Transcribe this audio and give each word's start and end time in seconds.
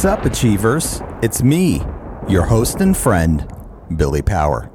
What's 0.00 0.18
up, 0.18 0.24
Achievers? 0.24 1.02
It's 1.20 1.42
me, 1.42 1.82
your 2.26 2.46
host 2.46 2.80
and 2.80 2.96
friend, 2.96 3.46
Billy 3.96 4.22
Power. 4.22 4.70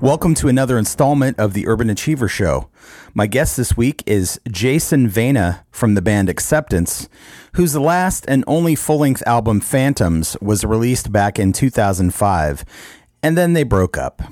Welcome 0.00 0.32
to 0.36 0.46
another 0.46 0.78
installment 0.78 1.40
of 1.40 1.54
the 1.54 1.66
Urban 1.66 1.90
Achiever 1.90 2.28
Show. 2.28 2.70
My 3.12 3.26
guest 3.26 3.56
this 3.56 3.76
week 3.76 4.04
is 4.06 4.40
Jason 4.48 5.08
Vena 5.08 5.66
from 5.72 5.94
the 5.94 6.02
band 6.02 6.28
Acceptance, 6.28 7.08
whose 7.54 7.76
last 7.76 8.24
and 8.28 8.44
only 8.46 8.76
full 8.76 8.98
length 8.98 9.24
album, 9.26 9.58
Phantoms, 9.58 10.36
was 10.40 10.62
released 10.62 11.10
back 11.10 11.40
in 11.40 11.52
2005, 11.52 12.64
and 13.24 13.36
then 13.36 13.54
they 13.54 13.64
broke 13.64 13.98
up. 13.98 14.22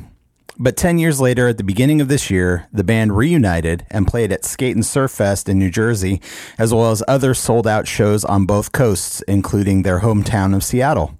But 0.60 0.76
10 0.76 0.98
years 0.98 1.20
later, 1.20 1.46
at 1.46 1.56
the 1.56 1.62
beginning 1.62 2.00
of 2.00 2.08
this 2.08 2.30
year, 2.30 2.66
the 2.72 2.82
band 2.82 3.16
reunited 3.16 3.86
and 3.92 4.08
played 4.08 4.32
at 4.32 4.44
Skate 4.44 4.74
and 4.74 4.84
Surf 4.84 5.12
Fest 5.12 5.48
in 5.48 5.56
New 5.56 5.70
Jersey, 5.70 6.20
as 6.58 6.74
well 6.74 6.90
as 6.90 7.00
other 7.06 7.32
sold 7.32 7.68
out 7.68 7.86
shows 7.86 8.24
on 8.24 8.44
both 8.44 8.72
coasts, 8.72 9.22
including 9.28 9.82
their 9.82 10.00
hometown 10.00 10.56
of 10.56 10.64
Seattle. 10.64 11.16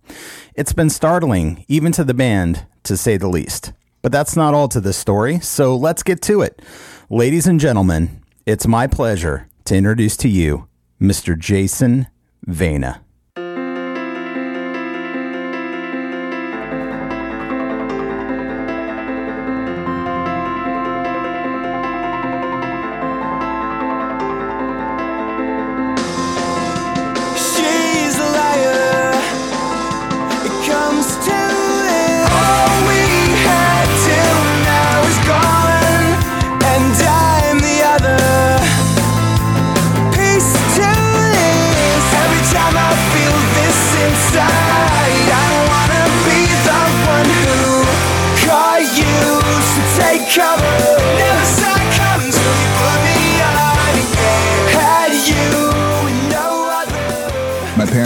It's 0.56 0.72
been 0.72 0.90
startling, 0.90 1.64
even 1.68 1.92
to 1.92 2.02
the 2.02 2.14
band, 2.14 2.66
to 2.82 2.96
say 2.96 3.16
the 3.16 3.28
least. 3.28 3.72
But 4.02 4.10
that's 4.10 4.34
not 4.34 4.54
all 4.54 4.66
to 4.68 4.80
this 4.80 4.96
story, 4.96 5.38
so 5.38 5.76
let's 5.76 6.02
get 6.02 6.20
to 6.22 6.42
it. 6.42 6.60
Ladies 7.08 7.46
and 7.46 7.60
gentlemen, 7.60 8.24
it's 8.44 8.66
my 8.66 8.88
pleasure 8.88 9.48
to 9.66 9.76
introduce 9.76 10.16
to 10.16 10.28
you 10.28 10.66
Mr. 11.00 11.38
Jason 11.38 12.08
Vena. 12.44 13.02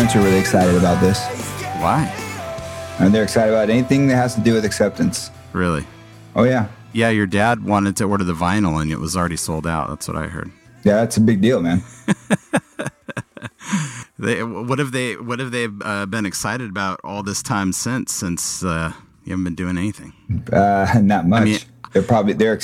Parents 0.03 0.17
are 0.17 0.25
really 0.25 0.41
excited 0.41 0.75
about 0.75 1.01
this, 1.01 1.25
Why? 1.81 2.13
and 2.99 3.15
they're 3.15 3.23
excited 3.23 3.53
about 3.53 3.71
anything 3.71 4.09
that 4.09 4.17
has 4.17 4.35
to 4.35 4.41
do 4.41 4.53
with 4.53 4.65
acceptance. 4.65 5.31
Really? 5.53 5.87
Oh 6.35 6.43
yeah, 6.43 6.67
Yeah, 6.93 7.11
your 7.11 7.29
dad 7.29 7.63
wanted 7.65 7.97
to 7.99 8.05
order 8.05 8.25
the 8.25 8.33
vinyl 8.33 8.83
and 8.83 8.91
it 8.91 8.99
was 8.99 9.17
already 9.17 9.37
sold 9.37 9.65
out. 9.65 9.91
That's 9.91 10.09
what 10.09 10.17
I 10.17 10.27
heard. 10.27 10.51
yeah, 10.83 10.95
that's 10.95 11.19
a 11.19 11.21
big 11.21 11.41
deal, 11.41 11.61
man. 11.63 11.83
They, 14.19 14.45
what 14.45 14.79
have 14.79 14.93
they? 14.93 15.17
What 15.17 15.41
have 15.41 15.51
they 15.51 15.67
uh, 15.85 16.07
been 16.07 16.27
excited 16.27 16.71
about 16.71 17.01
all 17.03 17.25
this 17.25 17.43
time 17.43 17.73
since? 17.73 18.13
Since 18.13 18.63
uh, 18.63 18.93
you 19.25 19.31
haven't 19.33 19.43
been 19.43 19.57
doing 19.57 19.77
anything. 19.77 20.13
Uh, 20.53 21.01
not 21.03 21.27
much. 21.27 21.45
mean- 21.45 21.59
they're 21.93 22.05
probably 22.05 22.33
they're 22.33 22.61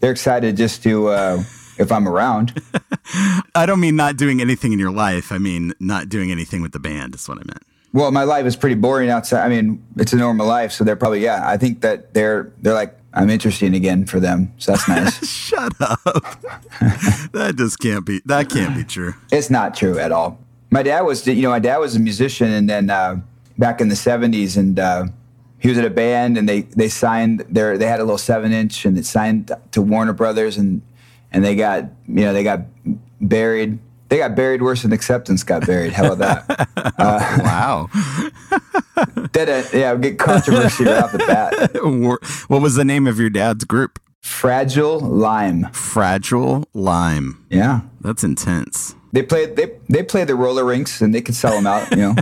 they're 0.00 0.10
excited 0.10 0.56
just 0.56 0.82
to 0.82 1.06
uh, 1.08 1.42
if 1.78 1.92
I'm 1.92 2.08
around. 2.08 2.62
I 3.54 3.66
don't 3.66 3.80
mean 3.80 3.96
not 3.96 4.16
doing 4.16 4.40
anything 4.40 4.72
in 4.72 4.78
your 4.78 4.90
life. 4.90 5.32
I 5.32 5.38
mean 5.38 5.72
not 5.80 6.08
doing 6.08 6.30
anything 6.30 6.62
with 6.62 6.72
the 6.72 6.80
band. 6.80 7.14
Is 7.14 7.28
what 7.28 7.38
I 7.38 7.42
meant. 7.44 7.62
Well, 7.92 8.10
my 8.10 8.24
life 8.24 8.44
is 8.44 8.56
pretty 8.56 8.74
boring 8.74 9.08
outside. 9.08 9.44
I 9.44 9.48
mean, 9.48 9.82
it's 9.96 10.12
a 10.12 10.16
normal 10.16 10.46
life, 10.46 10.72
so 10.72 10.84
they're 10.84 10.96
probably 10.96 11.22
yeah. 11.22 11.48
I 11.48 11.56
think 11.56 11.80
that 11.80 12.12
they're 12.14 12.52
they're 12.60 12.74
like 12.74 12.98
I'm 13.16 13.30
interesting 13.30 13.74
again 13.74 14.04
for 14.04 14.20
them, 14.20 14.52
so 14.58 14.72
that's 14.72 14.86
nice. 14.86 15.26
Shut 15.28 15.72
up. 15.80 16.02
that 17.32 17.54
just 17.56 17.78
can't 17.78 18.04
be. 18.04 18.20
That 18.26 18.50
can't 18.50 18.76
be 18.76 18.84
true. 18.84 19.14
it's 19.32 19.48
not 19.48 19.74
true 19.74 19.98
at 19.98 20.12
all. 20.12 20.38
My 20.68 20.82
dad 20.82 21.00
was, 21.02 21.26
you 21.26 21.40
know, 21.40 21.48
my 21.48 21.58
dad 21.58 21.78
was 21.78 21.96
a 21.96 22.00
musician, 22.00 22.52
and 22.52 22.68
then 22.68 22.90
uh, 22.90 23.20
back 23.56 23.80
in 23.80 23.88
the 23.88 23.94
'70s, 23.94 24.58
and 24.58 24.78
uh, 24.78 25.06
he 25.58 25.70
was 25.70 25.78
at 25.78 25.86
a 25.86 25.90
band, 25.90 26.36
and 26.36 26.46
they 26.46 26.62
they 26.62 26.90
signed 26.90 27.46
their 27.48 27.78
they 27.78 27.86
had 27.86 28.00
a 28.00 28.04
little 28.04 28.18
seven 28.18 28.52
inch, 28.52 28.84
and 28.84 28.98
it 28.98 29.06
signed 29.06 29.50
to 29.72 29.80
Warner 29.80 30.12
Brothers, 30.12 30.58
and 30.58 30.82
and 31.36 31.44
they 31.44 31.54
got 31.54 31.84
you 32.08 32.24
know 32.24 32.32
they 32.32 32.42
got 32.42 32.60
buried. 33.20 33.78
They 34.08 34.18
got 34.18 34.34
buried 34.36 34.62
worse 34.62 34.82
than 34.82 34.92
Acceptance 34.92 35.42
got 35.44 35.66
buried. 35.66 35.92
How 35.92 36.12
about 36.12 36.46
that? 36.48 36.68
Wow. 37.44 37.88
That 39.32 39.48
uh, 39.50 39.76
yeah, 39.76 39.94
get 39.96 40.18
controversy 40.18 40.84
right 40.84 41.02
off 41.02 41.12
the 41.12 41.18
bat. 41.18 41.70
what 42.48 42.62
was 42.62 42.76
the 42.76 42.84
name 42.84 43.06
of 43.06 43.20
your 43.20 43.28
dad's 43.28 43.64
group? 43.64 43.98
Fragile 44.22 44.98
Lime. 45.00 45.66
Fragile 45.72 46.64
Lime. 46.72 47.44
Yeah, 47.50 47.82
That's 48.00 48.24
intense. 48.24 48.94
they 49.12 49.22
played 49.22 49.56
they 49.56 49.76
they 49.90 50.02
played 50.02 50.28
the 50.28 50.34
roller 50.34 50.64
rinks, 50.64 51.02
and 51.02 51.14
they 51.14 51.20
could 51.20 51.34
sell 51.34 51.52
them 51.52 51.66
out. 51.66 51.90
You 51.90 51.96
know, 51.98 52.14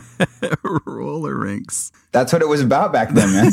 Roller 0.85 1.37
rinks. 1.39 1.93
that's 2.11 2.33
what 2.33 2.43
it 2.43 2.49
was 2.49 2.61
about 2.61 2.93
back 2.93 3.11
then, 3.11 3.31
man. 3.33 3.53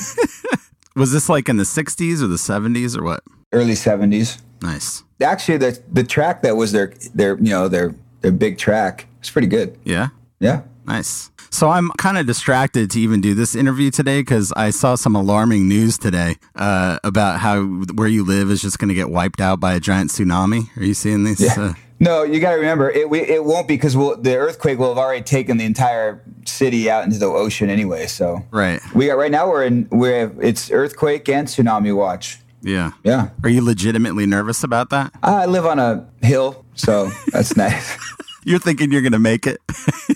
Was 0.95 1.11
this 1.11 1.29
like 1.29 1.47
in 1.47 1.57
the 1.57 1.63
60s 1.63 2.21
or 2.23 2.27
the 2.27 2.35
70s 2.37 2.97
or 2.97 3.03
what? 3.03 3.21
Early 3.53 3.73
'70s. 3.73 4.41
Nice. 4.63 5.03
Actually 5.21 5.57
the 5.57 5.81
the 5.91 6.03
track 6.03 6.41
that 6.43 6.55
was 6.55 6.71
their 6.71 6.93
their 7.13 7.37
you 7.37 7.49
know 7.49 7.67
their 7.67 7.95
their 8.21 8.31
big 8.31 8.57
track 8.57 9.07
it's 9.21 9.29
pretty 9.29 9.47
good. 9.47 9.77
Yeah. 9.85 10.09
Yeah. 10.39 10.63
Nice. 10.85 11.29
So 11.51 11.69
I'm 11.69 11.89
kind 11.97 12.17
of 12.17 12.25
distracted 12.25 12.89
to 12.91 12.99
even 12.99 13.21
do 13.21 13.35
this 13.35 13.55
interview 13.55 13.91
today 13.91 14.21
because 14.21 14.51
I 14.53 14.71
saw 14.71 14.95
some 14.95 15.15
alarming 15.15 15.67
news 15.67 15.99
today 15.99 16.37
uh, 16.55 16.97
about 17.03 17.39
how 17.39 17.61
where 17.63 18.07
you 18.07 18.25
live 18.25 18.49
is 18.49 18.61
just 18.61 18.79
going 18.79 18.89
to 18.89 18.95
get 18.95 19.11
wiped 19.11 19.41
out 19.41 19.59
by 19.59 19.75
a 19.75 19.79
giant 19.79 20.09
tsunami. 20.09 20.75
Are 20.75 20.83
you 20.83 20.95
seeing 20.95 21.23
these? 21.23 21.41
Uh, 21.57 21.73
No, 22.01 22.23
you 22.23 22.39
got 22.39 22.53
to 22.53 22.57
remember 22.57 22.89
it. 22.89 23.11
We, 23.11 23.19
it 23.21 23.45
won't 23.45 23.67
be 23.67 23.75
because 23.75 23.95
we'll, 23.95 24.17
the 24.17 24.35
earthquake 24.35 24.79
will 24.79 24.89
have 24.89 24.97
already 24.97 25.21
taken 25.21 25.57
the 25.57 25.65
entire 25.65 26.19
city 26.47 26.89
out 26.89 27.03
into 27.03 27.19
the 27.19 27.27
ocean 27.27 27.69
anyway. 27.69 28.07
So 28.07 28.43
right. 28.49 28.81
we 28.95 29.05
got 29.05 29.19
right 29.19 29.29
now 29.29 29.47
we're 29.47 29.63
in 29.65 29.87
we're 29.91 30.33
it's 30.41 30.71
earthquake 30.71 31.29
and 31.29 31.47
tsunami 31.47 31.95
watch. 31.95 32.39
Yeah. 32.61 32.91
Yeah, 33.03 33.29
Are 33.43 33.49
you 33.49 33.63
legitimately 33.63 34.25
nervous 34.25 34.63
about 34.63 34.89
that? 34.91 35.13
I 35.23 35.45
live 35.45 35.65
on 35.65 35.79
a 35.79 36.07
hill, 36.21 36.65
so 36.75 37.09
that's 37.31 37.55
nice. 37.57 37.97
You're 38.43 38.59
thinking 38.59 38.91
you're 38.91 39.01
going 39.01 39.11
to 39.11 39.19
make 39.19 39.45
it. 39.45 39.59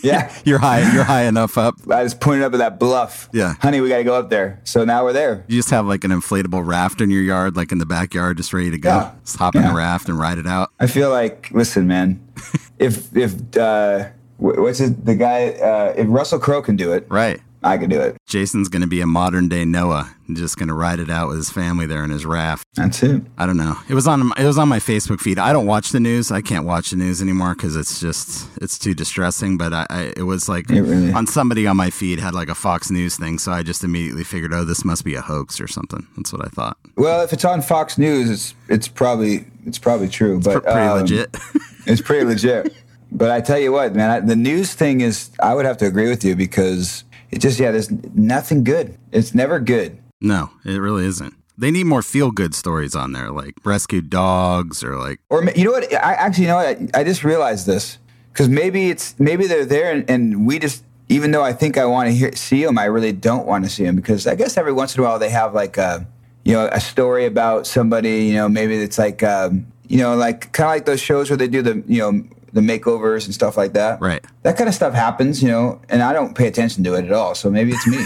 Yeah. 0.01 0.33
you're 0.45 0.57
high. 0.57 0.79
You're 0.93 1.03
high 1.03 1.23
enough 1.25 1.57
up. 1.59 1.75
I 1.91 2.03
just 2.03 2.19
pointed 2.19 2.43
up 2.43 2.53
at 2.53 2.57
that 2.57 2.79
bluff. 2.79 3.29
Yeah. 3.33 3.53
honey, 3.61 3.81
we 3.81 3.89
got 3.89 3.97
to 3.97 4.03
go 4.03 4.15
up 4.15 4.29
there. 4.31 4.61
So 4.63 4.83
now 4.83 5.03
we're 5.03 5.13
there. 5.13 5.45
You 5.47 5.57
just 5.59 5.69
have 5.69 5.85
like 5.85 6.03
an 6.03 6.09
inflatable 6.11 6.65
raft 6.65 7.01
in 7.01 7.11
your 7.11 7.21
yard, 7.21 7.55
like 7.55 7.71
in 7.71 7.77
the 7.77 7.85
backyard, 7.85 8.37
just 8.37 8.51
ready 8.51 8.71
to 8.71 8.79
go. 8.79 8.89
Yeah. 8.89 9.11
Just 9.23 9.37
hop 9.37 9.55
in 9.55 9.61
Yeah. 9.61 9.69
the 9.69 9.75
raft 9.75 10.09
and 10.09 10.17
ride 10.17 10.39
it 10.39 10.47
out. 10.47 10.71
I 10.79 10.87
feel 10.87 11.11
like, 11.11 11.49
listen, 11.51 11.85
man, 11.87 12.19
if 12.79 13.15
if 13.15 13.35
uh, 13.57 14.07
what's 14.37 14.79
it, 14.79 15.05
the 15.05 15.15
guy? 15.15 15.49
Uh, 15.49 15.93
if 15.95 16.07
Russell 16.09 16.39
Crowe 16.39 16.63
can 16.63 16.75
do 16.75 16.93
it, 16.93 17.05
Right. 17.09 17.41
I 17.65 17.77
can 17.79 17.89
do 17.89 17.99
it. 17.99 18.15
Jason's 18.27 18.69
going 18.69 18.83
to 18.83 18.87
be 18.87 19.01
a 19.01 19.07
modern 19.07 19.49
day 19.49 19.65
Noah, 19.65 20.15
just 20.31 20.57
going 20.57 20.67
to 20.69 20.75
ride 20.75 20.99
it 20.99 21.09
out 21.09 21.29
with 21.29 21.37
his 21.37 21.49
family 21.49 21.87
there 21.87 22.03
in 22.03 22.11
his 22.11 22.25
raft. 22.25 22.63
That's 22.75 23.01
it. 23.01 23.23
I 23.39 23.45
don't 23.47 23.57
know. 23.57 23.75
It 23.89 23.95
was 23.95 24.07
on 24.07 24.31
it 24.37 24.45
was 24.45 24.57
on 24.59 24.69
my 24.69 24.77
Facebook 24.79 25.19
feed. 25.19 25.39
I 25.39 25.51
don't 25.51 25.65
watch 25.65 25.89
the 25.91 25.99
news. 25.99 26.31
I 26.31 26.41
can't 26.41 26.65
watch 26.65 26.91
the 26.91 26.97
news 26.97 27.21
anymore 27.21 27.55
because 27.55 27.75
it's 27.75 27.99
just 27.99 28.47
it's 28.61 28.77
too 28.77 28.93
distressing. 28.93 29.57
But 29.57 29.73
I, 29.73 29.87
I 29.89 30.13
it 30.15 30.23
was 30.23 30.47
like 30.47 30.69
It 30.69 30.83
really- 30.83 31.11
on 31.11 31.25
somebody 31.25 31.65
on 31.65 31.75
my 31.75 31.89
feed 31.89 32.19
had 32.19 32.35
like 32.35 32.49
a 32.49 32.55
Fox 32.55 32.91
News 32.91 33.17
thing, 33.17 33.39
so 33.39 33.51
I 33.51 33.63
just 33.63 33.83
immediately 33.83 34.23
figured, 34.23 34.53
oh, 34.53 34.63
this 34.63 34.85
must 34.85 35.03
be 35.03 35.15
a 35.15 35.21
hoax 35.21 35.59
or 35.59 35.67
something. 35.67 36.05
That's 36.15 36.31
what 36.31 36.45
I 36.45 36.49
thought. 36.49 36.77
Well, 36.95 37.23
if 37.23 37.33
it's 37.33 37.45
on 37.45 37.61
Fox 37.63 37.97
News, 37.97 38.29
it's 38.29 38.53
it's 38.69 38.87
probably 38.87 39.45
it's 39.65 39.79
probably 39.79 40.07
true, 40.09 40.39
but 40.39 40.63
Pretty 40.63 40.79
um, 40.79 40.99
legit. 40.99 41.35
It's 41.87 42.01
pretty 42.01 42.25
legit. 42.25 42.73
But 43.11 43.29
I 43.29 43.41
tell 43.41 43.59
you 43.59 43.71
what, 43.71 43.95
man, 43.95 44.09
I, 44.09 44.19
the 44.19 44.35
news 44.35 44.73
thing 44.73 45.01
is 45.01 45.29
I 45.39 45.53
would 45.53 45.65
have 45.65 45.77
to 45.77 45.85
agree 45.85 46.09
with 46.09 46.23
you 46.25 46.35
because 46.35 47.03
it 47.35 47.41
just 47.41 47.59
yeah, 47.59 47.71
there's 47.71 47.91
nothing 48.15 48.63
good. 48.63 48.97
It's 49.11 49.35
never 49.35 49.59
good. 49.59 49.97
no, 50.21 50.49
it 50.63 50.79
really 50.79 51.05
isn't. 51.05 51.33
They 51.57 51.71
need 51.71 51.85
more 51.85 52.01
feel 52.01 52.31
good 52.31 52.53
stories 52.53 52.95
on 52.95 53.13
there, 53.13 53.31
like 53.31 53.55
rescued 53.63 54.09
dogs 54.09 54.83
or 54.83 54.97
like 54.97 55.19
Or 55.29 55.43
you 55.55 55.65
know 55.65 55.71
what? 55.71 55.93
I 55.93 56.13
actually 56.13 56.45
you 56.45 56.49
know 56.49 56.55
what? 56.55 56.95
I, 56.95 57.01
I 57.01 57.03
just 57.03 57.23
realized 57.23 57.67
this 57.67 57.97
because 58.31 58.49
maybe 58.49 58.89
it's 58.89 59.17
maybe 59.19 59.47
they're 59.47 59.65
there 59.65 59.91
and, 59.91 60.09
and 60.09 60.47
we 60.47 60.59
just 60.59 60.83
even 61.07 61.31
though 61.31 61.43
I 61.43 61.53
think 61.53 61.77
I 61.77 61.85
want 61.85 62.09
to 62.09 62.13
hear 62.15 62.35
see 62.35 62.65
them, 62.65 62.77
I 62.77 62.85
really 62.85 63.11
don't 63.11 63.45
want 63.45 63.63
to 63.65 63.69
see 63.69 63.83
them 63.83 63.95
because 63.95 64.27
I 64.27 64.35
guess 64.35 64.57
every 64.57 64.73
once 64.73 64.95
in 64.95 65.01
a 65.01 65.03
while 65.03 65.19
they 65.19 65.29
have 65.29 65.53
like 65.53 65.77
a 65.77 66.07
you 66.43 66.53
know 66.53 66.67
a 66.71 66.79
story 66.79 67.25
about 67.25 67.67
somebody. 67.67 68.25
You 68.25 68.33
know, 68.35 68.49
maybe 68.49 68.75
it's 68.75 68.97
like 68.97 69.23
um, 69.23 69.67
you 69.87 69.97
know 69.97 70.15
like 70.15 70.51
kind 70.51 70.67
of 70.67 70.71
like 70.71 70.85
those 70.85 71.01
shows 71.01 71.29
where 71.29 71.37
they 71.37 71.47
do 71.47 71.61
the 71.61 71.83
you 71.87 71.99
know 71.99 72.23
the 72.55 72.61
makeovers 72.61 73.25
and 73.25 73.33
stuff 73.33 73.57
like 73.57 73.73
that. 73.73 73.99
Right. 74.01 74.23
That 74.43 74.57
kind 74.57 74.67
of 74.69 74.73
stuff 74.73 74.93
happens, 74.93 75.43
you 75.43 75.49
know, 75.49 75.81
and 75.89 76.01
I 76.01 76.13
don't 76.13 76.33
pay 76.35 76.47
attention 76.47 76.83
to 76.85 76.93
it 76.95 77.03
at 77.05 77.11
all. 77.11 77.35
So 77.35 77.51
maybe 77.51 77.73
it's 77.73 77.85
me. 77.85 77.97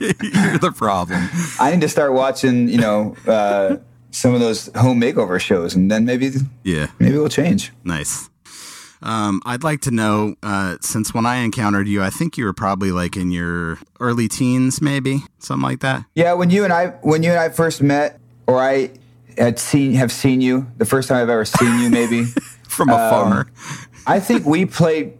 you're 0.00 0.58
the 0.58 0.72
problem. 0.74 1.28
I 1.60 1.70
need 1.70 1.82
to 1.82 1.88
start 1.88 2.12
watching, 2.14 2.68
you 2.68 2.78
know, 2.78 3.14
uh, 3.26 3.76
some 4.10 4.34
of 4.34 4.40
those 4.40 4.70
home 4.74 5.00
makeover 5.00 5.38
shows, 5.40 5.74
and 5.74 5.90
then 5.90 6.04
maybe 6.04 6.30
Yeah. 6.64 6.88
maybe 6.98 7.16
we'll 7.18 7.28
change. 7.28 7.72
Nice. 7.84 8.28
Um, 9.02 9.42
I'd 9.44 9.64
like 9.64 9.80
to 9.82 9.90
know, 9.90 10.36
uh, 10.42 10.76
since 10.80 11.12
when 11.12 11.26
I 11.26 11.36
encountered 11.38 11.88
you, 11.88 12.02
I 12.02 12.10
think 12.10 12.38
you 12.38 12.44
were 12.44 12.52
probably 12.52 12.92
like 12.92 13.16
in 13.16 13.32
your 13.32 13.78
early 14.00 14.28
teens, 14.28 14.80
maybe 14.80 15.24
something 15.40 15.62
like 15.62 15.80
that. 15.80 16.04
Yeah, 16.14 16.34
when 16.34 16.50
you 16.50 16.64
and 16.64 16.72
I 16.72 16.88
when 17.02 17.22
you 17.22 17.30
and 17.30 17.38
I 17.40 17.48
first 17.48 17.82
met, 17.82 18.20
or 18.46 18.60
I 18.60 18.90
had 19.36 19.58
seen 19.58 19.94
have 19.94 20.12
seen 20.12 20.40
you 20.40 20.66
the 20.78 20.84
first 20.84 21.08
time 21.08 21.16
I've 21.22 21.28
ever 21.30 21.44
seen 21.44 21.80
you, 21.80 21.90
maybe 21.90 22.26
From 22.72 22.88
afar. 22.88 23.48
I 24.06 24.18
think 24.18 24.46
we 24.46 24.66
played. 24.66 25.18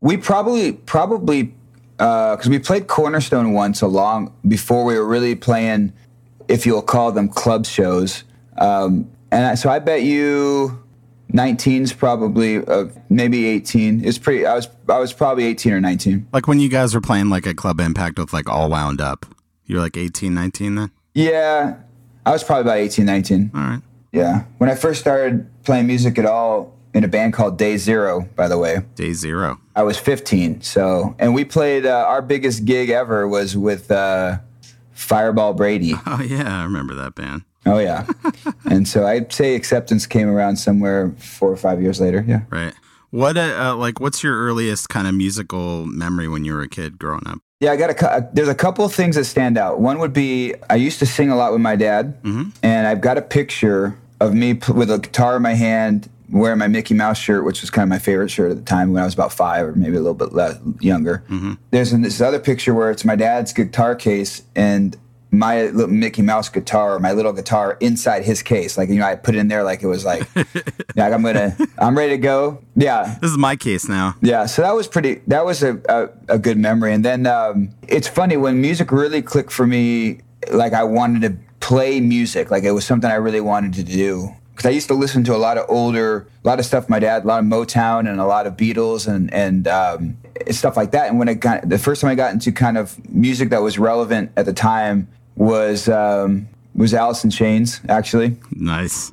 We 0.00 0.16
probably 0.16 0.72
probably 0.72 1.54
because 1.96 2.48
we 2.48 2.58
played 2.58 2.86
Cornerstone 2.86 3.52
once 3.52 3.82
along 3.82 4.34
before 4.48 4.84
we 4.84 4.94
were 4.94 5.06
really 5.06 5.34
playing, 5.34 5.92
if 6.48 6.64
you'll 6.64 6.82
call 6.82 7.12
them 7.12 7.28
club 7.28 7.66
shows. 7.66 8.24
Um, 8.58 9.10
and 9.30 9.46
I, 9.46 9.54
so 9.54 9.70
I 9.70 9.78
bet 9.78 10.02
you 10.02 10.82
19's 11.32 11.92
probably 11.92 12.64
uh, 12.64 12.86
maybe 13.08 13.46
18. 13.46 14.04
It's 14.04 14.18
pretty. 14.18 14.46
I 14.46 14.54
was 14.54 14.68
I 14.88 14.98
was 14.98 15.12
probably 15.12 15.44
18 15.44 15.72
or 15.72 15.80
19. 15.80 16.28
like 16.32 16.48
when 16.48 16.60
you 16.60 16.68
guys 16.68 16.94
were 16.94 17.00
playing 17.00 17.30
like 17.30 17.46
a 17.46 17.54
club 17.54 17.80
impact 17.80 18.18
with 18.18 18.32
like 18.32 18.48
all 18.48 18.68
wound 18.68 19.00
up. 19.00 19.26
You 19.66 19.76
were 19.76 19.82
like 19.82 19.96
18, 19.96 20.34
19 20.34 20.74
then? 20.74 20.90
Yeah, 21.14 21.76
I 22.26 22.32
was 22.32 22.42
probably 22.42 22.62
about 22.62 22.78
18, 22.78 23.06
19. 23.06 23.50
All 23.54 23.60
right. 23.60 23.82
Yeah, 24.10 24.44
when 24.58 24.68
I 24.68 24.74
first 24.74 25.00
started 25.00 25.48
playing 25.62 25.86
music 25.86 26.18
at 26.18 26.26
all 26.26 26.74
in 26.94 27.04
a 27.04 27.08
band 27.08 27.32
called 27.32 27.58
Day 27.58 27.76
Zero, 27.76 28.28
by 28.36 28.48
the 28.48 28.58
way. 28.58 28.82
Day 28.94 29.12
zero. 29.12 29.60
I 29.76 29.82
was 29.82 29.96
15. 29.96 30.62
So, 30.62 31.14
and 31.18 31.34
we 31.34 31.44
played 31.44 31.86
uh, 31.86 32.04
our 32.08 32.22
biggest 32.22 32.64
gig 32.64 32.90
ever 32.90 33.28
was 33.28 33.56
with 33.56 33.90
uh, 33.90 34.38
Fireball 34.92 35.54
Brady. 35.54 35.94
Oh, 36.06 36.22
yeah. 36.22 36.60
I 36.60 36.64
remember 36.64 36.94
that 36.94 37.14
band. 37.14 37.42
Oh 37.66 37.78
yeah. 37.78 38.06
and 38.64 38.88
so 38.88 39.06
I'd 39.06 39.32
say 39.32 39.54
acceptance 39.54 40.06
came 40.06 40.28
around 40.28 40.56
somewhere 40.56 41.12
four 41.18 41.50
or 41.50 41.56
five 41.56 41.82
years 41.82 42.00
later. 42.00 42.24
Yeah. 42.26 42.42
Right. 42.48 42.72
What, 43.10 43.36
uh, 43.36 43.70
uh, 43.72 43.76
like, 43.76 44.00
what's 44.00 44.22
your 44.22 44.36
earliest 44.36 44.88
kind 44.88 45.06
of 45.06 45.14
musical 45.14 45.84
memory 45.84 46.26
when 46.26 46.44
you 46.44 46.54
were 46.54 46.62
a 46.62 46.68
kid 46.68 46.98
growing 46.98 47.26
up? 47.26 47.38
Yeah, 47.60 47.72
I 47.72 47.76
got 47.76 47.90
a. 47.90 48.30
There's 48.32 48.48
a 48.48 48.54
couple 48.54 48.86
of 48.86 48.94
things 48.94 49.16
that 49.16 49.24
stand 49.24 49.58
out. 49.58 49.80
One 49.80 49.98
would 49.98 50.14
be 50.14 50.54
I 50.70 50.76
used 50.76 50.98
to 51.00 51.06
sing 51.06 51.30
a 51.30 51.36
lot 51.36 51.52
with 51.52 51.60
my 51.60 51.76
dad, 51.76 52.16
and 52.24 52.86
I've 52.86 53.02
got 53.02 53.18
a 53.18 53.22
picture 53.22 53.98
of 54.18 54.32
me 54.32 54.54
with 54.74 54.90
a 54.90 54.98
guitar 54.98 55.36
in 55.36 55.42
my 55.42 55.52
hand, 55.52 56.08
wearing 56.30 56.58
my 56.58 56.68
Mickey 56.68 56.94
Mouse 56.94 57.18
shirt, 57.18 57.44
which 57.44 57.60
was 57.60 57.70
kind 57.70 57.82
of 57.84 57.88
my 57.88 57.98
favorite 57.98 58.28
shirt 58.30 58.50
at 58.50 58.56
the 58.56 58.62
time 58.64 58.92
when 58.92 59.02
I 59.02 59.04
was 59.04 59.14
about 59.14 59.32
five 59.32 59.66
or 59.66 59.72
maybe 59.74 59.96
a 59.96 60.00
little 60.00 60.14
bit 60.14 60.32
less, 60.32 60.56
younger. 60.80 61.22
There's 61.70 61.92
an- 61.92 62.02
this 62.02 62.20
other 62.20 62.38
picture 62.38 62.74
where 62.74 62.90
it's 62.90 63.04
my 63.04 63.16
dad's 63.16 63.52
guitar 63.52 63.94
case 63.94 64.42
and 64.54 64.96
my 65.32 65.66
little 65.66 65.86
Mickey 65.94 66.22
Mouse 66.22 66.48
guitar, 66.48 66.98
my 66.98 67.12
little 67.12 67.32
guitar 67.32 67.76
inside 67.80 68.24
his 68.24 68.42
case. 68.42 68.76
Like 68.76 68.88
you 68.88 68.96
know, 68.96 69.06
I 69.06 69.14
put 69.14 69.36
it 69.36 69.38
in 69.38 69.46
there 69.46 69.62
like 69.62 69.80
it 69.82 69.86
was 69.86 70.04
like, 70.04 70.22
like 70.34 71.12
I'm 71.12 71.22
gonna, 71.22 71.56
I'm 71.78 71.96
ready 71.96 72.14
to 72.14 72.18
go. 72.18 72.62
Yeah, 72.74 73.16
This 73.20 73.30
is 73.30 73.38
my 73.38 73.54
case 73.54 73.88
now. 73.88 74.16
yeah, 74.22 74.46
so 74.46 74.62
that 74.62 74.74
was 74.74 74.88
pretty. 74.88 75.20
That 75.28 75.44
was 75.44 75.62
a 75.62 75.80
a, 75.88 76.34
a 76.34 76.38
good 76.38 76.58
memory. 76.58 76.92
And 76.94 77.04
then 77.04 77.26
um, 77.28 77.70
it's 77.86 78.08
funny 78.08 78.36
when 78.36 78.60
music 78.60 78.90
really 78.90 79.22
clicked 79.22 79.52
for 79.52 79.66
me. 79.68 80.20
Like 80.50 80.72
I 80.72 80.82
wanted 80.82 81.22
to 81.22 81.36
play 81.60 82.00
music. 82.00 82.50
Like 82.50 82.64
it 82.64 82.72
was 82.72 82.84
something 82.84 83.08
I 83.10 83.14
really 83.14 83.40
wanted 83.40 83.74
to 83.74 83.84
do. 83.84 84.34
Because 84.60 84.72
I 84.72 84.74
used 84.74 84.88
to 84.88 84.94
listen 84.94 85.24
to 85.24 85.34
a 85.34 85.38
lot 85.38 85.56
of 85.56 85.64
older, 85.70 86.26
a 86.44 86.46
lot 86.46 86.58
of 86.58 86.66
stuff. 86.66 86.86
My 86.90 86.98
dad, 86.98 87.24
a 87.24 87.26
lot 87.26 87.40
of 87.40 87.46
Motown 87.46 88.00
and 88.00 88.20
a 88.20 88.26
lot 88.26 88.46
of 88.46 88.58
Beatles 88.58 89.08
and 89.08 89.32
and 89.32 89.66
um, 89.66 90.18
stuff 90.50 90.76
like 90.76 90.90
that. 90.90 91.08
And 91.08 91.18
when 91.18 91.30
I 91.30 91.34
got 91.34 91.66
the 91.66 91.78
first 91.78 92.02
time 92.02 92.10
I 92.10 92.14
got 92.14 92.34
into 92.34 92.52
kind 92.52 92.76
of 92.76 93.02
music 93.08 93.48
that 93.48 93.62
was 93.62 93.78
relevant 93.78 94.32
at 94.36 94.44
the 94.44 94.52
time 94.52 95.08
was 95.34 95.88
um, 95.88 96.46
was 96.74 96.92
Alice 96.92 97.24
in 97.24 97.30
Chains 97.30 97.80
actually 97.88 98.36
Nice. 98.54 99.10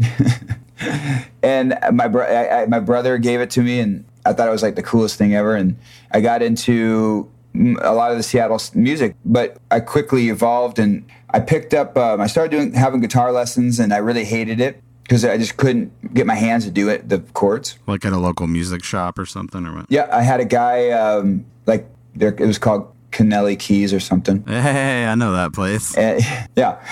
and 1.42 1.80
my 1.94 2.10
bro- 2.10 2.26
I, 2.26 2.64
I, 2.64 2.66
my 2.66 2.82
brother 2.82 3.18
gave 3.18 3.40
it 3.40 3.50
to 3.52 3.62
me, 3.62 3.80
and 3.80 4.04
I 4.26 4.34
thought 4.34 4.50
it 4.50 4.52
was 4.52 4.64
like 4.64 4.76
the 4.76 4.84
coolest 4.84 5.18
thing 5.18 5.34
ever. 5.34 5.56
And 5.56 5.78
I 6.12 6.20
got 6.20 6.42
into 6.42 7.32
a 7.56 7.94
lot 7.94 8.12
of 8.12 8.18
the 8.18 8.24
Seattle 8.24 8.62
music, 8.74 9.16
but 9.24 9.56
I 9.72 9.80
quickly 9.80 10.28
evolved, 10.28 10.78
and 10.78 11.06
I 11.30 11.40
picked 11.40 11.74
up. 11.74 11.98
Um, 11.98 12.20
I 12.20 12.28
started 12.28 12.52
doing 12.52 12.74
having 12.74 13.00
guitar 13.00 13.32
lessons, 13.32 13.80
and 13.80 13.94
I 13.94 14.00
really 14.00 14.26
hated 14.26 14.60
it 14.60 14.84
because 15.08 15.24
I 15.24 15.38
just 15.38 15.56
couldn't 15.56 16.14
get 16.14 16.26
my 16.28 16.36
hands 16.36 16.66
to 16.66 16.72
do 16.72 16.90
it, 16.90 17.08
the 17.08 17.20
chords. 17.34 17.80
like 17.88 18.04
at 18.04 18.12
a 18.12 18.18
local 18.18 18.46
music 18.46 18.84
shop 18.84 19.18
or 19.18 19.26
something 19.26 19.66
or 19.66 19.74
what? 19.74 19.86
Yeah, 19.90 20.10
I 20.12 20.22
had 20.22 20.42
a 20.42 20.46
guy 20.46 20.90
um, 20.90 21.46
like 21.66 21.88
there, 22.14 22.30
it 22.30 22.46
was 22.46 22.58
called 22.58 22.92
Canelli 23.12 23.58
Keys 23.58 23.94
or 23.94 24.02
something. 24.02 24.44
Hey, 24.46 25.06
I 25.06 25.16
know 25.16 25.32
that 25.32 25.54
place. 25.54 25.96
And, 25.96 26.22
yeah. 26.58 26.84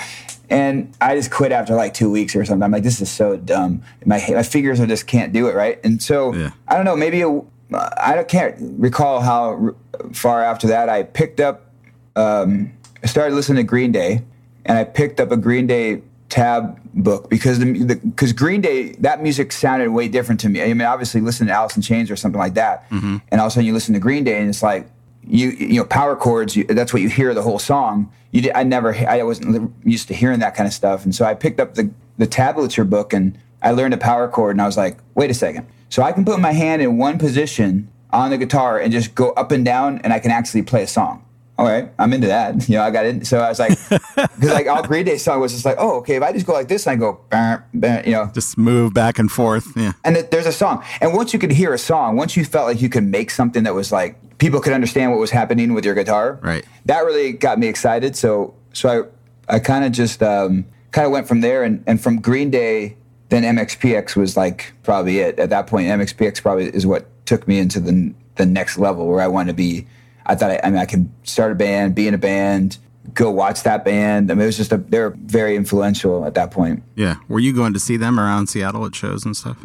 And 0.48 0.94
I 1.00 1.14
just 1.14 1.30
quit 1.30 1.52
after 1.52 1.74
like 1.74 1.92
two 1.92 2.10
weeks 2.10 2.34
or 2.34 2.44
something. 2.44 2.62
I'm 2.62 2.70
like, 2.70 2.84
this 2.84 3.02
is 3.02 3.10
so 3.10 3.36
dumb. 3.36 3.82
My 4.06 4.24
my 4.30 4.42
fingers 4.42 4.80
are 4.80 4.86
just 4.86 5.06
can't 5.06 5.32
do 5.32 5.48
it 5.48 5.54
right. 5.54 5.78
And 5.84 6.02
so 6.02 6.32
Yeah. 6.32 6.50
I 6.68 6.76
don't 6.76 6.84
know. 6.84 6.96
Maybe 6.96 7.20
a, 7.20 7.42
I 7.74 8.24
can't 8.26 8.54
recall 8.78 9.20
how 9.20 9.74
far 10.12 10.42
after 10.42 10.68
that 10.68 10.88
I 10.88 11.02
picked 11.02 11.40
up. 11.40 11.70
Um, 12.14 12.72
I 13.02 13.08
started 13.08 13.34
listening 13.34 13.56
to 13.58 13.64
Green 13.64 13.92
Day, 13.92 14.22
and 14.64 14.78
I 14.78 14.84
picked 14.84 15.20
up 15.20 15.32
a 15.32 15.36
Green 15.36 15.66
Day 15.66 16.02
tab 16.36 16.78
book 16.92 17.30
because 17.30 17.58
the 17.58 17.98
because 18.04 18.34
Green 18.34 18.60
Day 18.60 18.92
that 19.00 19.22
music 19.22 19.52
sounded 19.52 19.90
way 19.90 20.06
different 20.06 20.38
to 20.40 20.50
me. 20.50 20.62
I 20.62 20.66
mean, 20.74 20.82
obviously, 20.82 21.22
listen 21.22 21.46
to 21.46 21.52
Alice 21.54 21.76
in 21.76 21.82
Chains 21.82 22.10
or 22.10 22.16
something 22.16 22.38
like 22.38 22.54
that, 22.54 22.88
mm-hmm. 22.90 23.16
and 23.30 23.40
all 23.40 23.46
of 23.46 23.52
a 23.52 23.54
sudden 23.54 23.66
you 23.66 23.72
listen 23.72 23.94
to 23.94 24.00
Green 24.00 24.22
Day, 24.22 24.38
and 24.38 24.50
it's 24.50 24.62
like 24.62 24.86
you 25.26 25.48
you 25.50 25.78
know 25.78 25.84
power 25.86 26.14
chords. 26.14 26.54
You, 26.54 26.64
that's 26.64 26.92
what 26.92 27.00
you 27.00 27.08
hear 27.08 27.32
the 27.32 27.40
whole 27.40 27.58
song. 27.58 28.12
You 28.32 28.42
did, 28.42 28.52
I 28.54 28.64
never 28.64 28.94
I 28.94 29.22
wasn't 29.22 29.72
used 29.84 30.08
to 30.08 30.14
hearing 30.14 30.40
that 30.40 30.54
kind 30.54 30.66
of 30.66 30.74
stuff, 30.74 31.04
and 31.04 31.14
so 31.14 31.24
I 31.24 31.32
picked 31.32 31.58
up 31.58 31.74
the 31.74 31.90
the 32.18 32.26
tablature 32.26 32.88
book 32.88 33.14
and 33.14 33.38
I 33.62 33.70
learned 33.70 33.94
a 33.94 33.98
power 33.98 34.28
chord, 34.28 34.52
and 34.52 34.60
I 34.60 34.66
was 34.66 34.76
like, 34.76 34.98
wait 35.14 35.30
a 35.30 35.34
second. 35.34 35.66
So 35.88 36.02
I 36.02 36.12
can 36.12 36.24
put 36.24 36.38
my 36.38 36.52
hand 36.52 36.82
in 36.82 36.98
one 36.98 37.18
position 37.18 37.88
on 38.10 38.30
the 38.30 38.36
guitar 38.36 38.78
and 38.78 38.92
just 38.92 39.14
go 39.14 39.30
up 39.30 39.52
and 39.52 39.64
down, 39.64 40.00
and 40.04 40.12
I 40.12 40.18
can 40.18 40.30
actually 40.30 40.62
play 40.62 40.82
a 40.82 40.86
song. 40.86 41.24
All 41.58 41.64
right, 41.66 41.90
I'm 41.98 42.12
into 42.12 42.26
that. 42.26 42.68
You 42.68 42.76
know, 42.76 42.82
I 42.82 42.90
got 42.90 43.06
it. 43.06 43.26
So 43.26 43.38
I 43.38 43.48
was 43.48 43.58
like, 43.58 43.70
because 43.88 44.50
like 44.50 44.66
all 44.66 44.82
Green 44.82 45.04
Day 45.06 45.16
song 45.16 45.40
was 45.40 45.52
just 45.52 45.64
like, 45.64 45.76
oh, 45.78 45.98
okay, 45.98 46.16
if 46.16 46.22
I 46.22 46.32
just 46.32 46.46
go 46.46 46.52
like 46.52 46.68
this 46.68 46.86
and 46.86 46.92
I 46.92 46.96
go, 46.96 47.20
bah, 47.30 47.58
bah, 47.72 48.02
you 48.04 48.12
know, 48.12 48.30
Just 48.34 48.58
move 48.58 48.92
back 48.92 49.18
and 49.18 49.30
forth. 49.30 49.66
Yeah. 49.76 49.92
and 50.04 50.16
it, 50.16 50.30
there's 50.30 50.46
a 50.46 50.52
song. 50.52 50.84
And 51.00 51.14
once 51.14 51.32
you 51.32 51.38
could 51.38 51.52
hear 51.52 51.72
a 51.72 51.78
song, 51.78 52.16
once 52.16 52.36
you 52.36 52.44
felt 52.44 52.66
like 52.66 52.82
you 52.82 52.88
could 52.90 53.04
make 53.04 53.30
something 53.30 53.62
that 53.64 53.74
was 53.74 53.90
like 53.92 54.18
people 54.38 54.60
could 54.60 54.74
understand 54.74 55.12
what 55.12 55.20
was 55.20 55.30
happening 55.30 55.72
with 55.72 55.84
your 55.84 55.94
guitar, 55.94 56.38
Right. 56.42 56.64
That 56.84 57.00
really 57.06 57.32
got 57.32 57.58
me 57.58 57.68
excited. 57.68 58.16
So 58.16 58.54
so 58.72 59.08
I 59.48 59.56
I 59.56 59.58
kind 59.60 59.84
of 59.84 59.92
just 59.92 60.22
um, 60.22 60.66
kind 60.90 61.06
of 61.06 61.12
went 61.12 61.26
from 61.28 61.40
there, 61.40 61.62
and 61.62 61.82
and 61.86 61.98
from 62.00 62.20
Green 62.20 62.50
Day, 62.50 62.96
then 63.30 63.44
MXPX 63.44 64.14
was 64.16 64.36
like 64.36 64.74
probably 64.82 65.20
it 65.20 65.38
at 65.38 65.48
that 65.50 65.66
point. 65.68 65.88
MXPX 65.88 66.42
probably 66.42 66.66
is 66.66 66.84
what 66.86 67.06
took 67.26 67.48
me 67.48 67.58
into 67.58 67.80
the 67.80 68.12
the 68.34 68.44
next 68.44 68.76
level 68.76 69.06
where 69.06 69.20
I 69.22 69.28
wanted 69.28 69.52
to 69.52 69.56
be. 69.56 69.86
I 70.26 70.34
thought 70.34 70.50
I, 70.50 70.60
I 70.62 70.70
mean 70.70 70.80
I 70.80 70.86
could 70.86 71.08
start 71.22 71.52
a 71.52 71.54
band, 71.54 71.94
be 71.94 72.06
in 72.06 72.14
a 72.14 72.18
band, 72.18 72.78
go 73.14 73.30
watch 73.30 73.62
that 73.62 73.84
band. 73.84 74.30
I 74.30 74.34
mean 74.34 74.42
it 74.42 74.46
was 74.46 74.56
just 74.56 74.72
a 74.72 74.76
they 74.76 75.00
were 75.00 75.14
very 75.16 75.56
influential 75.56 76.24
at 76.24 76.34
that 76.34 76.50
point. 76.50 76.82
Yeah. 76.94 77.16
Were 77.28 77.40
you 77.40 77.52
going 77.52 77.72
to 77.72 77.80
see 77.80 77.96
them 77.96 78.20
around 78.20 78.48
Seattle 78.48 78.84
at 78.84 78.94
shows 78.94 79.24
and 79.24 79.36
stuff? 79.36 79.58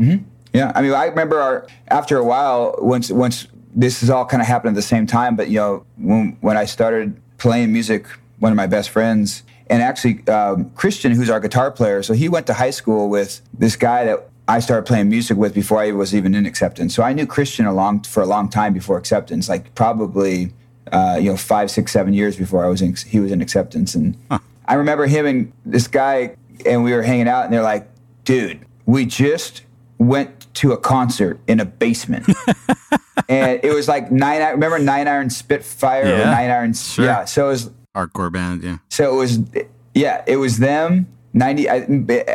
Yeah, 0.53 0.71
I 0.75 0.81
mean, 0.81 0.91
I 0.91 1.05
remember 1.05 1.39
our 1.39 1.67
after 1.87 2.17
a 2.17 2.23
while, 2.23 2.75
once 2.79 3.09
once 3.09 3.47
this 3.73 4.03
is 4.03 4.09
all 4.09 4.25
kind 4.25 4.41
of 4.41 4.47
happened 4.47 4.73
at 4.73 4.75
the 4.75 4.81
same 4.81 5.07
time. 5.07 5.35
But 5.35 5.49
you 5.49 5.55
know, 5.55 5.85
when 5.97 6.37
when 6.41 6.57
I 6.57 6.65
started 6.65 7.19
playing 7.37 7.71
music, 7.71 8.07
one 8.39 8.51
of 8.51 8.55
my 8.57 8.67
best 8.67 8.89
friends, 8.89 9.43
and 9.67 9.81
actually 9.81 10.27
um, 10.27 10.69
Christian, 10.71 11.13
who's 11.13 11.29
our 11.29 11.39
guitar 11.39 11.71
player, 11.71 12.03
so 12.03 12.13
he 12.13 12.27
went 12.27 12.47
to 12.47 12.53
high 12.53 12.71
school 12.71 13.09
with 13.09 13.41
this 13.57 13.75
guy 13.75 14.05
that 14.05 14.29
I 14.51 14.60
started 14.60 14.86
playing 14.86 15.08
music 15.08 15.38
with 15.38 15.53
before 15.53 15.79
I 15.79 15.91
was 15.93 16.13
even 16.13 16.36
in 16.36 16.46
acceptance. 16.46 16.93
So 16.93 17.03
I 17.03 17.13
knew 17.13 17.25
Christian 17.25 17.65
a 17.65 17.74
long 17.74 18.01
for 18.01 18.22
a 18.22 18.25
long 18.25 18.50
time 18.50 18.74
before 18.74 18.98
acceptance, 18.98 19.48
like 19.48 19.74
probably 19.75 20.51
uh, 20.91 21.17
you 21.22 21.29
know 21.29 21.38
five, 21.38 21.72
six, 21.72 21.93
seven 21.93 22.13
years 22.13 22.36
before 22.36 22.65
I 22.65 22.67
was 22.67 22.81
in, 22.81 22.93
he 22.96 23.22
was 23.22 23.31
in 23.31 23.41
acceptance, 23.41 23.96
and 23.96 24.17
I 24.65 24.74
remember 24.74 25.08
him 25.08 25.25
and 25.25 25.53
this 25.65 25.88
guy, 25.88 26.36
and 26.65 26.84
we 26.84 26.91
were 26.91 27.01
hanging 27.01 27.29
out, 27.29 27.46
and 27.46 27.53
they're 27.53 27.63
like, 27.63 27.88
"Dude, 28.25 28.60
we 28.86 29.05
just 29.05 29.62
went 30.00 30.53
to 30.55 30.74
a 30.74 30.77
concert 30.77 31.39
in 31.48 31.62
a 31.62 31.65
basement." 31.65 32.27
and 33.29 33.62
it 33.63 33.74
was 33.74 33.88
like 33.88 34.12
nine. 34.12 34.41
I 34.41 34.50
Remember 34.50 34.79
Nine 34.79 35.08
Iron 35.08 35.29
Spitfire 35.29 36.13
or 36.13 36.25
Nine 36.25 36.50
Iron? 36.50 36.74
sure. 36.74 37.05
Yeah. 37.05 37.24
So 37.24 37.46
it 37.46 37.51
was. 37.51 37.72
Hardcore 37.96 38.31
band. 38.31 38.63
Yeah. 38.63 38.79
So 38.89 39.13
it 39.13 39.17
was. 39.17 39.39
Yeah, 39.93 40.24
it 40.27 40.36
was 40.36 40.58
them. 40.58 41.08
Ninety. 41.33 41.69
I, 41.69 41.88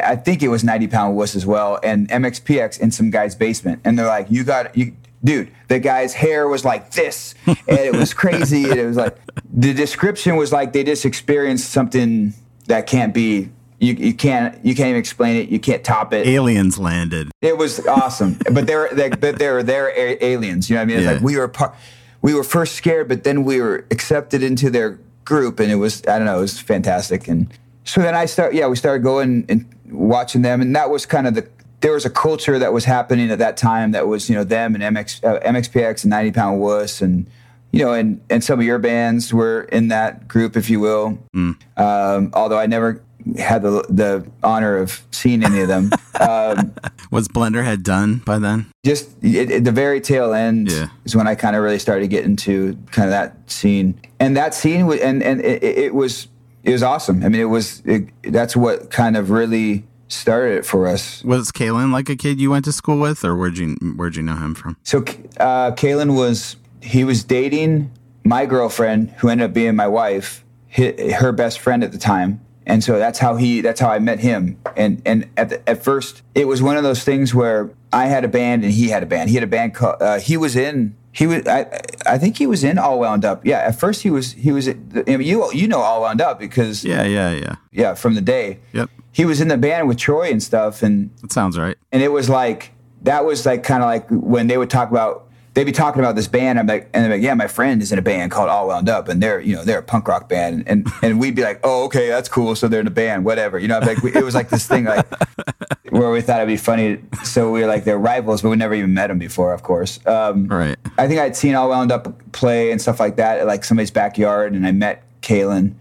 I 0.05 0.17
think 0.17 0.43
it 0.43 0.49
was 0.49 0.65
ninety 0.65 0.87
pound 0.88 1.17
wuss 1.17 1.37
as 1.37 1.45
well, 1.45 1.79
and 1.83 2.09
MXPX 2.09 2.81
in 2.81 2.91
some 2.91 3.11
guy's 3.11 3.35
basement, 3.35 3.81
and 3.85 3.99
they're 3.99 4.07
like, 4.07 4.26
"You 4.31 4.43
got 4.45 4.76
you." 4.76 4.95
Dude, 5.25 5.50
the 5.69 5.79
guy's 5.81 6.15
hair 6.15 6.47
was 6.49 6.65
like 6.65 6.93
this, 6.93 7.35
and 7.47 7.57
it 7.69 7.95
was 7.97 8.15
crazy. 8.15 8.65
and 8.71 8.79
it 8.79 8.87
was 8.87 8.97
like 8.97 9.17
the 9.53 9.75
description 9.75 10.37
was 10.37 10.53
like 10.53 10.73
they 10.73 10.85
just 10.85 11.05
experienced 11.05 11.71
something 11.71 12.33
that 12.69 12.87
can't 12.87 13.12
be. 13.12 13.50
You, 13.79 13.93
you 13.93 14.15
can't 14.15 14.65
you 14.65 14.75
can't 14.75 14.88
even 14.88 14.99
explain 14.99 15.37
it. 15.37 15.50
You 15.50 15.59
can't 15.61 15.85
top 15.85 16.15
it. 16.15 16.26
Aliens 16.26 16.79
landed. 16.79 17.31
It 17.43 17.59
was 17.59 17.85
awesome, 17.87 18.38
but 18.53 18.67
they're 18.67 18.88
they, 18.95 19.11
but 19.11 19.38
they're 19.38 19.62
they're 19.62 19.91
a- 19.91 20.25
aliens. 20.25 20.71
You 20.71 20.76
know 20.76 20.81
what 20.81 20.85
I 20.85 20.87
mean? 20.87 20.97
It's 20.99 21.05
Yeah. 21.05 21.12
like 21.12 21.23
we 21.23 21.37
were 21.37 21.49
part, 21.49 21.75
we 22.23 22.33
were 22.33 22.45
first 22.45 22.75
scared, 22.76 23.09
but 23.09 23.25
then 23.25 23.45
we 23.45 23.61
were 23.61 23.85
accepted 23.91 24.43
into 24.43 24.71
their 24.71 24.99
group, 25.26 25.61
and 25.61 25.71
it 25.71 25.75
was 25.76 26.00
I 26.09 26.17
don't 26.19 26.25
know, 26.25 26.38
it 26.38 26.41
was 26.43 26.59
fantastic. 26.59 27.29
And 27.29 27.53
so 27.87 28.02
then 28.02 28.14
I 28.14 28.26
start, 28.26 28.52
yeah, 28.55 28.66
we 28.69 28.76
started 28.76 29.02
going 29.02 29.47
and 29.49 29.64
watching 29.90 30.43
them, 30.43 30.61
and 30.61 30.76
that 30.76 30.90
was 30.90 31.07
kind 31.07 31.26
of 31.26 31.35
the 31.35 31.49
there 31.81 31.93
was 31.93 32.05
a 32.05 32.11
culture 32.11 32.59
that 32.59 32.73
was 32.73 32.85
happening 32.85 33.31
at 33.31 33.38
that 33.38 33.57
time 33.57 33.93
that 33.93 34.07
was 34.09 34.28
you 34.28 34.35
know 34.35 34.45
them 34.45 34.75
and 34.75 34.83
MX, 34.97 35.23
uh, 35.25 35.40
MXPX 35.40 36.05
and 36.05 36.11
90 36.11 36.33
Pound 36.33 36.61
Wuss 36.61 37.00
and 37.02 37.26
you 37.71 37.85
know 37.85 37.93
and 37.93 38.21
and 38.31 38.43
some 38.43 38.59
of 38.59 38.64
your 38.66 38.78
bands 38.78 39.33
were 39.33 39.62
in 39.73 39.88
that 39.88 40.26
group 40.26 40.57
if 40.57 40.69
you 40.71 40.81
will. 40.81 41.19
Um, 41.35 42.31
although 42.33 42.59
I 42.59 42.66
never 42.66 43.02
had 43.38 43.62
the 43.62 43.85
the 43.88 44.26
honor 44.43 44.76
of 44.78 45.02
seeing 45.11 45.45
any 45.45 45.61
of 45.61 45.69
them. 45.69 45.90
um, 46.21 46.73
Was 47.11 47.28
Blenderhead 47.28 47.83
done 47.83 48.23
by 48.25 48.38
then? 48.38 48.66
just 48.85 49.23
at, 49.25 49.50
at 49.50 49.64
the 49.64 49.73
very 49.73 50.00
tail 50.00 50.33
end 50.33 50.71
Yeah. 50.71 50.88
is 51.05 51.14
when 51.14 51.26
I 51.28 51.35
kind 51.35 51.55
of 51.57 51.62
really 51.62 51.78
started 51.78 52.09
getting 52.09 52.37
to 52.37 52.69
into 52.69 52.78
kind 52.93 53.07
of 53.07 53.11
that 53.12 53.50
scene, 53.50 54.00
and 54.19 54.37
that 54.37 54.55
scene 54.55 54.90
and 54.93 55.23
and 55.23 55.40
it, 55.40 55.62
it 55.62 55.95
was 55.95 56.28
it 56.67 56.73
was 56.73 56.83
awesome. 56.83 57.23
I 57.25 57.29
mean, 57.29 57.41
it 57.41 57.45
was 57.45 57.81
it, 57.87 58.09
that's 58.25 58.57
what 58.57 58.91
kind 58.91 59.17
of 59.17 59.31
really 59.31 59.85
started 60.09 60.59
it 60.59 60.67
for 60.67 60.89
us. 60.89 61.23
Was 61.25 61.53
Kaylan 61.53 61.93
like 61.93 62.09
a 62.09 62.17
kid 62.17 62.41
you 62.41 62.51
went 62.51 62.65
to 62.65 62.73
school 62.73 62.99
with, 62.99 63.25
or 63.25 63.37
where'd 63.37 63.57
you 63.57 63.77
where'd 63.95 64.17
you 64.17 64.23
know 64.25 64.35
him 64.35 64.55
from? 64.55 64.77
So 64.83 64.99
uh, 65.39 65.71
Kaylan 65.71 66.17
was 66.17 66.57
he 66.83 67.05
was 67.05 67.23
dating 67.23 67.93
my 68.25 68.47
girlfriend, 68.47 69.11
who 69.19 69.29
ended 69.29 69.47
up 69.47 69.55
being 69.55 69.77
my 69.77 69.87
wife, 69.87 70.45
her 70.71 71.31
best 71.31 71.61
friend 71.61 71.85
at 71.85 71.93
the 71.93 71.99
time, 71.99 72.41
and 72.67 72.83
so 72.83 72.99
that's 72.99 73.21
how 73.21 73.37
he 73.37 73.61
that's 73.61 73.79
how 73.79 73.91
I 73.91 74.01
met 74.01 74.19
him. 74.19 74.59
And 74.77 75.01
and 75.07 75.31
at 75.37 75.51
the, 75.51 75.71
at 75.71 75.85
first, 75.85 76.23
it 76.35 76.49
was 76.49 76.63
one 76.63 76.77
of 76.77 76.83
those 76.83 77.05
things 77.05 77.33
where 77.33 77.71
I 77.93 78.07
had 78.07 78.25
a 78.25 78.29
band 78.29 78.65
and 78.65 78.73
he 78.73 78.89
had 78.89 79.05
a 79.05 79.07
band. 79.07 79.31
He 79.31 79.37
had 79.37 79.45
a 79.45 79.49
band 79.49 79.75
called 79.75 80.03
uh, 80.03 80.19
he 80.19 80.37
was 80.37 80.57
in. 80.57 80.97
He 81.17 81.27
was. 81.27 81.47
I. 81.47 81.81
I 82.05 82.19
think 82.19 82.37
he 82.37 82.47
was 82.47 82.63
in 82.63 82.79
All 82.79 82.99
Wound 83.01 83.25
Up. 83.25 83.45
Yeah. 83.47 83.59
At 83.59 83.81
first, 83.81 84.03
he 84.03 84.11
was. 84.11 84.33
He 84.33 84.53
was. 84.53 84.69
I 84.69 84.75
mean, 85.07 85.23
you. 85.23 85.51
You 85.53 85.67
know 85.67 85.81
All 85.81 86.03
Wound 86.03 86.21
Up 86.21 86.39
because 86.39 86.85
yeah. 86.85 87.05
Yeah, 87.05 87.33
yeah, 87.33 87.55
yeah. 87.73 87.95
from 87.95 88.15
the 88.15 88.21
day. 88.21 88.61
Yep. 88.73 88.91
He 89.13 89.25
was 89.25 89.41
in 89.41 89.49
the 89.49 89.57
band 89.57 89.89
with 89.89 89.97
Troy 89.97 90.29
and 90.31 90.43
stuff, 90.43 90.83
and 90.83 91.11
That 91.23 91.33
sounds 91.33 91.59
right. 91.59 91.77
and 91.91 92.03
it 92.03 92.13
was 92.13 92.29
like 92.29 92.73
that 93.03 93.25
was 93.25 93.47
like 93.47 93.63
kind 93.63 93.83
of 93.83 93.87
like 93.87 94.07
when 94.11 94.47
they 94.47 94.59
would 94.59 94.69
talk 94.69 94.91
about 94.91 95.25
they'd 95.57 95.65
be 95.65 95.73
talking 95.73 96.01
about 96.01 96.15
this 96.15 96.29
band 96.29 96.59
I'm 96.59 96.67
like 96.67 96.91
and 96.93 97.03
they're 97.05 97.13
like 97.13 97.23
yeah 97.23 97.33
my 97.35 97.49
friend 97.49 97.81
is 97.81 97.91
in 97.91 97.99
a 97.99 98.03
band 98.03 98.31
called 98.31 98.51
All 98.51 98.69
Wound 98.69 98.89
Up 98.91 99.09
and 99.09 99.23
they're 99.23 99.41
you 99.41 99.57
know 99.57 99.65
they're 99.65 99.79
a 99.79 99.83
punk 99.83 100.07
rock 100.07 100.29
band 100.29 100.65
and 100.67 100.87
and 101.03 101.19
we'd 101.19 101.35
be 101.35 101.43
like 101.43 101.61
oh 101.65 101.87
okay 101.87 102.09
that's 102.09 102.29
cool 102.29 102.55
so 102.55 102.69
they're 102.69 102.81
in 102.81 102.87
a 102.87 102.91
band 102.91 103.25
whatever 103.25 103.59
you 103.59 103.67
know 103.67 103.79
like 103.79 104.03
we, 104.03 104.15
it 104.15 104.23
was 104.23 104.35
like 104.35 104.51
this 104.51 104.69
thing 104.69 104.85
like 104.85 105.07
where 105.91 106.11
we 106.11 106.21
thought 106.21 106.37
it'd 106.37 106.47
be 106.47 106.59
funny 106.59 107.01
so 107.25 107.51
we 107.51 107.63
were 107.63 107.67
like 107.67 107.85
they're 107.85 107.99
rivals 107.99 108.43
but 108.43 108.51
we 108.51 108.57
never 108.57 108.75
even 108.75 108.93
met 108.93 109.07
them 109.07 109.19
before 109.19 109.55
of 109.55 109.63
course 109.63 109.99
um, 110.07 110.47
Right. 110.47 110.77
I 110.99 111.09
think 111.09 111.21
I'd 111.21 111.35
seen 111.37 111.55
All 111.55 111.71
Wound 111.71 111.91
Up 111.91 112.33
play 112.33 112.71
and 112.71 112.81
stuff 112.81 113.01
like 113.01 113.17
that 113.17 113.39
at 113.39 113.47
like 113.47 113.65
somebody's 113.65 113.91
backyard, 113.91 114.53
and 114.53 114.67
I 114.67 114.73
met 114.73 115.03
Kaylan. 115.23 115.75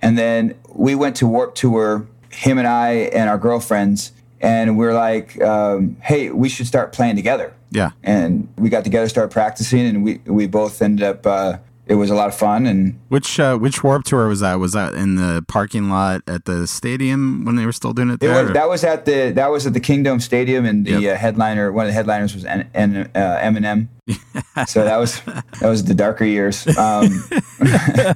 And 0.00 0.18
then 0.18 0.54
we 0.74 0.94
went 0.94 1.16
to 1.16 1.26
Warped 1.26 1.56
Tour, 1.56 2.06
him 2.30 2.58
and 2.58 2.66
I 2.66 3.10
and 3.14 3.28
our 3.30 3.38
girlfriends, 3.38 4.12
and 4.40 4.76
we're 4.76 4.94
like, 4.94 5.40
um, 5.42 5.96
"Hey, 6.02 6.30
we 6.30 6.48
should 6.48 6.66
start 6.66 6.92
playing 6.92 7.16
together." 7.16 7.54
Yeah. 7.72 7.90
And 8.02 8.46
we 8.56 8.68
got 8.68 8.84
together, 8.84 9.08
started 9.08 9.30
practicing, 9.32 9.80
and 9.86 10.04
we 10.04 10.20
we 10.26 10.46
both 10.46 10.80
ended 10.82 11.04
up. 11.04 11.26
Uh, 11.26 11.58
it 11.84 11.96
was 11.96 12.10
a 12.10 12.14
lot 12.14 12.28
of 12.28 12.34
fun, 12.36 12.64
and 12.66 12.98
Which 13.08 13.40
uh, 13.40 13.58
which 13.58 13.82
Warped 13.82 14.06
Tour 14.06 14.28
was 14.28 14.38
that? 14.40 14.60
Was 14.60 14.72
that 14.72 14.94
in 14.94 15.16
the 15.16 15.44
parking 15.48 15.90
lot 15.90 16.22
at 16.28 16.44
the 16.44 16.66
stadium 16.68 17.44
when 17.44 17.56
they 17.56 17.66
were 17.66 17.72
still 17.72 17.92
doing 17.92 18.10
it 18.10 18.22
it 18.22 18.28
was, 18.28 18.52
that 18.52 18.68
was 18.68 18.84
at 18.84 19.04
the 19.04 19.32
that 19.34 19.50
was 19.50 19.66
at 19.66 19.72
the 19.74 19.80
Kingdome 19.80 20.20
Stadium, 20.20 20.64
and 20.64 20.86
the 20.86 20.92
Yep. 21.00 21.14
uh, 21.14 21.18
headliner, 21.18 21.72
one 21.72 21.86
of 21.86 21.88
the 21.88 21.94
headliners 21.94 22.34
was 22.34 22.44
N- 22.44 22.70
N- 22.72 23.10
uh, 23.16 23.18
Eminem. 23.42 23.88
so 24.68 24.84
that 24.84 24.96
was 24.96 25.20
that 25.60 25.68
was 25.68 25.84
the 25.84 25.94
darker 25.94 26.24
years. 26.24 26.66
Um, 26.78 27.24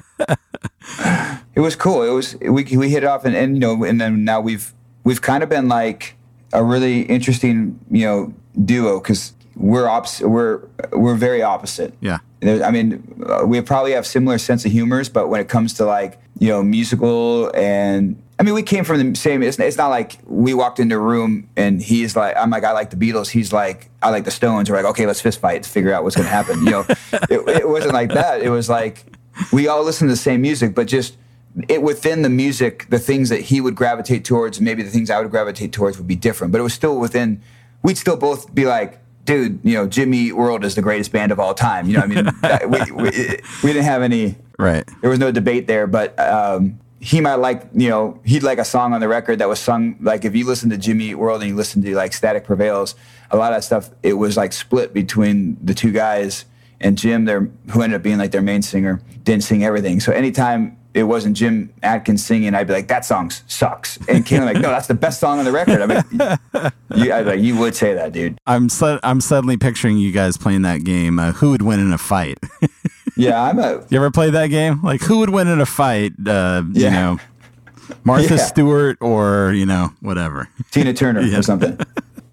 it 1.55 1.59
was 1.59 1.75
cool. 1.75 2.03
It 2.03 2.09
was 2.11 2.35
we 2.41 2.63
we 2.77 2.89
hit 2.89 3.03
it 3.03 3.07
off, 3.07 3.25
and, 3.25 3.35
and 3.35 3.55
you 3.55 3.59
know, 3.59 3.83
and 3.83 3.99
then 3.99 4.23
now 4.23 4.39
we've 4.41 4.73
we've 5.03 5.21
kind 5.21 5.43
of 5.43 5.49
been 5.49 5.67
like 5.67 6.15
a 6.53 6.63
really 6.63 7.01
interesting 7.01 7.79
you 7.91 8.05
know 8.05 8.33
duo 8.63 8.99
because 8.99 9.33
we're 9.57 9.85
opps- 9.85 10.21
we're 10.21 10.61
we're 10.91 11.15
very 11.15 11.41
opposite. 11.41 11.93
yeah. 11.99 12.19
There- 12.39 12.63
I 12.63 12.69
mean, 12.71 13.23
uh, 13.27 13.45
we 13.45 13.59
probably 13.61 13.93
have 13.93 14.05
similar 14.05 14.37
sense 14.37 14.63
of 14.65 14.71
humors, 14.71 15.09
but 15.09 15.27
when 15.29 15.41
it 15.41 15.49
comes 15.49 15.73
to 15.75 15.85
like 15.85 16.19
you 16.39 16.49
know 16.49 16.63
musical 16.63 17.51
and 17.55 18.21
I 18.39 18.43
mean, 18.43 18.53
we 18.53 18.61
came 18.61 18.83
from 18.83 19.13
the 19.13 19.17
same. 19.17 19.41
It's, 19.41 19.57
it's 19.57 19.77
not 19.77 19.87
like 19.87 20.19
we 20.27 20.53
walked 20.53 20.79
into 20.79 20.95
a 20.95 20.99
room 20.99 21.49
and 21.57 21.81
he's 21.81 22.15
like, 22.15 22.35
I'm 22.37 22.51
like, 22.51 22.63
I 22.63 22.71
like 22.71 22.91
the 22.91 22.95
Beatles. 22.95 23.29
He's 23.29 23.51
like, 23.51 23.89
I 24.03 24.11
like 24.11 24.25
the 24.25 24.31
Stones. 24.31 24.69
We're 24.69 24.75
like, 24.75 24.85
okay, 24.91 25.07
let's 25.07 25.19
fist 25.21 25.39
fight 25.39 25.63
to 25.63 25.69
figure 25.69 25.91
out 25.91 26.03
what's 26.03 26.15
going 26.15 26.27
to 26.27 26.31
happen. 26.31 26.63
You 26.63 26.69
know, 26.69 26.85
it, 27.31 27.49
it 27.61 27.67
wasn't 27.67 27.93
like 27.93 28.13
that. 28.13 28.43
It 28.43 28.51
was 28.51 28.69
like 28.69 29.05
we 29.51 29.67
all 29.67 29.83
listen 29.83 30.07
to 30.07 30.13
the 30.13 30.17
same 30.17 30.41
music, 30.43 30.75
but 30.75 30.85
just 30.85 31.17
it 31.67 31.81
within 31.81 32.21
the 32.21 32.29
music, 32.29 32.85
the 32.89 32.99
things 32.99 33.29
that 33.29 33.41
he 33.41 33.59
would 33.59 33.73
gravitate 33.73 34.23
towards, 34.23 34.61
maybe 34.61 34.83
the 34.83 34.91
things 34.91 35.09
I 35.09 35.19
would 35.19 35.31
gravitate 35.31 35.73
towards 35.73 35.97
would 35.97 36.07
be 36.07 36.15
different. 36.15 36.51
But 36.51 36.59
it 36.59 36.63
was 36.63 36.75
still 36.75 36.99
within. 36.99 37.41
We'd 37.81 37.97
still 37.97 38.17
both 38.17 38.53
be 38.53 38.65
like, 38.65 38.99
dude, 39.27 39.59
you 39.63 39.75
know, 39.75 39.85
Jimmy 39.85 40.17
Eat 40.17 40.33
World 40.33 40.65
is 40.65 40.73
the 40.73 40.81
greatest 40.81 41.11
band 41.11 41.31
of 41.31 41.39
all 41.39 41.53
time. 41.53 41.87
You 41.87 41.97
know, 41.97 42.03
I 42.03 42.07
mean, 42.07 42.25
we, 42.71 42.91
we 42.91 43.11
we 43.63 43.73
didn't 43.73 43.83
have 43.83 44.01
any 44.01 44.35
Right. 44.57 44.83
there 45.01 45.09
was 45.11 45.19
no 45.19 45.31
debate 45.31 45.67
there, 45.67 45.85
but 45.85 46.19
um, 46.19 46.79
he 46.99 47.21
might 47.21 47.35
like, 47.35 47.69
you 47.75 47.89
know, 47.89 48.19
he'd 48.25 48.41
like 48.41 48.57
a 48.57 48.65
song 48.65 48.93
on 48.93 49.01
the 49.01 49.07
record 49.07 49.37
that 49.37 49.47
was 49.47 49.59
sung 49.59 49.97
like 50.01 50.25
if 50.25 50.35
you 50.35 50.47
listen 50.47 50.71
to 50.71 50.77
Jimmy 50.77 51.09
Eat 51.11 51.15
World 51.15 51.41
and 51.41 51.51
you 51.51 51.55
listen 51.55 51.83
to 51.83 51.95
like 51.95 52.13
Static 52.13 52.43
Prevails, 52.43 52.95
a 53.29 53.37
lot 53.37 53.51
of 53.51 53.57
that 53.57 53.63
stuff 53.63 53.91
it 54.01 54.13
was 54.13 54.35
like 54.35 54.51
split 54.53 54.93
between 54.95 55.57
the 55.63 55.75
two 55.75 55.91
guys 55.91 56.45
and 56.79 56.97
Jim, 56.97 57.25
their 57.25 57.49
who 57.71 57.81
ended 57.83 57.97
up 57.97 58.03
being 58.03 58.17
like 58.17 58.31
their 58.31 58.41
main 58.41 58.63
singer, 58.63 59.01
didn't 59.23 59.43
sing 59.43 59.63
everything. 59.63 59.99
So 59.99 60.11
anytime 60.11 60.77
it 60.97 61.03
wasn't 61.03 61.37
Jim 61.37 61.71
Adkins 61.83 62.25
singing, 62.25 62.53
I'd 62.55 62.67
be 62.67 62.73
like, 62.73 62.87
that 62.87 63.05
song 63.05 63.29
sucks. 63.47 63.97
And 64.07 64.25
Kane 64.25 64.43
like, 64.45 64.55
no, 64.57 64.69
that's 64.69 64.87
the 64.87 64.93
best 64.95 65.19
song 65.19 65.39
on 65.39 65.45
the 65.45 65.51
record. 65.51 65.81
I 65.81 65.85
mean, 65.85 66.73
you, 66.95 67.13
I'd 67.13 67.25
like, 67.27 67.39
you 67.39 67.55
would 67.57 67.75
say 67.75 67.93
that, 67.93 68.11
dude. 68.13 68.37
I'm 68.47 68.67
su- 68.69 68.99
I'm 69.03 69.21
suddenly 69.21 69.57
picturing 69.57 69.97
you 69.97 70.11
guys 70.11 70.37
playing 70.37 70.63
that 70.63 70.83
game. 70.83 71.19
Uh, 71.19 71.31
who 71.33 71.51
would 71.51 71.61
win 71.61 71.79
in 71.79 71.93
a 71.93 71.97
fight? 71.97 72.39
Yeah, 73.19 73.41
I'm 73.41 73.57
a 73.57 73.83
you 73.89 73.97
ever 73.97 74.11
play 74.11 74.29
that 74.29 74.47
game? 74.47 74.83
Like 74.83 75.01
who 75.01 75.17
would 75.17 75.31
win 75.31 75.47
in 75.47 75.59
a 75.59 75.65
fight? 75.65 76.13
Uh, 76.23 76.61
You 76.71 76.83
Yeah. 76.83 76.89
know, 76.91 77.19
Martha 78.03 78.35
Yeah. 78.35 78.45
Stewart 78.45 78.97
or 79.01 79.53
you 79.53 79.65
know 79.65 79.91
whatever. 80.01 80.49
Tina 80.69 80.93
Turner 80.93 81.21
or 81.21 81.41
something. 81.41 81.79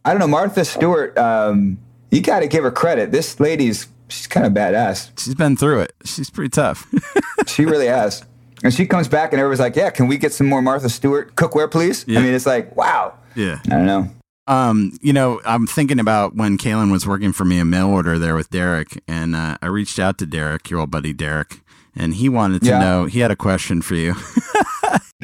I 0.04 0.10
don't 0.10 0.18
know. 0.20 0.26
Martha 0.26 0.62
Stewart, 0.62 1.16
um, 1.16 1.78
you 2.10 2.20
got 2.20 2.40
to 2.40 2.46
give 2.48 2.64
her 2.64 2.70
credit. 2.70 3.12
This 3.12 3.40
lady's, 3.40 3.86
she's 4.08 4.26
kind 4.26 4.44
of 4.44 4.52
badass. 4.52 5.10
She's 5.18 5.34
been 5.34 5.56
through 5.56 5.80
it. 5.80 5.94
She's 6.04 6.28
pretty 6.28 6.50
tough. 6.50 6.86
She 7.46 7.64
really 7.66 7.86
has. 7.86 8.24
And 8.64 8.72
she 8.74 8.86
comes 8.86 9.06
back 9.08 9.32
and 9.32 9.38
everybody's 9.40 9.60
like, 9.60 9.76
yeah, 9.76 9.90
can 9.90 10.08
we 10.08 10.16
get 10.16 10.32
some 10.32 10.48
more 10.48 10.62
Martha 10.62 10.88
Stewart 10.88 11.36
cookware, 11.36 11.70
please? 11.70 12.04
Yeah. 12.08 12.18
I 12.18 12.22
mean, 12.22 12.32
it's 12.34 12.46
like, 12.46 12.74
wow. 12.74 13.12
yeah. 13.36 13.60
I 13.66 13.68
don't 13.68 13.86
know. 13.86 14.08
Um, 14.46 14.98
you 15.00 15.12
know, 15.12 15.40
I'm 15.44 15.66
thinking 15.66 16.00
about 16.00 16.34
when 16.34 16.58
Kaylan 16.58 16.90
was 16.90 17.06
working 17.06 17.32
for 17.32 17.44
me 17.44 17.58
a 17.58 17.64
mail 17.64 17.88
order 17.88 18.18
there 18.18 18.34
with 18.34 18.50
Derek, 18.50 19.02
and 19.08 19.34
uh, 19.36 19.56
I 19.62 19.66
reached 19.66 19.98
out 19.98 20.18
to 20.18 20.26
Derek, 20.26 20.68
your 20.68 20.80
old 20.80 20.90
buddy 20.90 21.12
Derek, 21.14 21.60
and 21.96 22.14
he 22.14 22.28
wanted 22.28 22.60
to 22.62 22.68
Yeah. 22.68 22.78
know. 22.80 23.04
He 23.06 23.20
had 23.20 23.30
a 23.30 23.36
question 23.36 23.80
for 23.82 23.94
you. 23.94 24.14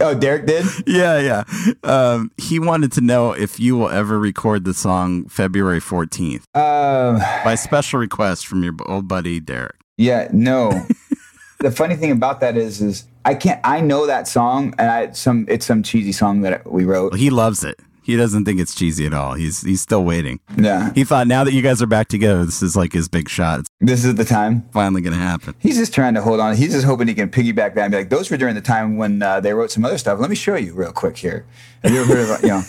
Oh, 0.03 0.15
Derek 0.15 0.47
did? 0.47 0.65
yeah, 0.87 1.19
yeah. 1.19 1.45
Um, 1.85 2.31
he 2.39 2.59
wanted 2.59 2.91
to 2.93 3.03
know 3.03 3.33
if 3.33 3.61
you 3.61 3.77
will 3.77 3.91
ever 3.91 4.19
record 4.19 4.65
the 4.65 4.73
song 4.73 5.27
February 5.29 5.79
14th 5.81 6.45
Um, 6.55 7.19
by 7.45 7.55
special 7.55 8.01
request 8.01 8.47
from 8.47 8.63
your 8.63 8.73
old 8.87 9.09
buddy 9.09 9.41
Derek. 9.41 9.77
yeah, 9.99 10.29
no. 10.33 10.87
the 11.61 11.71
funny 11.71 11.97
thing 11.97 12.13
about 12.13 12.41
that 12.41 12.57
is, 12.57 12.81
is 12.81 13.05
I 13.25 13.35
can't, 13.35 13.61
I 13.65 13.81
know 13.81 14.07
that 14.07 14.27
song 14.29 14.75
and 14.79 14.91
I, 14.91 15.13
some, 15.13 15.45
it's 15.49 15.67
some 15.67 15.83
cheesy 15.83 16.13
song 16.13 16.41
that 16.43 16.71
we 16.71 16.85
wrote. 16.85 17.17
He 17.17 17.31
loves 17.31 17.65
it. 17.65 17.79
He 18.03 18.17
doesn't 18.17 18.45
think 18.45 18.59
it's 18.59 18.75
cheesy 18.75 19.07
at 19.07 19.13
all. 19.13 19.35
He's 19.35 19.61
he's 19.61 19.83
still 19.83 20.03
waiting. 20.05 20.41
Yeah. 20.57 20.91
He 20.95 21.05
thought 21.05 21.29
now 21.29 21.45
that 21.45 21.53
you 21.53 21.63
guys 21.63 21.81
are 21.83 21.87
back 21.87 22.09
together, 22.09 22.45
this 22.45 22.61
is 22.63 22.75
like 22.75 22.93
his 22.93 23.09
big 23.09 23.29
shot. 23.29 23.61
It's 23.61 23.69
This 23.79 24.05
is 24.05 24.15
the 24.17 24.25
time. 24.25 24.63
finally 24.73 25.01
going 25.03 25.13
to 25.13 25.19
happen. 25.23 25.55
He's 25.61 25.77
just 25.77 25.95
trying 25.95 26.15
to 26.15 26.23
hold 26.23 26.41
on. 26.41 26.57
He's 26.57 26.73
just 26.73 26.87
hoping 26.87 27.07
he 27.09 27.15
can 27.15 27.31
piggyback 27.31 27.75
that 27.75 27.79
and 27.79 27.93
be 27.93 27.99
like, 27.99 28.11
those 28.11 28.31
were 28.31 28.37
during 28.39 28.55
the 28.57 28.63
time 28.63 28.97
when 28.97 29.23
uh, 29.23 29.39
they 29.41 29.53
wrote 29.53 29.71
some 29.71 29.85
other 29.85 29.99
stuff. 29.99 30.19
Let 30.19 30.31
me 30.31 30.35
show 30.35 30.57
you 30.57 30.73
real 30.73 30.93
quick 30.93 31.19
here. 31.19 31.45
Have 31.85 31.93
you 31.93 32.01
ever 32.01 32.17
heard 32.17 32.31
of, 32.39 32.43
you 32.43 32.49
know, 32.49 32.63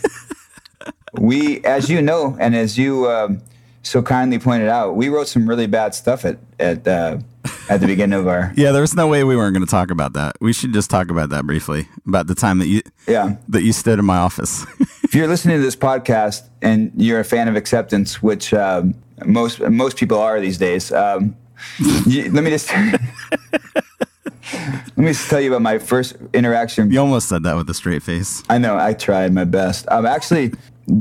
we, 1.20 1.64
as 1.64 1.90
you 1.90 2.02
know, 2.02 2.38
and 2.40 2.56
as 2.56 2.78
you 2.78 3.10
um, 3.10 3.42
so 3.84 4.02
kindly 4.02 4.40
pointed 4.40 4.70
out, 4.70 4.96
we 4.96 5.10
wrote 5.10 5.28
some 5.28 5.48
really 5.48 5.68
bad 5.68 5.96
stuff 5.96 6.26
at, 6.26 6.38
at, 6.60 6.88
uh, 6.88 7.18
at 7.70 7.82
the 7.82 7.88
beginning 7.88 8.20
of 8.20 8.28
our, 8.28 8.54
Yeah, 8.56 8.72
there's 8.72 8.96
no 8.96 9.08
way 9.08 9.24
we 9.24 9.36
weren't 9.36 9.54
going 9.54 9.66
to 9.66 9.72
talk 9.72 9.92
about 9.92 10.14
that. 10.14 10.38
We 10.40 10.54
should 10.54 10.74
just 10.74 10.90
talk 10.90 11.10
about 11.10 11.30
that 11.30 11.46
briefly 11.46 11.88
about 12.06 12.28
the 12.28 12.36
time 12.36 12.60
that 12.60 12.68
you 12.68 12.82
yeah. 13.08 13.38
that 13.50 13.64
you 13.64 13.74
stood 13.74 14.00
in 14.00 14.06
my 14.06 14.18
office. 14.18 14.66
If 15.04 15.16
you're 15.16 15.28
listening 15.28 15.58
to 15.58 15.62
this 15.62 15.76
podcast 15.76 16.48
and 16.62 16.90
you're 16.96 17.20
a 17.20 17.26
fan 17.26 17.50
of 17.50 17.58
acceptance, 17.58 18.24
which 18.24 18.54
um, 18.54 18.94
most, 19.26 19.60
most 19.60 19.98
people 19.98 20.18
are 20.18 20.40
these 20.40 20.58
days, 20.58 20.90
um, 20.94 21.36
you, 22.06 22.32
let 22.32 22.46
me 22.46 22.50
just, 22.50 22.72
let 22.74 23.02
me 24.96 25.08
just 25.08 25.30
tell 25.30 25.42
you 25.42 25.50
about 25.50 25.64
my 25.64 25.80
first 25.80 26.16
interaction 26.34 26.90
you 26.90 27.02
almost 27.02 27.28
said 27.28 27.44
that 27.44 27.58
with 27.58 27.70
a 27.70 27.74
straight 27.74 28.04
face. 28.04 28.42
I 28.50 28.58
know. 28.58 28.78
I 28.78 28.94
tried 28.94 29.34
my 29.34 29.44
best. 29.44 29.86
Um, 29.90 30.06
actually, 30.06 30.54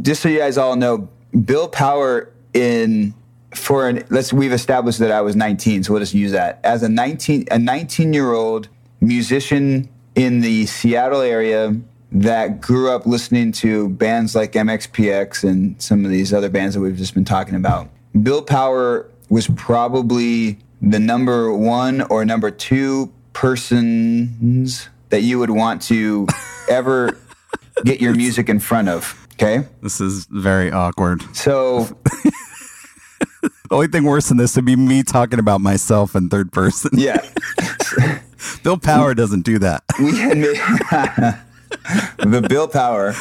just 0.03 0.23
so 0.23 0.29
you 0.29 0.39
guys 0.39 0.59
all 0.59 0.75
know, 0.75 1.09
Bill 1.45 1.69
Power 1.69 2.33
in 2.55 3.15
for 3.55 3.89
an 3.89 4.05
let's 4.11 4.33
we've 4.33 4.53
established 4.53 4.99
that 5.01 5.11
I 5.11 5.21
was 5.21 5.37
19, 5.37 5.85
so 5.85 5.93
we'll 5.93 6.01
just 6.01 6.15
use 6.15 6.33
that 6.33 6.61
as 6.65 6.83
a 6.83 6.89
19 6.89 7.47
a 7.51 7.59
19 7.59 8.13
year 8.13 8.33
old 8.33 8.69
musician 9.01 9.89
in 10.15 10.41
the 10.41 10.67
Seattle 10.67 11.21
area 11.21 11.77
that 12.13 12.61
grew 12.61 12.91
up 12.91 13.07
listening 13.07 13.53
to 13.53 13.89
bands 13.91 14.35
like 14.35 14.53
MXPX 14.53 15.49
and 15.49 15.81
some 15.81 16.05
of 16.05 16.11
these 16.11 16.33
other 16.33 16.49
bands 16.49 16.75
that 16.75 16.81
we've 16.81 16.97
just 16.97 17.15
been 17.15 17.25
talking 17.25 17.55
about, 17.55 17.89
Bill 18.23 18.43
Power 18.43 19.09
was 19.29 19.47
probably 19.49 20.59
the 20.83 20.99
number 20.99 21.53
one 21.53 22.03
or 22.03 22.25
number 22.25 22.51
two 22.51 23.13
persons 23.33 24.89
that 25.11 25.23
you 25.23 25.39
would 25.39 25.51
want 25.51 25.83
to 25.83 26.27
ever 26.69 27.17
get 27.85 28.01
your 28.01 28.15
music 28.15 28.49
in 28.49 28.59
front 28.59 28.89
of. 28.89 29.17
Okay. 29.35 29.67
This 29.83 30.01
is 30.01 30.27
very 30.27 30.71
awkward. 30.71 31.23
So 31.35 31.89
The 33.71 33.77
only 33.77 33.87
thing 33.87 34.03
worse 34.05 34.29
than 34.29 34.37
this 34.37 34.57
would 34.57 34.65
be 34.65 34.75
me 34.75 35.05
talking 35.05 35.39
about 35.39 35.61
myself 35.61 36.17
in 36.17 36.29
third 36.29 36.51
person. 36.53 36.91
yeah, 36.95 37.25
Bill 38.65 38.77
Power 38.79 39.15
doesn't 39.15 39.43
do 39.43 39.61
that. 39.61 39.85
we 40.01 40.17
had 40.19 40.39
made 40.39 40.57
the 42.19 42.45
Bill 42.49 42.67
Power. 42.67 43.15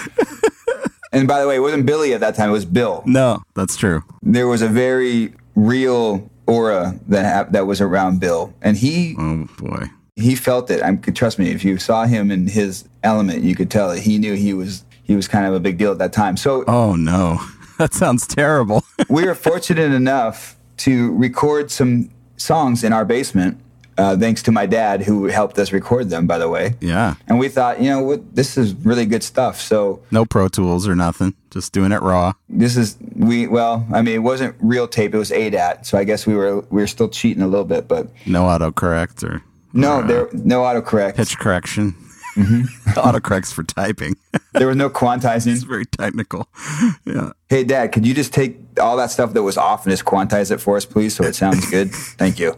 And 1.12 1.28
by 1.28 1.42
the 1.42 1.48
way, 1.48 1.58
it 1.58 1.60
wasn't 1.60 1.86
Billy 1.86 2.14
at 2.14 2.20
that 2.22 2.34
time; 2.36 2.50
it 2.50 2.54
was 2.54 2.66
Bill. 2.66 3.04
No, 3.06 3.44
that's 3.56 3.76
true. 3.78 4.04
There 4.24 4.48
was 4.48 4.62
a 4.64 4.68
very 4.68 5.34
real 5.56 6.30
aura 6.48 7.00
that 7.08 7.26
hap- 7.26 7.52
that 7.52 7.68
was 7.68 7.80
around 7.80 8.20
Bill, 8.20 8.52
and 8.64 8.76
he 8.76 9.16
Oh 9.20 9.48
boy. 9.60 9.86
he 10.16 10.34
felt 10.36 10.72
it. 10.72 10.82
I 10.82 10.96
could 10.96 11.16
trust 11.16 11.38
me. 11.38 11.52
If 11.52 11.64
you 11.64 11.78
saw 11.78 12.06
him 12.06 12.32
in 12.32 12.48
his 12.48 12.86
element, 13.04 13.44
you 13.44 13.56
could 13.56 13.70
tell 13.70 13.90
that 13.90 14.00
he 14.00 14.18
knew 14.18 14.34
he 14.34 14.54
was 14.56 14.84
he 15.04 15.16
was 15.16 15.28
kind 15.28 15.46
of 15.46 15.54
a 15.54 15.60
big 15.60 15.78
deal 15.78 15.92
at 15.92 16.00
that 16.00 16.12
time. 16.14 16.38
So 16.38 16.64
Oh 16.68 16.96
no. 16.96 17.40
That 17.80 17.94
sounds 17.94 18.28
terrible. 18.28 18.84
we 19.10 19.26
were 19.26 19.34
fortunate 19.34 19.94
enough 19.94 20.58
to 20.80 21.16
record 21.16 21.72
some 21.72 22.10
songs 22.36 22.84
in 22.84 22.92
our 22.92 23.06
basement, 23.06 23.58
uh, 23.98 24.18
thanks 24.18 24.44
to 24.44 24.52
my 24.52 24.66
dad 24.66 25.02
who 25.04 25.26
helped 25.28 25.58
us 25.58 25.72
record 25.72 26.10
them. 26.10 26.28
By 26.28 26.38
the 26.40 26.50
way, 26.50 26.76
yeah. 26.82 27.16
and 27.30 27.40
we 27.40 27.48
thought, 27.48 27.82
you 27.82 27.90
know, 27.90 28.02
what, 28.04 28.36
this 28.36 28.58
is 28.58 28.74
really 28.76 29.06
good 29.06 29.24
stuff. 29.24 29.62
So 29.62 30.02
No 30.12 30.26
Pro 30.26 30.50
Tools 30.50 30.90
or 30.90 30.96
nothing. 30.96 31.34
Just 31.52 31.72
doing 31.72 31.94
it 31.94 32.02
raw. 32.02 32.34
this 32.50 32.76
is 32.76 32.98
we 33.16 33.48
well, 33.48 33.88
I 33.94 34.02
mean, 34.02 34.16
it 34.16 34.24
wasn't 34.24 34.56
real 34.60 34.88
tape; 34.88 35.14
it 35.16 35.18
was 35.18 35.32
ADAT. 35.32 35.86
So 35.86 35.98
I 35.98 36.04
guess 36.04 36.28
we 36.28 36.36
were 36.36 36.60
we 36.70 36.82
were 36.82 36.88
still 36.88 37.08
cheating 37.10 37.42
a 37.44 37.48
little 37.48 37.66
bit, 37.66 37.88
but 37.88 38.10
No 38.26 38.44
autocorrect 38.44 39.24
or 39.24 39.42
no, 39.72 40.00
or, 40.00 40.04
uh, 40.04 40.08
there 40.08 40.30
no 40.34 40.62
autocorrect. 40.64 41.16
pitch 41.16 41.38
correction. 41.38 41.96
Mm-hmm. 42.44 42.90
Autocorrects 43.00 43.54
for 43.54 43.64
typing. 43.64 44.16
There 44.54 44.68
was 44.68 44.76
no 44.78 44.90
quantizing. 44.90 45.54
it's 45.54 45.64
very 45.64 45.86
technical. 45.86 46.48
Yeah. 47.06 47.32
Hey, 47.50 47.64
Dad, 47.64 47.92
could 47.92 48.06
you 48.06 48.14
just 48.16 48.34
take 48.34 48.58
all 48.80 48.98
that 48.98 49.12
stuff 49.12 49.34
that 49.34 49.44
was 49.44 49.58
off 49.58 49.86
and 49.86 49.92
just 49.92 50.06
quantize 50.06 50.52
it 50.52 50.58
for 50.60 50.76
us, 50.78 50.86
please, 50.86 51.16
so 51.16 51.24
it 51.24 51.36
sounds 51.36 51.70
good? 51.70 51.92
Thank 51.94 52.40
you. 52.40 52.58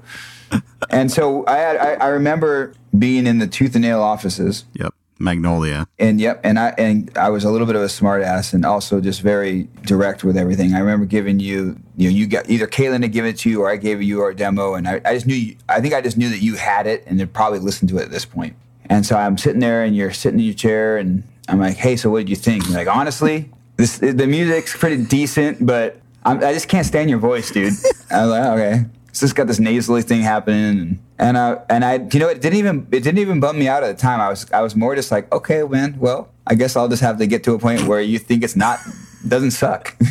And 0.89 1.11
so 1.11 1.45
I, 1.47 1.57
had, 1.57 1.77
I 1.77 1.93
I 1.95 2.07
remember 2.07 2.73
being 2.97 3.25
in 3.27 3.37
the 3.39 3.47
tooth 3.47 3.75
and 3.75 3.83
nail 3.83 4.01
offices, 4.01 4.65
Yep. 4.73 4.93
Magnolia. 5.19 5.87
and 5.99 6.19
yep, 6.19 6.41
and 6.43 6.57
I 6.59 6.69
and 6.77 7.11
I 7.17 7.29
was 7.29 7.43
a 7.43 7.51
little 7.51 7.67
bit 7.67 7.75
of 7.75 7.81
a 7.83 7.85
smartass 7.87 8.53
and 8.53 8.65
also 8.65 8.99
just 8.99 9.21
very 9.21 9.67
direct 9.85 10.23
with 10.23 10.35
everything. 10.35 10.73
I 10.73 10.79
remember 10.79 11.05
giving 11.05 11.39
you, 11.39 11.77
you 11.95 12.09
know, 12.09 12.15
you 12.15 12.25
got 12.27 12.49
either 12.49 12.67
Kaylan 12.67 13.03
had 13.03 13.11
given 13.11 13.29
it 13.29 13.37
to 13.39 13.49
you 13.49 13.61
or 13.61 13.69
I 13.69 13.75
gave 13.77 14.01
you 14.01 14.21
our 14.21 14.33
demo, 14.33 14.73
and 14.75 14.87
I, 14.87 14.99
I 15.05 15.13
just 15.13 15.27
knew, 15.27 15.35
you, 15.35 15.55
I 15.69 15.79
think 15.79 15.93
I 15.93 16.01
just 16.01 16.17
knew 16.17 16.29
that 16.29 16.39
you 16.41 16.55
had 16.55 16.87
it 16.87 17.03
and 17.05 17.19
had 17.19 17.31
probably 17.33 17.59
listened 17.59 17.89
to 17.89 17.97
it 17.99 18.03
at 18.03 18.11
this 18.11 18.25
point. 18.25 18.55
And 18.91 19.05
so 19.05 19.15
I'm 19.15 19.37
sitting 19.37 19.61
there, 19.61 19.85
and 19.85 19.95
you're 19.95 20.11
sitting 20.11 20.41
in 20.41 20.45
your 20.45 20.53
chair, 20.53 20.97
and 20.97 21.23
I'm 21.47 21.61
like, 21.61 21.77
hey, 21.77 21.95
so 21.95 22.09
what 22.09 22.19
did 22.19 22.29
you 22.29 22.35
think? 22.35 22.65
And 22.65 22.73
like, 22.73 22.89
honestly, 22.89 23.49
this 23.77 23.99
the 23.99 24.27
music's 24.27 24.75
pretty 24.75 25.05
decent, 25.05 25.65
but 25.65 26.01
I'm, 26.25 26.43
I 26.43 26.51
just 26.51 26.67
can't 26.67 26.85
stand 26.85 27.09
your 27.09 27.19
voice, 27.19 27.51
dude. 27.51 27.71
I 28.11 28.25
was 28.25 28.31
like, 28.31 28.45
okay. 28.47 28.85
It's 29.07 29.21
just 29.21 29.33
got 29.33 29.47
this 29.47 29.59
nasally 29.59 30.01
thing 30.01 30.21
happening, 30.21 30.79
and 30.79 30.99
and 31.19 31.37
I 31.37 31.61
and 31.69 31.85
I, 31.85 32.05
you 32.11 32.19
know, 32.19 32.27
it 32.27 32.41
didn't 32.41 32.59
even 32.59 32.85
it 32.91 33.01
didn't 33.01 33.19
even 33.19 33.39
bum 33.39 33.57
me 33.57 33.69
out 33.69 33.81
at 33.81 33.95
the 33.95 34.01
time. 34.01 34.19
I 34.19 34.27
was 34.27 34.51
I 34.51 34.59
was 34.59 34.75
more 34.75 34.93
just 34.93 35.09
like, 35.09 35.31
okay, 35.31 35.63
man, 35.63 35.97
well, 35.97 36.29
I 36.45 36.55
guess 36.55 36.75
I'll 36.75 36.89
just 36.89 37.01
have 37.01 37.17
to 37.19 37.27
get 37.27 37.45
to 37.45 37.53
a 37.53 37.59
point 37.59 37.83
where 37.83 38.01
you 38.01 38.19
think 38.19 38.43
it's 38.43 38.57
not 38.57 38.79
doesn't 39.25 39.51
suck. 39.51 39.95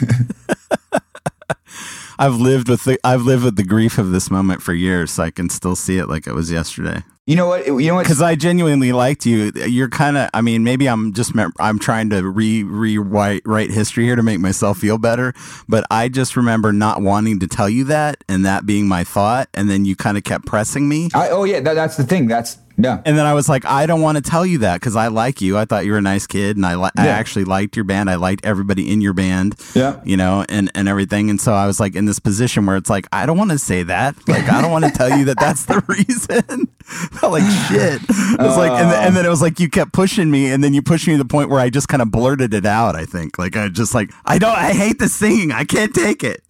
I've 2.19 2.37
lived 2.37 2.69
with 2.69 2.85
the 2.85 2.99
I've 3.05 3.23
lived 3.23 3.45
with 3.45 3.57
the 3.57 3.65
grief 3.65 3.99
of 3.99 4.11
this 4.11 4.31
moment 4.31 4.63
for 4.63 4.73
years. 4.73 5.13
So 5.13 5.23
I 5.23 5.31
can 5.31 5.51
still 5.51 5.77
see 5.77 5.99
it 5.99 6.07
like 6.07 6.27
it 6.27 6.35
was 6.35 6.51
yesterday. 6.51 7.03
You 7.31 7.37
know 7.37 7.47
what? 7.47 7.65
You 7.65 7.87
know 7.87 7.95
what? 7.95 8.03
Because 8.03 8.21
I 8.21 8.35
genuinely 8.35 8.91
liked 8.91 9.25
you. 9.25 9.53
You're 9.55 9.89
kind 9.89 10.17
of. 10.17 10.31
I 10.35 10.41
mean, 10.41 10.65
maybe 10.65 10.89
I'm 10.89 11.13
just. 11.13 11.31
I'm 11.61 11.79
trying 11.79 12.11
to 12.11 12.29
re 12.29 12.65
rewrite 12.65 13.43
write 13.47 13.71
history 13.71 14.05
here 14.05 14.17
to 14.17 14.23
make 14.25 14.41
myself 14.41 14.79
feel 14.79 14.99
better. 14.99 15.33
But 15.69 15.85
I 15.93 16.09
just 16.09 16.35
remember 16.35 16.73
not 16.73 17.03
wanting 17.03 17.39
to 17.39 17.47
tell 17.47 17.71
you 17.71 17.85
that, 17.85 18.25
and 18.29 18.45
that 18.47 18.67
being 18.67 18.89
my 18.89 19.05
thought. 19.05 19.49
And 19.55 19.71
then 19.71 19.85
you 19.85 19.95
kind 19.95 20.19
of 20.19 20.25
kept 20.25 20.45
pressing 20.45 20.89
me. 20.89 21.09
I, 21.15 21.29
oh 21.29 21.45
yeah, 21.45 21.61
that, 21.61 21.75
that's 21.75 21.97
the 21.97 22.03
thing. 22.03 22.27
That's 22.27 22.59
yeah. 22.83 23.03
And 23.05 23.17
then 23.19 23.27
I 23.27 23.35
was 23.35 23.49
like, 23.49 23.65
I 23.65 23.87
don't 23.87 24.01
want 24.01 24.17
to 24.17 24.23
tell 24.23 24.45
you 24.47 24.59
that 24.59 24.81
because 24.81 24.97
I 24.97 25.09
like 25.09 25.41
you. 25.41 25.57
I 25.59 25.65
thought 25.65 25.85
you 25.87 25.93
were 25.93 25.99
a 25.99 26.03
nice 26.03 26.27
kid, 26.27 26.57
and 26.57 26.65
I 26.67 26.75
li- 26.77 26.91
I 26.97 27.09
actually 27.09 27.45
liked 27.45 27.77
your 27.77 27.85
band. 27.85 28.09
I 28.11 28.15
liked 28.17 28.45
everybody 28.45 28.93
in 28.93 29.01
your 29.01 29.13
band. 29.13 29.55
Yeah. 29.75 30.01
you 30.05 30.17
know, 30.17 30.45
and 30.49 30.71
and 30.75 30.89
everything. 30.89 31.31
And 31.31 31.41
so 31.41 31.53
I 31.53 31.67
was 31.67 31.81
like 31.81 31.95
in 31.95 32.05
this 32.07 32.19
position 32.19 32.67
where 32.67 32.77
it's 32.77 32.91
like 32.91 33.07
I 33.13 33.27
don't 33.27 33.39
want 33.39 33.51
to 33.51 33.59
say 33.59 33.83
that. 33.85 34.17
Like 34.29 34.49
I 34.49 34.63
don't 34.63 34.71
want 34.71 34.85
to 34.85 34.91
tell 34.93 35.17
you 35.19 35.25
that 35.27 35.39
that's 35.41 35.65
the 35.67 35.83
reason. 35.89 36.69
Like 37.23 37.45
shit. 37.69 38.01
I 38.11 38.37
was 38.45 38.57
like, 38.57 38.73
and, 38.73 38.91
then- 38.91 39.07
and 39.07 39.17
then 39.17 39.25
it 39.25 39.29
was 39.29 39.41
like 39.41 39.61
you 39.61 39.69
kept 39.71 39.93
pushing 39.93 40.29
me, 40.31 40.51
and 40.51 40.65
then 40.65 40.75
you 40.75 40.83
pushed 40.83 41.07
me 41.07 41.15
to 41.15 41.19
the 41.19 41.25
point 41.29 41.49
where 41.49 41.61
I 41.61 41.71
just 41.71 41.87
kind 41.89 42.03
of 42.03 42.11
blurted 42.11 42.53
it 42.53 42.67
out. 42.67 42.97
I 42.97 43.05
think 43.05 43.39
like 43.39 43.57
I 43.57 43.69
just 43.69 43.95
like 43.95 44.11
I 44.25 44.39
don't. 44.39 44.57
I 44.57 44.73
hate 44.73 44.99
the 44.99 45.09
singing. 45.09 45.53
I 45.53 45.63
can't 45.65 45.95
take 45.95 46.25
it. 46.25 46.43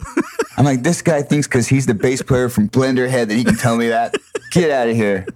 I'm 0.57 0.65
like, 0.65 0.81
this 0.83 1.01
guy 1.03 1.21
thinks 1.21 1.47
because 1.47 1.67
he's 1.67 1.85
the 1.85 1.93
bass 1.93 2.21
player 2.23 2.49
from 2.49 2.69
Blenderhead 2.69 3.27
that 3.27 3.35
he 3.35 3.43
can 3.43 3.55
tell 3.55 3.77
me 3.77 3.89
that. 3.89 4.15
Get 4.51 4.71
out 4.71 4.87
of 4.89 4.95
here. 4.95 5.27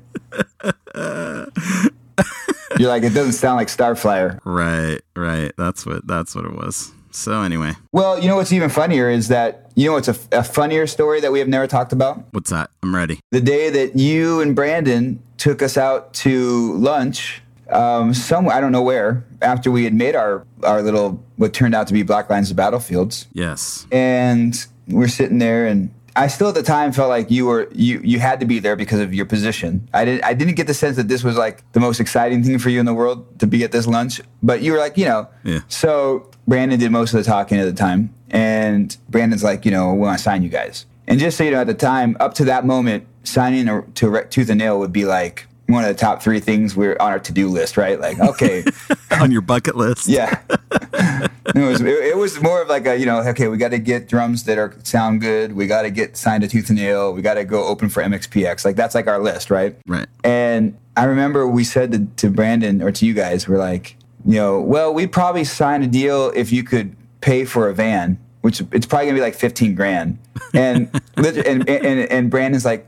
You're 2.78 2.90
like, 2.90 3.04
it 3.04 3.14
doesn't 3.14 3.34
sound 3.34 3.56
like 3.58 3.68
Starflyer. 3.70 4.40
right, 4.44 5.00
right. 5.16 5.52
That's 5.58 5.86
what 5.86 6.06
that's 6.08 6.36
what 6.36 6.46
it 6.46 6.54
was. 6.54 6.92
So 7.12 7.42
anyway, 7.44 7.72
Well, 7.94 8.20
you 8.20 8.28
know 8.28 8.36
what's 8.36 8.52
even 8.52 8.70
funnier 8.70 9.10
is 9.10 9.30
that, 9.30 9.72
you 9.76 9.88
know 9.88 9.94
what's 9.94 10.10
a, 10.10 10.18
a 10.34 10.44
funnier 10.44 10.86
story 10.86 11.22
that 11.22 11.32
we 11.32 11.40
have 11.40 11.48
never 11.48 11.66
talked 11.68 11.94
about? 11.94 12.26
what's 12.32 12.50
that? 12.50 12.70
I'm 12.84 12.94
ready. 12.94 13.22
The 13.32 13.40
day 13.40 13.70
that 13.70 13.96
you 13.96 14.42
and 14.42 14.54
Brandon 14.54 15.24
took 15.38 15.62
us 15.62 15.78
out 15.78 16.14
to 16.16 16.74
lunch 16.74 17.42
um, 17.70 18.14
somewhere, 18.14 18.54
I 18.54 18.60
don't 18.60 18.74
know 18.74 18.82
where, 18.82 19.24
after 19.42 19.72
we 19.72 19.86
had 19.86 19.94
made 19.94 20.14
our, 20.14 20.46
our 20.64 20.82
little, 20.82 21.24
what 21.38 21.54
turned 21.54 21.74
out 21.74 21.88
to 21.88 21.94
be 21.94 22.04
Black 22.04 22.30
Lines 22.30 22.52
of 22.52 22.58
Battlefields. 22.58 23.28
Yes. 23.32 23.88
and 23.92 24.66
we're 24.90 25.08
sitting 25.08 25.40
there 25.40 25.66
and 25.66 25.90
I 26.16 26.28
still 26.28 26.48
at 26.48 26.56
the 26.56 26.64
time 26.64 26.94
felt 26.94 27.10
like 27.10 27.30
you 27.30 27.46
were 27.46 27.68
you 27.74 28.00
you 28.04 28.20
had 28.20 28.40
to 28.40 28.46
be 28.46 28.60
there 28.60 28.76
because 28.76 29.00
of 29.00 29.14
your 29.14 29.26
position. 29.26 29.88
I 29.94 30.06
didn't 30.06 30.24
I 30.24 30.34
didn't 30.34 30.56
get 30.56 30.68
the 30.68 30.74
sense 30.74 30.96
that 30.96 31.08
this 31.08 31.24
was 31.24 31.38
like 31.38 31.70
the 31.74 31.80
most 31.80 32.00
exciting 32.00 32.44
thing 32.44 32.58
for 32.58 32.70
you 32.70 32.80
in 32.80 32.86
the 32.86 32.94
world 32.94 33.40
to 33.40 33.48
be 33.48 33.64
at 33.64 33.72
this 33.72 33.86
lunch, 33.86 34.22
but 34.42 34.62
you 34.62 34.72
were 34.72 34.78
like, 34.78 34.98
you 34.98 35.06
know. 35.06 35.28
Yeah. 35.44 35.60
So 35.68 36.30
Brandon 36.48 36.80
did 36.80 36.92
most 36.92 37.14
of 37.14 37.18
the 37.18 37.30
talking 37.30 37.60
at 37.60 37.66
the 37.66 37.74
time 37.74 38.14
and 38.30 38.96
Brandon's 39.10 39.44
like, 39.44 39.66
you 39.66 39.72
know, 39.72 39.94
we 39.94 40.00
want 40.00 40.18
to 40.18 40.24
sign 40.24 40.42
you 40.42 40.50
guys. 40.50 40.86
And 41.08 41.20
just 41.20 41.38
so 41.38 41.44
you 41.44 41.52
know 41.52 41.62
at 41.62 41.68
the 41.68 41.74
time 41.74 42.16
up 42.20 42.34
to 42.36 42.46
that 42.46 42.66
moment 42.66 43.06
signing 43.24 43.68
a, 43.68 43.82
to 43.82 44.10
Re- 44.10 44.26
Tooth 44.30 44.50
and 44.50 44.60
Nail 44.60 44.80
would 44.80 44.94
be 44.94 45.06
like 45.06 45.48
one 45.68 45.84
of 45.84 45.88
the 45.88 46.00
top 46.00 46.22
3 46.22 46.40
things 46.40 46.76
we're 46.76 46.96
on 47.00 47.12
our 47.12 47.20
to-do 47.20 47.48
list, 47.48 47.78
right? 47.78 48.00
Like, 48.00 48.20
okay, 48.20 48.64
On 49.22 49.32
your 49.32 49.42
bucket 49.42 49.76
list. 49.76 50.08
yeah. 50.08 50.42
it, 50.52 51.32
was, 51.56 51.82
it, 51.82 51.88
it 51.88 52.18
was 52.18 52.42
more 52.42 52.62
of 52.62 52.68
like 52.68 52.86
a, 52.86 52.98
you 52.98 53.06
know, 53.06 53.20
okay, 53.22 53.48
we 53.48 53.58
got 53.58 53.70
to 53.70 53.80
get 53.80 54.08
drums 54.08 54.44
that 54.44 54.58
are 54.58 54.76
sound 54.84 55.22
good. 55.22 55.54
We 55.54 55.68
got 55.68 55.84
to 55.84 55.90
get 55.90 56.18
signed 56.18 56.44
to 56.44 56.50
Tooth 56.50 56.70
and 56.70 56.78
Nail. 56.78 57.14
We 57.14 57.22
got 57.22 57.36
to 57.36 57.46
go 57.46 57.66
open 57.66 57.90
for 57.90 58.04
MXPX. 58.04 58.66
Like 58.66 58.76
that's 58.76 58.94
like 58.94 59.08
our 59.08 59.20
list, 59.20 59.50
right? 59.50 59.76
Right. 59.88 60.08
And 60.24 60.78
I 60.98 61.06
remember 61.06 61.48
we 61.48 61.64
said 61.64 61.92
to, 61.94 62.06
to 62.18 62.30
Brandon 62.30 62.82
or 62.82 62.92
to 62.92 63.06
you 63.06 63.14
guys, 63.14 63.48
we're 63.48 63.58
like, 63.58 63.96
you 64.26 64.36
know, 64.36 64.60
well, 64.60 64.94
we'd 64.94 65.12
probably 65.12 65.44
sign 65.44 65.84
a 65.84 65.88
deal 65.88 66.32
if 66.36 66.52
you 66.52 66.64
could 66.64 66.96
pay 67.22 67.46
for 67.46 67.70
a 67.70 67.74
van, 67.74 68.20
which 68.42 68.62
it's 68.72 68.86
probably 68.86 69.06
gonna 69.08 69.18
be 69.18 69.22
like 69.22 69.36
fifteen 69.36 69.76
grand. 69.76 70.18
And 70.54 70.90
and 71.16 71.70
and, 71.70 71.70
and 71.70 72.32
Brandon's 72.32 72.66
like. 72.66 72.88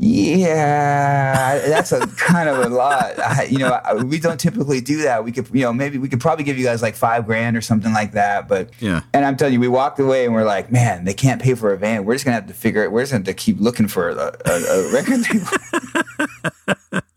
Yeah, 0.00 1.58
that's 1.68 1.90
a 1.92 2.06
kind 2.06 2.48
of 2.48 2.58
a 2.58 2.68
lot. 2.68 3.18
I, 3.18 3.44
you 3.50 3.58
know, 3.58 3.72
I- 3.84 3.94
we 3.94 4.18
don't 4.20 4.38
typically 4.38 4.80
do 4.80 5.02
that. 5.02 5.24
We 5.24 5.32
could, 5.32 5.48
you 5.52 5.62
know, 5.62 5.72
maybe 5.72 5.98
we 5.98 6.08
could 6.08 6.20
probably 6.20 6.44
give 6.44 6.56
you 6.56 6.64
guys 6.64 6.82
like 6.82 6.94
five 6.94 7.26
grand 7.26 7.56
or 7.56 7.60
something 7.60 7.92
like 7.92 8.12
that. 8.12 8.46
But 8.48 8.70
Yeah. 8.78 9.00
and 9.12 9.24
I'm 9.24 9.36
telling 9.36 9.54
you, 9.54 9.60
we 9.60 9.68
walked 9.68 9.98
away 9.98 10.24
and 10.24 10.32
we're 10.34 10.44
like, 10.44 10.70
man, 10.70 11.04
they 11.04 11.14
can't 11.14 11.42
pay 11.42 11.54
for 11.54 11.72
a 11.72 11.76
van. 11.76 12.04
We're 12.04 12.14
just 12.14 12.24
gonna 12.24 12.36
have 12.36 12.46
to 12.46 12.54
figure 12.54 12.84
it. 12.84 12.92
We're 12.92 13.02
just 13.02 13.12
gonna 13.12 13.20
have 13.20 13.26
to 13.26 13.34
keep 13.34 13.58
looking 13.60 13.88
for 13.88 14.10
a, 14.10 14.36
a, 14.46 14.52
a 14.52 14.92
record 14.92 15.20
label. 15.32 17.02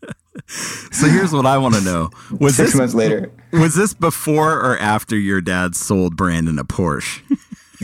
So 0.92 1.06
here's 1.08 1.32
what 1.32 1.46
I 1.46 1.56
want 1.56 1.74
to 1.76 1.80
know: 1.80 2.10
Was 2.38 2.56
Six 2.56 2.72
this 2.72 2.78
months 2.78 2.94
later. 2.94 3.30
was 3.52 3.74
this 3.74 3.94
before 3.94 4.52
or 4.60 4.76
after 4.78 5.16
your 5.16 5.40
dad 5.40 5.74
sold 5.74 6.14
Brandon 6.14 6.58
a 6.58 6.64
Porsche? 6.64 7.22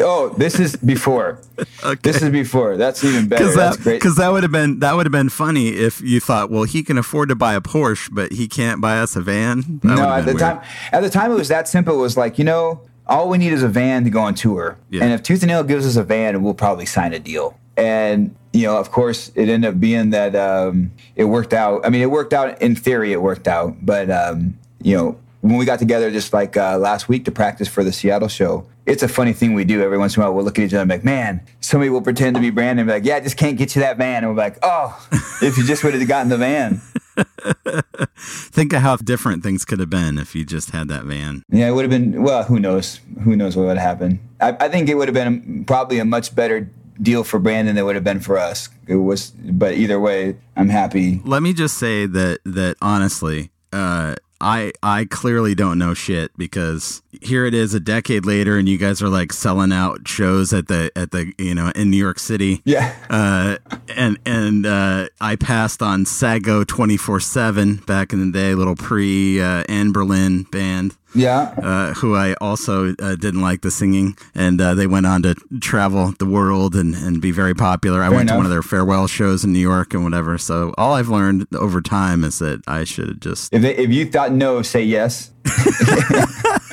Oh, 0.01 0.29
this 0.31 0.59
is 0.61 0.77
before. 0.77 1.39
This 2.03 2.23
is 2.23 2.31
before. 2.31 2.77
That's 2.77 3.03
even 3.05 3.29
better. 3.29 3.45
Because 3.45 3.57
That's 3.57 3.77
that 3.79 3.83
great. 3.83 3.95
because 4.01 4.17
that 4.17 4.31
would 4.31 4.43
have 4.43 4.53
been 4.53 4.81
that 4.81 4.95
would 4.95 5.07
have 5.07 5.13
been 5.13 5.29
funny 5.29 5.69
if 5.69 6.01
you 6.01 6.21
thought, 6.21 6.51
well, 6.51 6.65
he 6.65 6.83
can 6.83 6.99
afford 6.99 7.29
to 7.31 7.35
buy 7.35 7.55
a 7.55 7.61
Porsche, 7.61 8.09
but 8.13 8.33
he 8.33 8.47
can't 8.49 8.81
buy 8.81 8.99
us 9.01 9.17
a 9.17 9.21
van. 9.21 9.81
That 9.83 9.97
No, 9.97 10.09
at 10.13 10.21
the 10.27 10.33
been 10.33 10.39
time, 10.39 10.61
at 10.93 11.01
the 11.03 11.11
time, 11.11 11.31
it 11.33 11.35
was 11.37 11.49
that 11.49 11.67
simple. 11.69 11.95
It 11.95 12.03
was 12.03 12.17
like, 12.17 12.39
you 12.39 12.45
know, 12.45 12.81
all 13.07 13.29
we 13.29 13.39
need 13.39 13.53
is 13.53 13.63
a 13.63 13.69
van 13.69 14.05
to 14.05 14.11
go 14.11 14.21
on 14.21 14.35
tour, 14.35 14.77
Yeah. 14.91 15.03
and 15.05 15.13
if 15.13 15.23
Tooth 15.23 15.43
and 15.43 15.49
Nail 15.51 15.63
gives 15.65 15.87
us 15.87 15.97
a 15.97 16.03
van, 16.05 16.43
we'll 16.43 16.55
probably 16.55 16.87
sign 16.87 17.13
a 17.15 17.19
deal. 17.19 17.59
And 17.77 18.35
you 18.53 18.65
know, 18.65 18.77
of 18.79 18.91
course, 18.91 19.31
it 19.35 19.49
ended 19.49 19.69
up 19.75 19.81
being 19.81 20.11
that 20.11 20.35
um, 20.35 20.91
it 21.17 21.25
worked 21.25 21.53
out. 21.55 21.85
I 21.87 21.91
mean, 21.91 22.03
it 22.03 22.11
worked 22.11 22.33
out 22.33 22.61
in 22.61 22.75
theory. 22.75 23.13
It 23.13 23.23
worked 23.23 23.47
out, 23.49 23.77
but 23.85 24.11
um, 24.11 24.59
you 24.83 24.97
know, 24.97 25.17
when 25.41 25.57
we 25.57 25.65
got 25.65 25.79
together 25.79 26.11
just 26.11 26.33
like 26.33 26.57
uh, 26.57 26.79
last 26.79 27.09
week 27.09 27.25
to 27.27 27.31
practice 27.31 27.69
for 27.69 27.85
the 27.85 27.93
Seattle 27.93 28.29
show, 28.29 28.67
it's 28.87 29.03
a 29.03 29.09
funny 29.09 29.33
thing 29.33 29.55
we 29.55 29.65
do 29.65 29.83
every 29.83 29.99
once 29.99 30.17
in 30.17 30.23
a 30.23 30.27
while. 30.27 30.35
We'll 30.35 30.45
look 30.45 30.59
at 30.59 30.65
each 30.65 30.73
other 30.73 30.83
and 30.83 30.89
be 30.89 30.97
like, 30.97 31.05
man, 31.05 31.43
somebody 31.61 31.91
will 31.91 32.03
pretend 32.03 32.37
to 32.37 32.41
be 32.41 32.51
Brandon 32.51 32.81
and 32.81 32.89
be 32.89 32.93
like, 32.95 33.05
yeah, 33.05 33.17
I 33.17 33.21
just 33.21 33.37
can't 33.37 33.57
get 33.57 33.77
you 33.77 33.83
that 33.83 33.99
van. 33.99 34.25
And 34.25 34.35
we're 34.35 34.43
like, 34.43 34.59
oh, 34.63 34.99
if 35.43 35.57
you 35.57 35.65
just 35.65 35.85
would 35.85 35.95
have 35.95 36.09
gotten 36.09 36.29
the 36.29 36.39
van. 36.39 36.81
Think 38.17 38.73
of 38.73 38.83
how 38.83 38.97
different 38.97 39.43
things 39.43 39.65
could 39.65 39.79
have 39.81 39.91
been 39.91 40.19
if 40.19 40.35
you 40.35 40.45
just 40.45 40.71
had 40.71 40.89
that 40.89 41.05
van. 41.05 41.43
Yeah, 41.51 41.69
it 41.69 41.73
would 41.73 41.83
have 41.83 41.91
been, 41.91 42.23
well, 42.23 42.45
who 42.45 42.59
knows? 42.59 43.01
Who 43.23 43.37
knows 43.37 43.57
what 43.57 43.67
would 43.67 43.77
have 43.77 43.87
happened? 43.87 44.21
I, 44.41 44.57
I 44.59 44.69
think 44.69 44.89
it 44.89 44.95
would 44.95 45.09
have 45.09 45.15
been 45.15 45.65
probably 45.65 45.99
a 45.99 46.05
much 46.05 46.35
better 46.35 46.71
deal 47.01 47.25
for 47.25 47.39
Brandon 47.39 47.75
than 47.75 47.83
it 47.83 47.87
would 47.87 47.95
have 47.95 48.05
been 48.05 48.21
for 48.21 48.39
us. 48.39 48.69
It 48.87 48.97
was, 48.97 49.31
but 49.31 49.75
either 49.75 50.01
way, 50.01 50.37
I'm 50.57 50.69
happy. 50.69 51.21
Let 51.25 51.43
me 51.43 51.53
just 51.53 51.79
say 51.79 52.07
that 52.07 52.41
that 52.45 52.77
honestly, 52.81 53.51
uh, 53.73 54.17
I 54.41 54.73
I 54.83 55.05
clearly 55.05 55.55
don't 55.55 55.79
know 55.79 55.95
shit 55.95 56.37
because 56.37 57.03
here 57.23 57.45
it 57.45 57.55
is 57.55 57.75
a 57.75 57.81
decade 57.81 58.25
later 58.25 58.57
and 58.57 58.69
you 58.69 58.79
guys 58.79 59.03
are 59.03 59.09
like 59.09 59.33
selling 59.33 59.73
out 59.73 60.07
shows 60.07 60.53
at 60.53 60.69
the 60.69 60.91
at 60.97 61.11
the 61.11 61.33
you 61.39 61.55
know 61.55 61.71
in 61.75 61.91
New 61.91 61.97
York 61.97 62.19
City. 62.19 62.63
Yeah. 62.65 62.95
Uh, 63.11 63.59
and 63.95 64.19
and 64.25 64.67
uh, 64.67 65.09
I 65.21 65.37
passed 65.37 65.83
on 65.83 66.05
SaGoh 66.05 66.67
twenty 66.67 66.97
four 66.97 67.21
seven 67.21 67.77
back 67.77 68.13
in 68.13 68.21
the 68.21 68.39
day, 68.39 68.55
little 68.55 68.77
pre 68.77 69.41
uh, 69.41 69.65
Anberlin 69.65 70.51
band. 70.51 70.97
Yeah. 71.15 71.55
Uh, 71.63 71.95
who 71.95 72.15
I 72.15 72.35
also 72.35 72.95
uh, 72.99 73.15
didn't 73.17 73.41
like 73.41 73.63
the 73.63 73.71
singing, 73.71 74.17
and 74.35 74.61
uh, 74.61 74.75
they 74.75 74.87
went 74.87 75.07
on 75.07 75.23
to 75.23 75.35
travel 75.61 76.13
the 76.19 76.27
world 76.27 76.75
and, 76.75 76.95
and 76.95 77.21
be 77.21 77.31
very 77.31 77.55
popular. 77.55 78.03
I 78.03 78.09
Fair 78.09 78.17
went 78.17 78.29
to 78.29 78.37
one 78.37 78.45
of 78.45 78.51
their 78.51 78.63
farewell 78.63 79.07
shows 79.07 79.43
in 79.43 79.53
New 79.53 79.59
York 79.59 79.95
and 79.95 80.05
whatever. 80.05 80.37
So 80.37 80.75
all 80.77 80.93
I've 80.93 81.09
learned 81.09 81.47
over 81.55 81.81
time 81.81 82.25
is 82.25 82.39
that 82.41 82.63
I 82.67 82.85
should 82.85 83.23
just 83.23 83.53
If, 83.55 83.63
they, 83.63 83.75
if 83.77 83.91
you 83.91 84.11
thought 84.11 84.33
no, 84.33 84.61
say 84.63 84.83
yes. 84.83 85.31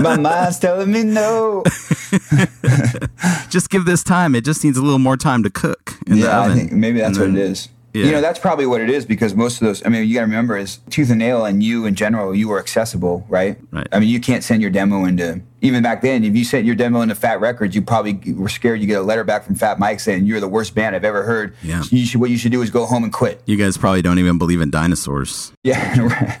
My 0.00 0.16
mind's 0.16 0.58
telling 0.58 0.90
me 0.92 1.02
no. 1.04 1.62
just 3.50 3.70
give 3.70 3.84
this 3.84 4.02
time. 4.02 4.34
It 4.34 4.44
just 4.44 4.64
needs 4.64 4.76
a 4.78 4.82
little 4.82 4.98
more 4.98 5.16
time 5.16 5.42
to 5.42 5.50
cook 5.50 5.94
in 6.06 6.14
the 6.14 6.20
Yeah, 6.26 6.40
I 6.40 6.44
oven. 6.46 6.58
think 6.58 6.72
maybe 6.72 6.98
that's 7.00 7.18
And 7.18 7.34
what 7.34 7.40
it 7.40 7.50
is. 7.50 7.68
yeah. 7.94 8.06
You 8.06 8.12
know, 8.12 8.20
that's 8.20 8.38
probably 8.38 8.66
what 8.66 8.80
it 8.80 8.88
is 8.90 9.04
because 9.04 9.34
most 9.34 9.60
of 9.60 9.66
those, 9.66 9.84
I 9.84 9.88
mean, 9.88 10.06
you 10.08 10.14
got 10.14 10.20
to 10.20 10.26
remember 10.26 10.56
is 10.56 10.78
Tooth 10.90 11.10
and 11.10 11.18
Nail 11.18 11.44
and 11.44 11.62
you 11.62 11.86
in 11.86 11.94
general, 11.94 12.34
you 12.34 12.48
were 12.48 12.58
accessible, 12.58 13.24
right? 13.28 13.58
Right. 13.72 13.86
I 13.92 13.98
mean, 14.00 14.08
you 14.08 14.20
can't 14.20 14.42
send 14.44 14.62
your 14.62 14.70
demo 14.70 15.04
into, 15.04 15.40
even 15.60 15.82
back 15.82 16.00
then, 16.02 16.24
if 16.24 16.34
you 16.34 16.44
sent 16.44 16.64
your 16.66 16.74
demo 16.74 17.00
into 17.02 17.14
Fat 17.14 17.40
Records, 17.40 17.74
you 17.74 17.82
probably 17.82 18.32
were 18.32 18.48
scared 18.48 18.80
you 18.80 18.86
get 18.86 18.98
a 18.98 19.02
letter 19.02 19.24
back 19.24 19.44
from 19.44 19.54
Fat 19.56 19.78
Mike 19.78 20.00
saying, 20.00 20.24
you're 20.24 20.40
the 20.40 20.48
worst 20.48 20.74
band 20.74 20.96
I've 20.96 21.04
ever 21.04 21.22
heard. 21.24 21.54
Yeah. 21.62 21.82
You 21.90 22.06
should, 22.06 22.20
what 22.20 22.30
you 22.30 22.38
should 22.38 22.52
do 22.52 22.62
is 22.62 22.70
go 22.70 22.86
home 22.86 23.04
and 23.04 23.12
quit. 23.12 23.42
You 23.46 23.56
guys 23.56 23.76
probably 23.76 24.02
don't 24.02 24.18
even 24.18 24.38
believe 24.38 24.60
in 24.60 24.70
dinosaurs. 24.70 25.52
Yeah. 25.62 26.38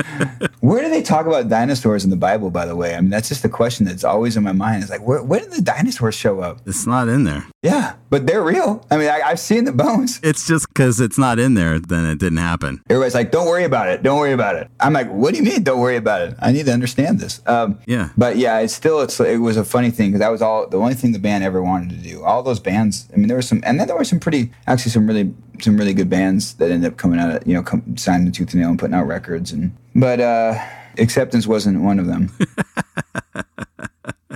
where 0.60 0.82
do 0.82 0.90
they 0.90 1.02
talk 1.02 1.26
about 1.26 1.48
dinosaurs 1.48 2.04
in 2.04 2.10
the 2.10 2.16
Bible, 2.16 2.50
by 2.50 2.66
the 2.66 2.76
way? 2.76 2.94
I 2.94 3.00
mean, 3.00 3.10
that's 3.10 3.28
just 3.28 3.42
the 3.42 3.48
question 3.48 3.86
that's 3.86 4.04
always 4.04 4.36
in 4.36 4.42
my 4.42 4.52
mind. 4.52 4.82
It's 4.82 4.90
like, 4.90 5.06
where, 5.06 5.22
where 5.22 5.40
did 5.40 5.52
the 5.52 5.62
dinosaurs 5.62 6.14
show 6.14 6.40
up? 6.40 6.60
It's 6.66 6.86
not 6.86 7.08
in 7.08 7.24
there. 7.24 7.46
Yeah, 7.62 7.94
but 8.10 8.26
they're 8.26 8.42
real. 8.42 8.84
I 8.90 8.96
mean, 8.96 9.08
I, 9.08 9.20
I've 9.24 9.40
seen 9.40 9.64
the 9.64 9.72
bones. 9.72 10.20
It's 10.22 10.46
just 10.46 10.68
because 10.68 11.00
it's 11.00 11.18
not 11.18 11.38
in 11.38 11.54
there, 11.54 11.78
then 11.78 12.04
it 12.06 12.18
didn't 12.18 12.38
happen. 12.38 12.82
Everybody's 12.90 13.14
like, 13.14 13.30
don't 13.30 13.46
worry 13.46 13.64
about 13.64 13.88
it. 13.88 14.02
Don't 14.02 14.18
worry 14.18 14.32
about 14.32 14.56
it. 14.56 14.70
I'm 14.80 14.92
like, 14.92 15.08
what 15.10 15.32
do 15.32 15.38
you 15.38 15.44
mean, 15.44 15.62
don't 15.62 15.80
worry 15.80 15.96
about 15.96 16.22
it? 16.22 16.34
I 16.40 16.52
need 16.52 16.66
to 16.66 16.72
understand 16.72 17.20
this. 17.20 17.40
Um, 17.46 17.78
Yeah. 17.86 18.10
But 18.16 18.36
yeah, 18.36 18.58
it's 18.58 18.74
still, 18.74 19.00
it's, 19.00 19.18
it 19.20 19.38
was 19.40 19.56
a 19.56 19.64
funny 19.64 19.90
thing 19.90 20.10
because 20.10 20.20
that 20.20 20.30
was 20.30 20.42
all, 20.42 20.66
the 20.66 20.78
only 20.78 20.94
thing 20.94 21.12
the 21.12 21.18
band 21.18 21.44
ever 21.44 21.62
wanted 21.62 21.90
to 21.90 21.96
do. 21.96 22.22
All 22.22 22.42
those 22.42 22.60
bands, 22.60 23.08
I 23.12 23.16
mean, 23.16 23.28
there 23.28 23.36
were 23.36 23.42
some, 23.42 23.62
and 23.64 23.80
then 23.80 23.86
there 23.86 23.96
were 23.96 24.04
some 24.04 24.20
pretty, 24.20 24.52
actually 24.66 24.90
some 24.90 25.06
really, 25.06 25.34
some 25.60 25.76
really 25.76 25.92
good 25.92 26.08
bands 26.08 26.54
that 26.54 26.70
ended 26.70 26.90
up 26.90 26.98
coming 26.98 27.18
out, 27.20 27.36
of, 27.36 27.46
you 27.46 27.54
know, 27.54 27.62
come, 27.62 27.96
signing 27.96 28.30
to 28.30 28.32
Tooth 28.32 28.52
and 28.52 28.60
Nail 28.62 28.70
and 28.70 28.78
putting 28.78 28.94
out 28.94 29.06
records. 29.06 29.52
And, 29.52 29.76
but, 29.94 30.20
uh, 30.20 30.58
Acceptance 30.98 31.46
wasn't 31.46 31.80
one 31.80 31.98
of 31.98 32.06
them. 32.06 32.30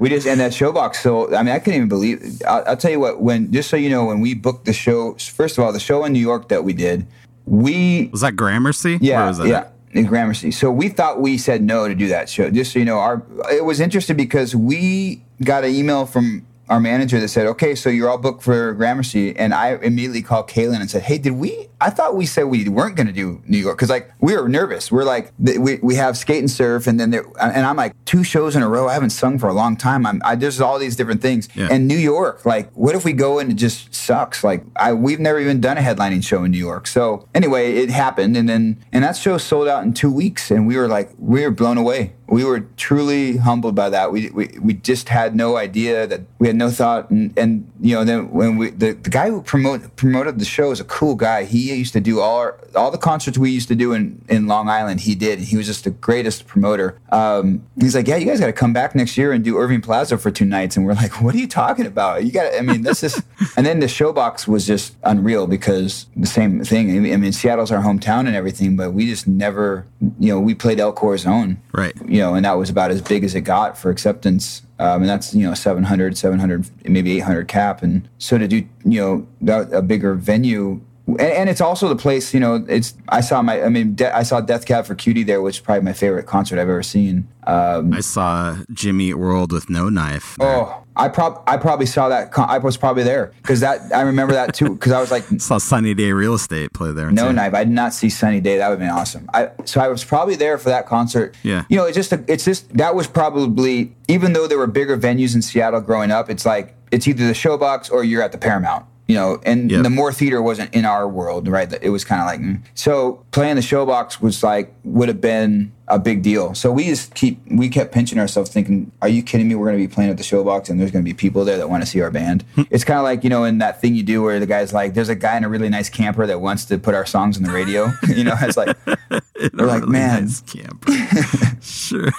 we 0.01 0.09
just 0.09 0.27
and 0.27 0.41
that 0.41 0.53
showbox. 0.53 0.97
So 0.97 1.35
I 1.35 1.43
mean, 1.43 1.55
I 1.55 1.59
couldn't 1.59 1.77
even 1.77 1.89
believe. 1.89 2.43
I'll, 2.47 2.65
I'll 2.67 2.77
tell 2.77 2.91
you 2.91 3.01
what. 3.01 3.21
When 3.21 3.53
just 3.53 3.71
so 3.71 3.77
you 3.77 3.91
know, 3.91 4.07
when 4.07 4.21
we 4.21 4.35
booked 4.35 4.65
the 4.65 4.73
show, 4.73 5.15
first 5.15 5.59
of 5.59 5.65
all, 5.65 5.73
the 5.73 5.81
show 5.81 6.05
in 6.05 6.13
New 6.13 6.21
York 6.21 6.49
that 6.49 6.65
we 6.65 6.73
did, 6.73 7.07
we 7.45 8.09
Was 8.13 8.21
that 8.21 8.37
Gramercy? 8.37 8.99
yeah 9.01 9.31
that 9.31 9.47
yeah 9.47 9.69
in 9.93 10.07
Gramercy. 10.07 10.51
So 10.51 10.71
we 10.71 10.89
thought 10.89 11.21
we 11.21 11.39
said 11.39 11.63
no 11.63 11.89
to 11.89 11.95
do 11.95 12.09
that 12.09 12.29
show. 12.29 12.51
Just 12.51 12.73
so 12.73 12.79
you 12.79 12.85
know, 12.85 12.99
our 12.99 13.23
it 13.51 13.65
was 13.65 13.81
interesting 13.81 14.17
because 14.17 14.55
we 14.55 15.23
got 15.43 15.65
an 15.65 15.75
email 15.75 16.07
from 16.07 16.47
our 16.69 16.81
manager 16.81 17.21
that 17.21 17.29
said, 17.29 17.47
"Okay, 17.47 17.75
so 17.75 17.89
you're 17.91 18.09
all 18.09 18.19
booked 18.19 18.43
for 18.43 18.73
Gramercy," 18.75 19.37
and 19.37 19.53
I 19.55 19.77
immediately 19.83 20.23
called 20.23 20.49
Kaylan 20.49 20.81
and 20.81 20.91
said, 20.91 21.03
"Hey, 21.03 21.19
did 21.19 21.33
we? 21.33 21.69
I 21.81 21.91
thought 21.91 22.17
we 22.17 22.25
said 22.25 22.45
we 22.45 22.67
weren't 22.69 22.97
going 22.97 23.07
to 23.09 23.13
do 23.13 23.43
New 23.47 23.59
York 23.59 23.77
because 23.77 23.91
like 23.91 24.11
we 24.21 24.35
were 24.37 24.49
nervous. 24.49 24.91
We're 24.91 25.05
like 25.05 25.33
we 25.39 25.79
we 25.83 25.95
have 25.97 26.17
skate 26.17 26.39
and 26.39 26.51
surf, 26.51 26.87
and 26.87 26.99
then 26.99 27.11
there, 27.11 27.27
uh, 27.39 27.51
and 27.55 27.67
I'm 27.67 27.77
like 27.77 27.93
two 28.07 28.25
shows 28.25 28.57
in 28.57 28.63
a 28.63 28.69
row. 28.69 28.89
I 28.89 28.95
haven't 28.95 29.11
sung 29.11 29.39
for 29.39 29.49
a 29.49 29.53
long 29.53 29.77
time. 29.77 30.07
I'm 30.07 30.23
I, 30.25 30.35
there's 30.35 30.61
all 30.61 30.79
these 30.79 30.97
different 30.97 31.21
things, 31.21 31.49
Yeah. 31.55 31.69
and 31.71 31.87
New 31.87 31.99
York, 31.99 32.47
like 32.47 32.71
what 32.73 32.95
if 32.95 33.05
we 33.05 33.13
go 33.13 33.39
and 33.39 33.51
it 33.51 33.55
just 33.55 33.95
sucks? 33.95 34.43
Like 34.43 34.65
I 34.77 34.93
we've 34.95 35.21
never 35.21 35.39
even 35.41 35.61
done 35.61 35.77
a 35.77 35.83
headlining 35.83 36.25
show 36.25 36.45
in 36.45 36.51
New 36.53 36.59
York. 36.59 36.87
So 36.87 37.29
anyway, 37.35 37.75
it 37.75 37.91
happened, 37.91 38.37
and 38.37 38.49
then 38.49 38.79
and 38.93 39.05
that 39.05 39.17
show 39.17 39.37
sold 39.39 39.69
out 39.69 39.85
in 39.85 39.93
two 39.93 40.11
weeks, 40.11 40.51
and 40.51 40.67
we 40.67 40.77
were 40.77 40.89
like 40.89 41.11
we 41.19 41.43
were 41.43 41.51
blown 41.51 41.77
away. 41.77 42.13
We 42.27 42.45
were 42.45 42.61
truly 42.77 43.37
humbled 43.37 43.75
by 43.75 43.91
that. 43.91 44.13
We 44.13 44.31
we, 44.31 44.57
we 44.61 44.75
just 44.75 45.09
had 45.09 45.37
no 45.37 45.57
idea 45.57 46.07
that 46.07 46.23
we 46.39 46.47
had 46.47 46.57
no 46.57 46.71
thought, 46.71 47.11
and 47.11 47.37
and 47.39 47.71
you 47.81 47.95
know 47.95 48.05
then 48.05 48.31
when 48.31 48.57
we 48.57 48.71
the, 48.71 48.93
the 48.93 49.11
guy 49.11 49.31
who 49.31 49.43
promote, 49.43 49.95
promoted 49.97 50.39
the 50.39 50.45
show 50.45 50.71
is 50.71 50.81
a 50.81 50.85
cool 50.85 51.15
guy. 51.15 51.45
He 51.45 51.75
used 51.75 51.93
to 51.93 52.01
do 52.01 52.21
all 52.21 52.39
our, 52.39 52.59
all 52.75 52.91
the 52.91 52.99
concerts 52.99 53.37
we 53.37 53.51
used 53.51 53.69
to 53.69 53.75
do 53.75 53.93
in 53.93 54.25
in 54.29 54.47
Long 54.47 54.69
Island. 54.69 55.01
He 55.01 55.15
did. 55.15 55.39
He 55.39 55.57
was 55.57 55.67
just 55.67 55.85
the 55.85 55.91
greatest 55.91 56.47
promoter. 56.47 56.99
Um, 57.11 57.65
he's 57.79 57.95
like, 57.95 58.09
yeah, 58.09 58.17
you 58.17 58.27
guys 58.27 58.41
got 58.41 58.47
to 58.47 58.53
come 58.53 58.73
back 58.73 58.95
next 58.95 59.19
year 59.19 59.33
and 59.33 59.45
do 59.45 59.59
Irving 59.59 59.81
Plaza 59.81 60.17
for 60.17 60.31
two 60.31 60.47
nights, 60.47 60.77
and 60.77 60.87
we're 60.87 60.95
like, 60.95 61.21
what 61.21 61.35
are 61.35 61.39
you 61.39 61.49
talking 61.49 61.87
about? 61.87 62.25
You 62.25 62.33
got. 62.33 62.55
I 62.55 62.63
mean, 62.63 62.83
this 62.83 63.03
is. 63.03 63.23
and 63.57 63.67
then 63.67 63.81
the 63.81 63.87
showbox 63.87 64.49
was 64.49 64.67
just 64.67 64.97
unreal 65.03 65.47
because 65.47 66.07
the 66.17 66.27
same 66.27 66.65
thing. 66.65 66.91
I 66.97 67.01
mean, 67.01 67.13
I 67.13 67.17
mean, 67.17 67.33
Seattle's 67.33 67.71
our 67.71 67.83
hometown 67.83 68.27
and 68.27 68.35
everything, 68.35 68.77
but 68.77 68.93
we 68.93 69.07
just 69.07 69.29
never. 69.29 69.87
You 70.19 70.33
know, 70.33 70.41
we 70.41 70.55
played 70.55 70.81
El 70.81 70.93
Corazon 70.93 71.45
Right. 71.73 71.95
You 72.15 72.21
know, 72.21 72.35
and 72.35 72.45
that 72.45 72.53
was 72.53 72.71
about 72.71 72.93
as 72.93 73.03
big 73.03 73.25
as 73.25 73.35
it 73.35 73.41
got 73.41 73.77
for 73.77 73.91
acceptance. 73.91 74.63
Um, 74.79 75.03
and 75.03 75.09
that's, 75.09 75.35
you 75.35 75.49
know, 75.49 75.53
700, 75.53 76.17
700, 76.17 76.71
maybe 76.89 77.17
800 77.17 77.49
cap. 77.49 77.83
And 77.83 78.09
so 78.19 78.39
to 78.39 78.47
do, 78.47 78.59
you 78.85 79.01
know, 79.01 79.27
that, 79.41 79.73
a 79.73 79.83
bigger 79.83 80.15
venue. 80.15 80.81
And, 81.07 81.21
and 81.21 81.51
it's 81.51 81.61
also 81.61 81.89
the 81.89 81.97
place, 81.97 82.33
you 82.33 82.41
know, 82.41 82.65
it's, 82.69 82.95
I 83.09 83.21
saw 83.21 83.43
my, 83.43 83.63
I 83.63 83.69
mean, 83.69 83.95
De- 83.95 84.15
I 84.15 84.23
saw 84.23 84.41
Death 84.41 84.65
Cab 84.65 84.87
for 84.87 84.95
Cutie 84.95 85.23
there, 85.23 85.43
which 85.43 85.57
is 85.57 85.61
probably 85.61 85.85
my 85.85 85.93
favorite 85.93 86.27
concert 86.27 86.55
I've 86.59 86.69
ever 86.69 86.83
seen. 86.83 87.29
Um, 87.47 87.93
I 87.93 88.01
saw 88.01 88.57
Jimmy 88.73 89.11
Eat 89.11 89.15
World 89.15 89.53
with 89.53 89.69
no 89.69 89.91
knife. 89.91 90.37
there. 90.39 90.49
oh, 90.49 90.83
I, 90.97 91.09
prob- 91.09 91.43
I 91.47 91.59
probably 91.59 91.85
saw 91.85 92.09
that. 92.09 92.33
Con- 92.33 92.49
I 92.49 92.57
was 92.57 92.79
probably 92.79 93.03
there 93.03 93.33
because 93.43 93.61
that, 93.61 93.95
I 93.95 94.01
remember 94.01 94.33
that 94.33 94.55
too, 94.55 94.71
because 94.71 94.93
I 94.93 95.01
was 95.01 95.11
like, 95.11 95.25
saw 95.39 95.59
Sunny 95.59 95.93
Day 95.93 96.13
Real 96.13 96.35
Estate 96.35 96.73
play 96.73 96.93
there. 96.93 97.11
No 97.11 97.27
too. 97.29 97.33
knife. 97.35 97.53
I 97.53 97.65
did 97.65 97.73
not 97.75 97.93
see 97.93 98.09
Sunny 98.09 98.41
Day. 98.41 98.57
That 98.57 98.69
would 98.71 98.81
have 98.81 98.89
been 98.89 98.97
awesome. 98.97 99.29
I 99.35 99.51
so 99.67 99.81
I 99.83 99.89
was 99.89 100.05
probably 100.05 100.37
there 100.37 100.57
for 100.57 100.71
that 100.71 100.87
concert. 100.87 101.37
Yeah. 101.43 101.65
You 101.69 101.77
know, 101.77 101.85
it's 101.85 101.97
just 101.97 102.13
a, 102.13 102.25
it's 102.29 102.45
just 102.47 102.73
that 102.79 102.95
was 102.95 103.07
probably 103.07 103.95
even 104.09 104.33
though 104.33 104.47
there 104.47 104.57
were 104.59 104.67
bigger 104.67 104.97
venues 104.97 105.35
in 105.35 105.43
Seattle 105.43 105.81
growing 105.83 106.11
up, 106.11 106.31
it's 106.31 106.47
like 106.47 106.75
it's 106.91 107.07
either 107.09 107.27
the 107.27 107.35
Showbox 107.35 107.91
or 107.91 108.05
you're 108.05 108.23
at 108.23 108.33
the 108.33 108.39
Paramount. 108.39 108.87
You 109.07 109.17
know, 109.17 109.41
and 109.45 109.71
Yep. 109.71 109.83
the 109.83 109.91
more 109.91 110.13
theater 110.13 110.41
wasn't 110.41 110.75
in 110.75 110.85
our 110.87 111.07
world, 111.07 111.47
right? 111.47 111.71
It 111.83 111.91
was 111.91 112.05
kind 112.05 112.21
of 112.23 112.27
like 112.27 112.41
mm. 112.41 112.63
so 112.75 113.25
playing 113.33 113.57
the 113.57 113.63
Showbox 113.63 114.21
was 114.23 114.43
like 114.43 114.73
would 114.85 115.09
have 115.09 115.21
been 115.21 115.73
a 115.89 115.99
big 115.99 116.23
deal. 116.23 116.55
So 116.55 116.73
we 116.73 116.85
just 116.85 117.15
keep 117.15 117.39
we 117.51 117.69
kept 117.69 117.93
pinching 117.93 118.19
ourselves, 118.19 118.51
thinking, 118.51 118.91
"Are 119.03 119.09
you 119.09 119.23
kidding 119.23 119.49
me? 119.49 119.55
We're 119.55 119.67
going 119.67 119.79
to 119.79 119.87
be 119.87 119.93
playing 119.93 120.11
at 120.11 120.17
the 120.17 120.23
Showbox, 120.23 120.71
and 120.71 120.81
there's 120.81 120.91
going 120.91 121.05
to 121.05 121.09
be 121.09 121.13
people 121.13 121.45
there 121.45 121.59
that 121.59 121.69
want 121.69 121.83
to 121.83 121.87
see 121.87 122.01
our 122.01 122.11
band." 122.11 122.45
it's 122.71 122.85
kind 122.85 122.99
of 122.99 123.05
like 123.05 123.25
you 123.25 123.31
know, 123.31 123.45
in 123.45 123.59
that 123.59 123.81
thing 123.81 123.95
you 123.95 124.03
do 124.03 124.23
where 124.23 124.41
the 124.41 124.47
guy's 124.47 124.73
like, 124.73 124.95
"There's 124.95 125.11
a 125.11 125.15
guy 125.15 125.37
in 125.37 125.45
a 125.45 125.49
really 125.51 125.69
nice 125.69 125.91
camper 125.91 126.27
that 126.27 126.41
wants 126.41 126.65
to 126.67 126.79
put 126.79 126.95
our 126.95 127.05
songs 127.05 127.37
on 127.37 127.43
the 127.43 127.53
radio." 127.53 127.91
you 128.09 128.25
know, 128.25 128.35
it's 128.41 128.57
like 128.57 128.75
we're 128.87 129.67
like, 129.67 129.83
Really 129.83 129.93
man, 129.93 130.23
nice 130.23 130.41
camper. 130.41 130.93
sure. 131.61 132.11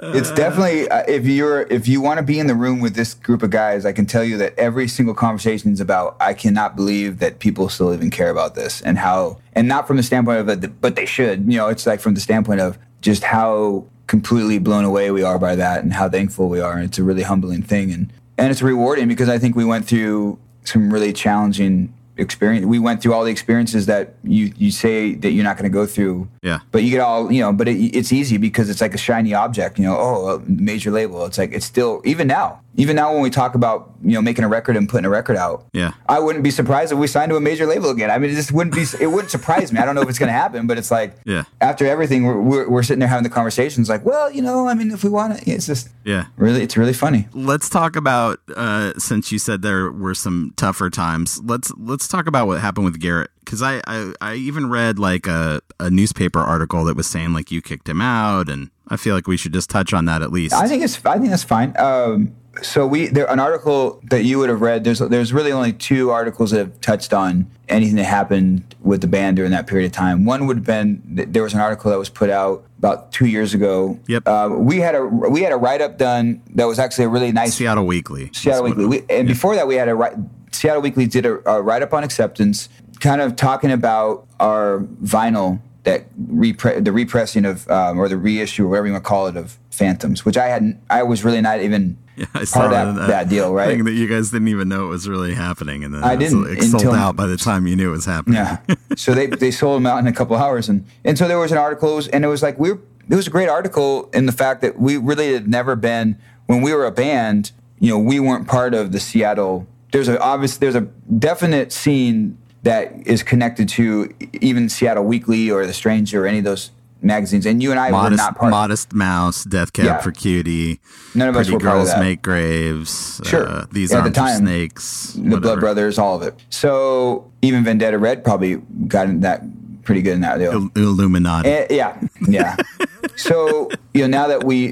It's 0.00 0.30
definitely 0.32 0.88
uh, 0.88 1.04
if 1.08 1.26
you're 1.26 1.62
if 1.62 1.88
you 1.88 2.00
want 2.00 2.18
to 2.18 2.22
be 2.22 2.38
in 2.38 2.46
the 2.46 2.54
room 2.54 2.80
with 2.80 2.94
this 2.94 3.14
group 3.14 3.42
of 3.42 3.50
guys, 3.50 3.84
I 3.84 3.92
can 3.92 4.06
tell 4.06 4.24
you 4.24 4.36
that 4.38 4.58
every 4.58 4.88
single 4.88 5.14
conversation 5.14 5.72
is 5.72 5.80
about. 5.80 6.16
I 6.20 6.34
cannot 6.34 6.76
believe 6.76 7.18
that 7.18 7.38
people 7.38 7.68
still 7.68 7.92
even 7.92 8.10
care 8.10 8.30
about 8.30 8.54
this 8.54 8.80
and 8.82 8.98
how, 8.98 9.38
and 9.54 9.66
not 9.66 9.86
from 9.86 9.96
the 9.96 10.02
standpoint 10.02 10.48
of 10.48 10.80
but 10.80 10.96
they 10.96 11.06
should. 11.06 11.50
You 11.50 11.58
know, 11.58 11.68
it's 11.68 11.86
like 11.86 12.00
from 12.00 12.14
the 12.14 12.20
standpoint 12.20 12.60
of 12.60 12.78
just 13.00 13.24
how 13.24 13.86
completely 14.06 14.58
blown 14.58 14.84
away 14.84 15.10
we 15.10 15.22
are 15.22 15.38
by 15.38 15.56
that 15.56 15.82
and 15.82 15.92
how 15.92 16.08
thankful 16.08 16.48
we 16.48 16.60
are. 16.60 16.74
And 16.74 16.84
it's 16.84 16.98
a 16.98 17.02
really 17.02 17.22
humbling 17.22 17.62
thing, 17.62 17.92
and 17.92 18.12
and 18.36 18.50
it's 18.50 18.62
rewarding 18.62 19.08
because 19.08 19.28
I 19.28 19.38
think 19.38 19.56
we 19.56 19.64
went 19.64 19.86
through 19.86 20.38
some 20.64 20.92
really 20.92 21.12
challenging 21.12 21.92
experience. 22.18 22.66
We 22.66 22.78
went 22.78 23.02
through 23.02 23.14
all 23.14 23.24
the 23.24 23.30
experiences 23.30 23.86
that 23.86 24.14
you 24.22 24.52
you 24.56 24.70
say 24.70 25.14
that 25.14 25.30
you're 25.30 25.44
not 25.44 25.56
going 25.56 25.70
to 25.70 25.74
go 25.74 25.86
through. 25.86 26.28
Yeah. 26.42 26.60
But 26.72 26.82
you 26.82 26.90
get 26.90 27.00
all, 27.00 27.32
you 27.32 27.40
know, 27.40 27.52
but 27.52 27.68
it, 27.68 27.76
it's 27.96 28.12
easy 28.12 28.36
because 28.36 28.68
it's 28.68 28.80
like 28.80 28.94
a 28.94 28.98
shiny 28.98 29.34
object, 29.34 29.78
you 29.78 29.84
know, 29.84 29.96
oh, 29.98 30.28
a 30.34 30.40
major 30.40 30.90
label. 30.90 31.24
It's 31.26 31.38
like, 31.38 31.52
it's 31.52 31.66
still, 31.66 32.02
even 32.04 32.26
now, 32.26 32.60
even 32.78 32.96
now 32.96 33.12
when 33.12 33.20
we 33.20 33.28
talk 33.28 33.54
about 33.54 33.92
you 34.02 34.12
know 34.12 34.22
making 34.22 34.44
a 34.44 34.48
record 34.48 34.76
and 34.76 34.88
putting 34.88 35.04
a 35.04 35.10
record 35.10 35.36
out, 35.36 35.66
Yeah. 35.72 35.92
I 36.08 36.20
wouldn't 36.20 36.44
be 36.44 36.50
surprised 36.50 36.92
if 36.92 36.98
we 36.98 37.06
signed 37.08 37.30
to 37.30 37.36
a 37.36 37.40
major 37.40 37.66
label 37.66 37.90
again. 37.90 38.10
I 38.10 38.16
mean, 38.18 38.30
it 38.30 38.34
just 38.36 38.52
wouldn't 38.52 38.74
be. 38.74 38.84
It 39.00 39.08
wouldn't 39.08 39.30
surprise 39.30 39.72
me. 39.72 39.80
I 39.80 39.84
don't 39.84 39.94
know 39.96 40.02
if 40.02 40.08
it's 40.08 40.18
going 40.18 40.28
to 40.28 40.32
happen, 40.32 40.66
but 40.66 40.78
it's 40.78 40.90
like, 40.90 41.16
Yeah. 41.24 41.44
After 41.60 41.84
everything, 41.86 42.24
we're, 42.24 42.40
we're, 42.40 42.68
we're 42.70 42.82
sitting 42.84 43.00
there 43.00 43.08
having 43.08 43.24
the 43.24 43.30
conversations, 43.30 43.88
like, 43.88 44.04
well, 44.04 44.30
you 44.30 44.40
know, 44.40 44.68
I 44.68 44.74
mean, 44.74 44.90
if 44.92 45.02
we 45.04 45.10
want 45.10 45.38
to, 45.38 45.50
it's 45.50 45.66
just 45.66 45.88
Yeah. 46.04 46.26
really, 46.36 46.62
it's 46.62 46.76
really 46.76 46.92
funny. 46.92 47.28
Let's 47.34 47.68
talk 47.68 47.96
about 47.96 48.38
uh, 48.56 48.92
since 48.96 49.32
you 49.32 49.38
said 49.40 49.62
there 49.62 49.90
were 49.90 50.14
some 50.14 50.52
tougher 50.56 50.88
times. 50.88 51.40
Let's 51.44 51.72
let's 51.76 52.06
talk 52.08 52.26
about 52.28 52.46
what 52.46 52.60
happened 52.60 52.84
with 52.86 53.00
Garrett 53.00 53.30
because 53.44 53.60
I, 53.60 53.80
I 53.86 54.12
I 54.20 54.34
even 54.34 54.70
read 54.70 54.98
like 55.00 55.26
a, 55.26 55.60
a 55.80 55.90
newspaper 55.90 56.38
article 56.38 56.84
that 56.84 56.96
was 56.96 57.06
saying 57.08 57.32
like 57.32 57.50
you 57.50 57.60
kicked 57.60 57.88
him 57.88 58.00
out, 58.00 58.48
and 58.48 58.70
I 58.88 58.96
feel 58.96 59.14
like 59.16 59.26
we 59.26 59.36
should 59.36 59.52
just 59.52 59.68
touch 59.68 59.92
on 59.92 60.04
that 60.04 60.22
at 60.22 60.30
least. 60.30 60.54
I 60.54 60.68
think 60.68 60.82
it's. 60.84 61.04
I 61.04 61.18
think 61.18 61.30
that's 61.30 61.42
fine. 61.44 61.74
Um, 61.78 62.34
so 62.62 62.86
we 62.86 63.08
there 63.08 63.30
an 63.30 63.40
article 63.40 64.00
that 64.10 64.24
you 64.24 64.38
would 64.38 64.48
have 64.48 64.60
read. 64.60 64.84
There's 64.84 64.98
there's 64.98 65.32
really 65.32 65.52
only 65.52 65.72
two 65.72 66.10
articles 66.10 66.50
that 66.50 66.58
have 66.58 66.80
touched 66.80 67.12
on 67.12 67.50
anything 67.68 67.96
that 67.96 68.04
happened 68.04 68.74
with 68.80 69.00
the 69.00 69.06
band 69.06 69.36
during 69.36 69.50
that 69.52 69.66
period 69.66 69.86
of 69.86 69.92
time. 69.92 70.24
One 70.24 70.46
would 70.46 70.58
have 70.58 70.66
been 70.66 71.02
there 71.04 71.42
was 71.42 71.54
an 71.54 71.60
article 71.60 71.90
that 71.90 71.98
was 71.98 72.08
put 72.08 72.30
out 72.30 72.64
about 72.78 73.12
two 73.12 73.26
years 73.26 73.54
ago. 73.54 73.98
Yep. 74.06 74.26
Uh, 74.26 74.50
we 74.52 74.78
had 74.78 74.94
a 74.94 75.04
we 75.04 75.42
had 75.42 75.52
a 75.52 75.56
write 75.56 75.80
up 75.80 75.98
done 75.98 76.42
that 76.54 76.66
was 76.66 76.78
actually 76.78 77.04
a 77.04 77.08
really 77.08 77.32
nice 77.32 77.54
Seattle 77.54 77.86
Weekly. 77.86 78.30
Seattle 78.32 78.64
Weekly. 78.64 78.86
We, 78.86 79.02
and 79.10 79.28
before 79.28 79.54
that, 79.56 79.66
we 79.66 79.76
had 79.76 79.88
a 79.88 79.94
write, 79.94 80.14
Seattle 80.52 80.82
Weekly 80.82 81.06
did 81.06 81.26
a, 81.26 81.48
a 81.50 81.62
write 81.62 81.82
up 81.82 81.92
on 81.92 82.04
acceptance, 82.04 82.68
kind 83.00 83.20
of 83.20 83.36
talking 83.36 83.70
about 83.70 84.26
our 84.40 84.80
vinyl 85.02 85.60
that 85.90 86.16
repre- 86.32 86.84
the 86.84 86.92
repressing 86.92 87.44
of 87.44 87.68
um, 87.70 87.98
or 87.98 88.08
the 88.08 88.16
reissue 88.16 88.64
or 88.64 88.68
whatever 88.68 88.86
you 88.86 88.92
want 88.92 89.04
to 89.04 89.08
call 89.08 89.26
it 89.26 89.36
of 89.36 89.58
Phantoms, 89.70 90.24
which 90.24 90.36
I 90.36 90.46
hadn't. 90.46 90.80
I 90.90 91.02
was 91.02 91.24
really 91.24 91.40
not 91.40 91.60
even 91.60 91.96
Yeah, 92.16 92.26
I 92.34 92.38
part 92.38 92.48
saw 92.48 92.64
of 92.64 92.70
that, 92.96 93.06
that, 93.08 93.28
deal, 93.28 93.52
right? 93.54 93.68
Thing 93.68 93.84
that 93.84 93.92
you 93.92 94.08
guys 94.08 94.30
didn't 94.30 94.48
even 94.48 94.68
know 94.68 94.86
it 94.86 94.88
was 94.88 95.08
really 95.08 95.34
happening, 95.34 95.84
and 95.84 95.94
then 95.94 96.02
I 96.04 96.14
it 96.14 96.18
didn't 96.18 96.46
it 96.50 96.62
sold 96.64 96.82
until- 96.82 96.94
out 96.94 97.14
by 97.16 97.26
the 97.26 97.36
time 97.36 97.66
you 97.66 97.76
knew 97.76 97.88
it 97.90 97.92
was 97.92 98.06
happening. 98.06 98.36
Yeah. 98.36 98.58
so 98.96 99.14
they 99.14 99.26
they 99.26 99.50
sold 99.50 99.76
them 99.76 99.86
out 99.86 99.98
in 99.98 100.06
a 100.06 100.12
couple 100.12 100.36
hours, 100.36 100.68
and 100.68 100.84
and 101.04 101.16
so 101.16 101.28
there 101.28 101.38
was 101.38 101.52
an 101.52 101.58
article, 101.58 101.92
it 101.92 101.96
was- 101.96 102.08
and 102.08 102.24
it 102.24 102.28
was 102.28 102.42
like 102.42 102.58
we 102.58 102.72
were. 102.72 102.80
It 103.10 103.14
was 103.16 103.26
a 103.26 103.30
great 103.30 103.48
article 103.48 104.10
in 104.12 104.26
the 104.26 104.32
fact 104.32 104.60
that 104.60 104.78
we 104.78 104.98
really 104.98 105.32
had 105.32 105.48
never 105.48 105.74
been 105.76 106.18
when 106.44 106.60
we 106.60 106.74
were 106.74 106.84
a 106.84 106.92
band. 106.92 107.52
You 107.78 107.88
know, 107.90 107.98
we 107.98 108.20
weren't 108.20 108.46
part 108.46 108.74
of 108.74 108.92
the 108.92 109.00
Seattle. 109.00 109.66
There's 109.92 110.08
a 110.08 110.20
obvious. 110.20 110.58
There's 110.58 110.74
a 110.74 110.82
definite 111.18 111.72
scene 111.72 112.36
that 112.62 112.92
is 113.06 113.22
connected 113.22 113.68
to 113.70 114.12
even 114.40 114.68
Seattle 114.68 115.04
Weekly 115.04 115.50
or 115.50 115.66
The 115.66 115.72
Stranger 115.72 116.24
or 116.24 116.26
any 116.26 116.38
of 116.38 116.44
those 116.44 116.70
magazines. 117.00 117.46
And 117.46 117.62
you 117.62 117.70
and 117.70 117.78
I 117.78 117.86
were 117.86 117.92
Modest, 117.92 118.18
not 118.18 118.36
part. 118.36 118.50
Modest 118.50 118.92
Mouse, 118.92 119.44
Death 119.44 119.72
Cab 119.72 119.84
Yeah. 119.84 119.98
for 119.98 120.10
Cutie. 120.10 120.80
None 121.14 121.28
of 121.28 121.36
us 121.36 121.46
Pretty 121.46 121.64
were 121.64 121.70
Girls. 121.72 121.96
Make 121.98 122.22
Graves. 122.22 123.20
Sure. 123.24 123.46
Uh, 123.48 123.66
These 123.70 123.92
At 123.92 124.02
the 124.02 124.10
Are 124.10 124.12
time, 124.12 124.38
Snakes. 124.38 125.12
the 125.16 125.38
Blood. 125.40 125.60
Brothers, 125.60 125.98
all 125.98 126.16
of 126.16 126.22
it. 126.22 126.34
So 126.50 127.30
even 127.42 127.62
Vendetta 127.64 127.98
Red 127.98 128.24
probably 128.24 128.56
got 128.88 129.06
in 129.08 129.20
that 129.20 129.42
pretty 129.84 130.02
good 130.02 130.14
in 130.14 130.20
that 130.22 130.38
deal. 130.38 130.52
Il- 130.52 130.70
Illuminati. 130.82 131.48
Eh, 131.48 131.66
yeah, 131.70 131.98
yeah. 132.28 132.56
so 133.16 133.70
you 133.94 134.02
know, 134.02 134.06
now 134.08 134.26
that 134.28 134.44
we, 134.44 134.70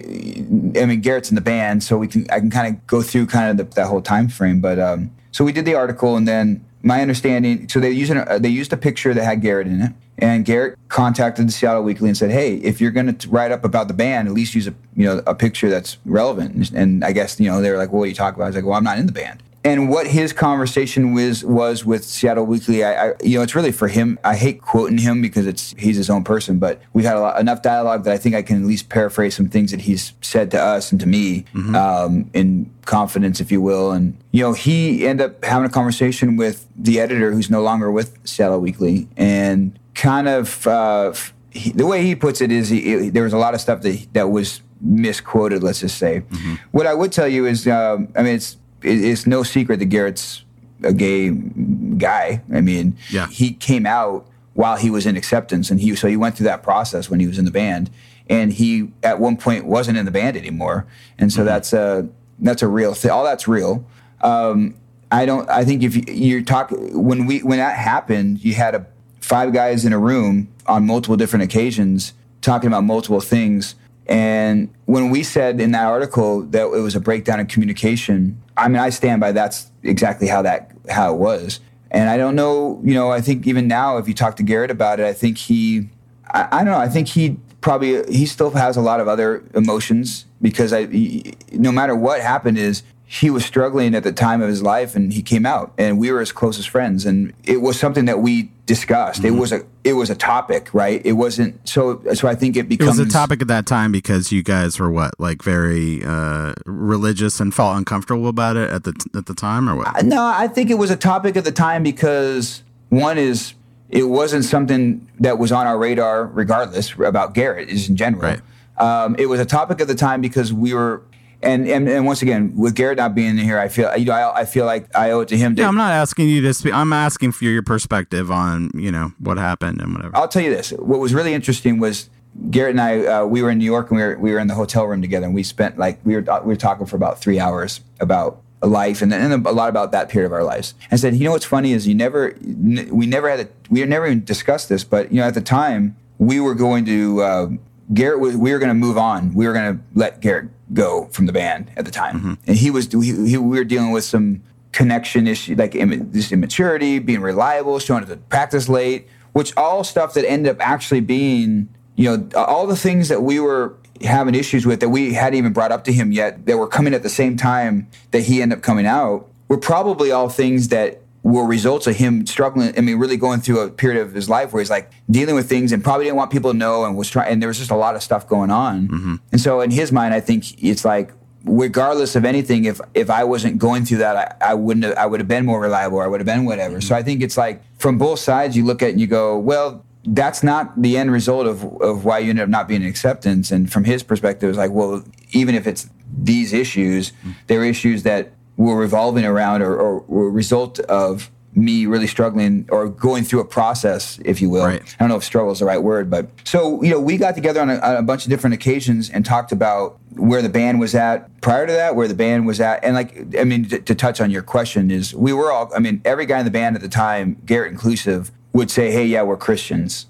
I 0.77 0.85
mean, 0.87 1.01
Garrett's 1.01 1.31
in 1.31 1.37
the 1.37 1.41
band, 1.41 1.83
so 1.83 1.97
we 1.97 2.09
can 2.09 2.27
I 2.31 2.41
can 2.41 2.51
kind 2.51 2.75
of 2.75 2.87
go 2.87 3.03
through 3.03 3.27
kind 3.27 3.49
of 3.51 3.57
the, 3.69 3.75
that 3.77 3.87
whole 3.87 4.03
time 4.03 4.29
frame. 4.29 4.61
But 4.61 4.79
um, 4.79 5.11
so 5.33 5.45
we 5.45 5.53
did 5.53 5.65
the 5.65 5.75
article, 5.75 6.17
and 6.17 6.27
then 6.27 6.65
my 6.87 7.03
understanding, 7.03 7.69
so 7.69 7.81
they 7.81 7.91
used 7.91 8.13
an, 8.13 8.19
uh, 8.19 8.39
they 8.39 8.49
used 8.49 8.73
a 8.73 8.77
picture 8.77 9.13
that 9.13 9.25
had 9.25 9.43
Garrett 9.43 9.67
in 9.67 9.83
it, 9.83 9.93
and 10.19 10.45
Garrett 10.45 10.79
contacted 10.89 11.49
the 11.49 11.53
Seattle 11.53 11.83
Weekly 11.83 12.09
and 12.09 12.17
said, 12.17 12.31
"Hey, 12.31 12.55
if 12.59 12.81
you're 12.81 12.93
going 12.93 13.13
to 13.13 13.29
write 13.29 13.51
up 13.51 13.65
about 13.65 13.89
the 13.89 13.95
band, 13.95 14.29
at 14.29 14.35
least 14.35 14.55
use 14.55 14.69
a 14.69 14.75
you 14.95 15.05
know 15.05 15.21
a 15.27 15.35
picture 15.35 15.69
that's 15.69 15.99
relevant." 16.05 16.71
And 16.71 17.05
I 17.05 17.11
guess 17.11 17.41
you 17.41 17.51
know 17.51 17.61
they 17.61 17.73
were 17.73 17.77
like, 17.77 17.91
well, 17.91 17.99
"What 17.99 18.05
are 18.05 18.09
you 18.09 18.15
talking 18.15 18.37
about?" 18.37 18.45
I 18.45 18.49
was 18.49 18.57
like, 18.57 18.65
"Well, 18.65 18.75
I'm 18.75 18.85
not 18.85 18.99
in 18.99 19.07
the 19.07 19.13
band." 19.13 19.43
And 19.67 19.89
what 19.89 20.07
his 20.07 20.33
conversation 20.33 21.13
was 21.13 21.45
was 21.45 21.85
with 21.85 22.05
Seattle 22.05 22.47
Weekly, 22.47 22.85
I, 22.85 23.09
I 23.09 23.13
you 23.25 23.37
know 23.37 23.43
it's 23.43 23.57
really 23.57 23.73
for 23.73 23.89
him. 23.89 24.17
I 24.23 24.37
hate 24.37 24.63
quoting 24.63 24.99
him 24.99 25.21
because 25.21 25.45
it's 25.45 25.75
he's 25.77 25.97
his 25.97 26.09
own 26.09 26.23
person, 26.23 26.61
but 26.61 26.81
we've 26.93 27.05
had 27.05 27.17
a 27.17 27.21
lot, 27.21 27.41
enough 27.41 27.63
dialogue 27.63 28.05
that 28.05 28.13
I 28.13 28.17
think 28.17 28.37
I 28.37 28.43
can 28.43 28.63
at 28.63 28.63
least 28.63 28.89
paraphrase 28.89 29.35
some 29.35 29.49
things 29.49 29.73
that 29.73 29.81
he's 29.81 30.13
said 30.23 30.53
to 30.53 30.63
us 30.63 30.93
and 30.93 31.01
to 31.01 31.07
me 31.09 31.47
um, 31.75 32.31
in 32.33 32.71
confidence, 32.85 33.41
if 33.41 33.51
you 33.51 33.61
will. 33.61 33.91
And 33.91 34.17
you 34.31 34.41
know 34.45 34.53
he 34.53 35.05
ended 35.05 35.31
up 35.33 35.45
having 35.45 35.67
a 35.67 35.73
conversation 35.73 36.37
with 36.37 36.69
the 36.77 37.01
editor, 37.01 37.33
who's 37.33 37.51
no 37.51 37.61
longer 37.61 37.91
with 37.91 38.19
Seattle 38.23 38.61
Weekly, 38.61 39.09
and 39.17 39.77
kind 39.95 40.29
of 40.29 40.65
uh, 40.69 41.13
he, 41.51 41.73
the 41.73 41.87
way 41.87 42.03
he 42.03 42.15
puts 42.15 42.41
it 42.41 42.53
is 42.53 42.69
he, 42.69 43.11
there 43.11 43.25
was 43.25 43.33
a 43.33 43.39
lot 43.39 43.53
of 43.53 43.61
stuff 43.61 43.81
that 43.83 44.07
that 44.13 44.31
was 44.31 44.63
misquoted. 44.81 45.65
Let's 45.65 45.81
just 45.81 45.99
say. 45.99 46.23
What 46.71 46.87
I 46.87 46.95
would 46.95 47.11
tell 47.11 47.27
you 47.27 47.47
is, 47.47 47.67
um, 47.67 48.09
I 48.15 48.23
mean, 48.23 48.37
it's 48.37 48.59
it, 48.83 49.05
it's 49.05 49.27
no 49.27 49.43
secret 49.43 49.79
that 49.79 49.87
Garrett's 49.87 50.43
a 50.83 50.93
gay 50.93 51.31
guy. 51.31 52.43
I 52.53 52.61
mean, 52.61 52.97
Yeah. 53.11 53.27
he 53.29 53.53
came 53.53 53.87
out 53.87 54.27
while 54.55 54.77
he 54.77 54.91
was 54.91 55.07
in 55.07 55.17
acceptance, 55.17 55.71
and 55.71 55.81
he 55.81 55.95
so 55.95 56.09
he 56.09 56.17
went 56.17 56.37
through 56.37 56.45
that 56.47 56.63
process 56.63 57.11
when 57.11 57.21
he 57.21 57.27
was 57.27 57.39
in 57.39 57.45
the 57.45 57.51
band, 57.51 57.91
and 58.29 58.53
he 58.53 58.91
at 59.03 59.19
one 59.21 59.37
point 59.37 59.67
wasn't 59.67 59.97
in 59.99 60.05
the 60.05 60.11
band 60.11 60.37
anymore, 60.37 60.87
and 61.19 61.33
so 61.33 61.45
that's 61.45 61.73
a 61.73 62.09
that's 62.39 62.63
a 62.63 62.69
real 62.69 62.95
thing. 62.95 63.11
All 63.11 63.25
that's 63.25 63.47
real. 63.49 63.85
Um, 64.23 64.75
I 65.11 65.25
don't. 65.27 65.49
I 65.49 65.65
think 65.65 65.83
if 65.83 65.95
you, 65.95 66.03
you're 66.13 66.43
talking 66.43 67.03
when 67.03 67.27
we 67.27 67.41
when 67.41 67.59
that 67.59 67.77
happened, 67.77 68.43
you 68.45 68.55
had 68.55 68.75
a 68.75 68.87
five 69.21 69.53
guys 69.53 69.85
in 69.85 69.93
a 69.93 69.99
room 69.99 70.49
on 70.67 70.87
multiple 70.87 71.17
different 71.17 71.43
occasions 71.45 72.13
talking 72.41 72.69
about 72.69 72.85
multiple 72.85 73.21
things. 73.21 73.75
And 74.09 74.69
when 74.85 75.11
we 75.11 75.23
said 75.23 75.61
in 75.61 75.73
that 75.73 75.85
article 75.87 76.43
that 76.43 76.63
it 76.67 76.81
was 76.81 76.95
a 76.95 77.01
breakdown 77.01 77.41
in 77.41 77.47
communication, 77.47 78.41
I 78.57 78.69
mean, 78.69 78.79
I 78.79 78.91
stand 78.91 79.21
by 79.21 79.33
that's 79.33 79.71
exactly 79.83 80.29
how 80.29 80.43
that 80.43 80.71
how 80.89 81.13
it 81.13 81.19
was. 81.19 81.61
And 81.91 82.09
I 82.11 82.17
don't 82.17 82.35
know, 82.35 82.81
you 82.85 82.95
know, 82.95 83.11
I 83.11 83.21
think 83.21 83.47
even 83.47 83.69
now, 83.69 83.97
if 83.99 84.09
you 84.09 84.15
talk 84.15 84.37
to 84.37 84.43
Garrett 84.43 84.71
about 84.71 84.99
it, 85.01 85.07
I 85.07 85.13
think 85.13 85.39
he, 85.39 85.89
I, 86.29 86.49
I 86.51 86.57
don't 86.59 86.73
know, 86.73 86.79
I 86.79 86.89
think 86.89 87.09
he 87.09 87.37
probably 87.61 88.03
he 88.13 88.27
still 88.27 88.51
has 88.51 88.77
a 88.77 88.81
lot 88.81 89.01
of 89.01 89.09
other 89.09 89.45
emotions 89.55 90.27
because 90.43 90.73
I, 90.73 90.87
he- 90.87 91.35
no 91.53 91.71
matter 91.73 91.95
what 91.95 92.21
happened, 92.21 92.59
is 92.59 92.83
he 93.05 93.31
was 93.31 93.45
struggling 93.45 93.95
at 93.95 94.03
the 94.03 94.13
time 94.13 94.43
of 94.43 94.49
his 94.49 94.63
life 94.63 94.97
and 94.97 95.13
he 95.13 95.23
came 95.23 95.47
out 95.47 95.73
and 95.79 95.97
we 95.99 96.11
were 96.11 96.21
his 96.21 96.33
closest 96.33 96.69
friends 96.69 97.07
and 97.07 97.33
it 97.45 97.59
was 97.61 97.79
something 97.79 98.05
that 98.07 98.19
we 98.19 98.51
discussed. 98.67 99.25
It 99.25 99.31
was 99.31 99.53
a 99.53 99.65
it 99.85 99.95
was 99.95 100.11
a 100.11 100.15
topic, 100.15 100.75
right? 100.75 101.01
It 101.05 101.13
wasn't 101.13 101.67
so 101.67 102.03
so 102.15 102.29
I 102.29 102.35
think 102.35 102.57
it 102.57 102.61
It 102.61 102.69
becomes 102.69 102.99
was 102.99 103.09
a 103.09 103.11
topic 103.11 103.41
at 103.41 103.49
that 103.49 103.67
time 103.67 103.93
because 103.93 104.33
you 104.33 104.43
guys 104.43 104.79
were 104.79 104.91
what, 104.91 105.19
like 105.19 105.43
very 105.43 106.05
uh, 106.05 106.53
religious 106.67 107.41
and 107.41 107.55
felt 107.55 107.77
uncomfortable 107.77 108.29
about 108.29 108.57
it 108.57 108.71
at 108.71 108.85
the 108.85 108.93
at 109.15 109.27
the 109.27 109.35
time, 109.35 109.69
or 109.69 109.77
what? 109.77 110.05
No, 110.05 110.25
I 110.25 110.49
think 110.49 110.71
it 110.71 110.79
was 110.79 110.91
a 110.91 110.97
topic 110.97 111.37
at 111.37 111.45
the 111.45 111.53
time 111.53 111.83
because 111.83 112.63
one 112.89 113.19
is 113.19 113.55
it 113.89 114.05
wasn't 114.05 114.45
something 114.45 115.07
that 115.21 115.39
was 115.39 115.53
on 115.53 115.67
our 115.67 115.79
radar, 115.79 116.27
regardless 116.27 116.93
about 116.95 117.35
Garrett 117.35 117.69
is 117.69 117.89
in 117.89 117.97
general. 117.97 118.23
Right. 118.23 118.41
Um, 118.79 119.17
it 119.19 119.27
was 119.27 119.41
a 119.41 119.47
topic 119.47 119.81
at 119.81 119.87
the 119.87 119.95
time 119.95 120.21
because 120.21 120.53
we 120.53 120.75
were, 120.75 121.03
and, 121.47 121.69
and 121.69 121.89
and 121.89 122.07
once 122.07 122.23
again, 122.23 122.55
with 122.57 122.75
Garrett 122.75 122.99
not 122.99 123.15
being 123.15 123.37
here, 123.39 123.59
I 123.59 123.69
feel 123.69 123.97
you 123.97 124.07
know 124.07 124.13
I, 124.13 124.41
I 124.41 124.45
feel 124.45 124.67
like 124.67 124.95
I 124.95 125.11
owe 125.13 125.21
it 125.21 125.29
to 125.29 125.37
him. 125.37 125.55
To, 125.57 125.63
Yeah, 125.63 125.69
I'm 125.69 125.77
not 125.77 125.93
asking 125.93 126.29
you 126.29 126.41
this. 126.41 126.65
I'm 126.67 126.93
asking 126.93 127.33
for 127.33 127.45
your 127.45 127.63
perspective 127.63 128.31
on 128.31 128.71
you 128.75 128.91
know 128.91 129.13
what 129.19 129.39
happened 129.39 129.81
and 129.81 129.95
whatever. 129.95 130.17
I'll 130.17 130.29
tell 130.29 130.43
you 130.43 130.51
this. 130.51 130.71
What 130.73 131.01
was 131.01 131.15
really 131.15 131.35
interesting 131.35 131.79
was 131.79 132.11
Garrett 132.51 132.73
and 132.73 132.81
I. 132.81 133.07
Uh, 133.07 133.27
we 133.27 133.43
were 133.43 133.51
in 133.51 133.59
New 133.59 133.65
York 133.65 133.91
and 133.91 133.99
we 133.99 134.03
were 134.03 134.19
we 134.19 134.33
were 134.33 134.39
in 134.39 134.49
the 134.49 134.55
hotel 134.55 134.87
room 134.87 135.01
together, 135.01 135.27
and 135.27 135.35
we 135.35 135.43
spent 135.43 135.79
like 135.79 136.01
we 136.05 136.15
were 136.15 136.23
we 136.43 136.49
were 136.49 136.57
talking 136.57 136.87
for 136.87 136.97
about 136.97 137.21
three 137.21 137.39
hours 137.39 137.81
about 138.01 138.43
life 138.63 139.03
and, 139.03 139.13
and 139.13 139.47
a 139.47 139.53
lot 139.53 139.69
about 139.69 139.93
that 139.93 140.09
period 140.09 140.27
of 140.27 140.33
our 140.33 140.45
lives. 140.45 140.75
And 140.91 140.99
said, 140.99 141.15
you 141.15 141.25
know 141.25 141.33
what's 141.33 141.45
funny 141.45 141.73
is 141.73 141.87
you 141.87 141.95
never 141.95 142.37
we 142.41 143.07
never 143.07 143.31
had 143.31 143.41
a, 143.41 143.49
we 143.71 143.81
had 143.81 143.89
never 143.89 144.07
even 144.07 144.25
discussed 144.25 144.69
this, 144.69 144.85
but 144.85 145.13
you 145.13 145.21
know 145.21 145.27
at 145.27 145.35
the 145.35 145.41
time 145.41 145.97
we 146.19 146.41
were 146.41 146.55
going 146.55 146.85
to 146.87 147.23
uh, 147.23 147.49
Garrett 147.93 148.21
was 148.21 148.37
we 148.37 148.53
were 148.53 148.59
going 148.59 148.71
to 148.71 148.75
move 148.75 148.99
on. 148.99 149.35
We 149.35 149.47
were 149.47 149.53
going 149.53 149.77
to 149.77 149.85
let 149.95 150.21
Garrett 150.21 150.49
go 150.73 151.07
from 151.07 151.27
the 151.27 151.33
band 151.33 151.71
at 151.77 151.85
the 151.85 151.91
time, 151.91 152.17
mm-hmm. 152.17 152.35
and 152.47 152.57
he 152.57 152.71
was 152.71 152.91
he, 152.93 153.29
he, 153.29 153.37
we 153.37 153.59
were 153.59 153.65
dealing 153.65 153.93
with 153.93 154.05
some 154.05 154.43
connection 154.73 155.27
issue 155.27 155.55
like 155.55 155.75
imma- 155.75 155.97
this 155.97 156.33
immaturity, 156.33 156.99
being 156.99 157.21
reliable, 157.21 157.79
showing 157.79 158.03
up 158.03 158.09
to 158.09 158.17
practice 158.17 158.69
late, 158.69 159.09
which 159.33 159.57
all 159.57 159.85
stuff 159.85 160.15
that 160.15 160.29
ended 160.29 160.51
up 160.51 160.67
actually 160.67 161.01
being 161.01 161.69
you 161.97 162.05
know 162.05 162.29
all 162.37 162.67
the 162.67 162.77
things 162.77 163.09
that 163.09 163.23
we 163.23 163.41
were 163.41 163.75
having 164.03 164.35
issues 164.35 164.67
with 164.67 164.81
that 164.81 164.91
we 164.91 165.15
hadn't 165.15 165.39
even 165.39 165.53
brought 165.53 165.73
up 165.73 165.85
to 165.85 165.93
him 165.93 166.13
yet 166.13 166.45
that 166.47 166.59
were 166.59 166.69
coming 166.69 166.93
at 166.93 167.03
the 167.03 167.09
same 167.09 167.37
time 167.37 167.89
that 168.11 168.21
he 168.21 168.43
ended 168.43 168.59
up 168.59 168.63
coming 168.63 168.87
out 168.87 169.29
were 169.49 169.57
probably 169.57 170.11
all 170.11 170.29
things 170.29 170.69
that 170.69 171.01
were 171.23 171.47
results 171.47 171.87
of 171.87 171.97
him 171.97 172.27
struggling. 172.27 172.77
I 172.77 172.81
mean, 172.81 172.99
really 172.99 173.17
going 173.17 173.41
through 173.41 173.61
a 173.61 173.71
period 173.71 174.01
of 174.01 174.15
his 174.15 174.29
life 174.29 174.53
where 174.53 174.61
he's 174.61 174.71
like 174.71 174.91
dealing 175.11 175.35
with 175.35 175.49
things 175.49 175.73
and 175.73 175.83
probably 175.83 176.05
didn't 176.05 176.17
want 176.17 176.31
people 176.31 176.53
to 176.53 176.57
know 176.57 176.85
and 176.85 176.97
was 176.97 177.11
trying. 177.11 177.33
And 177.33 177.43
there 177.43 177.49
was 177.49 177.59
just 177.59 177.71
a 177.71 177.77
lot 177.77 177.97
of 177.97 178.03
stuff 178.03 178.29
going 178.29 178.51
on. 178.51 178.89
Mm-hmm. 178.89 179.15
And 179.33 179.41
so 179.41 179.61
in 179.61 179.71
his 179.71 179.91
mind, 179.91 180.15
I 180.15 180.21
think 180.21 180.63
it's 180.63 180.85
like, 180.85 181.13
regardless 181.45 182.17
of 182.17 182.25
anything, 182.25 182.65
if 182.65 182.81
if 182.95 183.11
I 183.11 183.25
wasn't 183.25 183.59
going 183.59 183.85
through 183.85 183.99
that, 183.99 184.39
I, 184.41 184.53
I 184.53 184.55
wouldn't. 184.55 184.85
Have, 184.85 184.97
I 184.97 185.07
would 185.07 185.21
have 185.21 185.29
been 185.29 185.47
more 185.47 185.61
reliable. 185.61 185.99
Or 185.99 186.05
I 186.05 186.07
would 186.07 186.21
have 186.21 186.27
been 186.27 186.45
whatever. 186.45 186.77
Mm-hmm. 186.77 186.89
So 186.89 186.95
I 186.95 187.03
think 187.03 187.23
it's 187.23 187.37
like 187.37 187.63
from 187.79 187.99
both 187.99 188.19
sides, 188.19 188.57
you 188.57 188.65
look 188.65 188.83
at 188.83 188.89
it 188.89 188.93
and 188.93 189.01
you 189.01 189.07
go, 189.07 189.39
well. 189.39 189.83
That's 190.09 190.45
not 190.45 190.81
the 190.81 190.97
end 190.97 191.11
result 191.11 191.49
of, 191.49 191.65
of 191.83 192.05
why 192.05 192.21
you 192.21 192.31
ended 192.31 192.45
up 192.45 192.49
not 192.49 192.69
being 192.69 192.83
in 192.83 192.89
acceptance. 192.89 193.51
And 193.51 193.69
from 193.73 193.83
his 193.83 194.05
perspective, 194.05 194.49
it's 194.49 194.57
like, 194.57 194.71
well, 194.71 195.03
even 195.33 195.57
if 195.57 195.67
it's 195.67 195.91
these 196.17 196.53
issues. 196.53 197.11
Mm. 197.25 197.35
They're 197.49 197.65
issues 197.65 198.05
that 198.05 198.33
were 198.57 198.77
revolving 198.77 199.25
around 199.25 199.63
or, 199.63 199.77
or 199.77 200.01
were 200.01 200.29
a 200.29 200.31
result 200.31 200.79
of 200.81 201.31
me 201.57 201.87
really 201.87 202.07
struggling 202.07 202.69
or 202.71 202.89
going 202.89 203.25
through 203.25 203.41
a 203.41 203.45
process, 203.45 204.21
if 204.25 204.43
you 204.43 204.51
will. 204.51 204.67
Right. 204.67 204.83
I 204.83 205.03
don't 205.03 205.09
know 205.09 205.17
if 205.17 205.25
struggle 205.25 205.51
is 205.53 205.61
the 205.61 205.65
right 205.65 205.83
word, 205.83 206.11
but 206.11 206.29
so 206.45 206.83
you 206.83 206.91
know, 206.91 207.01
we 207.01 207.17
got 207.17 207.35
together 207.35 207.61
on 207.61 207.71
a, 207.71 207.77
on 207.79 207.97
a 207.97 208.03
bunch 208.03 208.25
of 208.25 208.31
different 208.31 208.55
occasions 208.55 209.09
and 209.09 209.25
talked 209.25 209.53
about 209.53 209.99
where 210.11 210.43
the 210.43 210.51
band 210.51 210.81
was 210.81 210.95
at 210.95 211.41
prior 211.41 211.67
to 211.67 211.73
that, 211.73 211.97
where 211.97 212.09
the 212.09 212.15
band 212.15 212.47
was 212.47 212.61
at, 212.61 212.85
and 212.85 212.95
like 212.95 213.35
I 213.39 213.45
mean, 213.45 213.69
to, 213.71 213.81
to 213.81 213.95
touch 213.95 214.21
on 214.21 214.31
your 214.31 214.43
question 214.43 214.91
is 214.91 215.15
we 215.15 215.33
were 215.33 215.51
all. 215.51 215.71
I 215.75 215.79
mean, 215.79 216.03
every 216.05 216.27
guy 216.27 216.39
in 216.39 216.45
the 216.45 216.51
band 216.51 216.77
at 216.77 216.83
the 216.83 216.89
time, 216.89 217.41
Garrett 217.47 217.73
inclusive, 217.73 218.31
would 218.53 218.71
say, 218.71 218.93
"Hey, 218.93 219.07
yeah, 219.07 219.23
we're 219.23 219.37
Christians." 219.37 220.07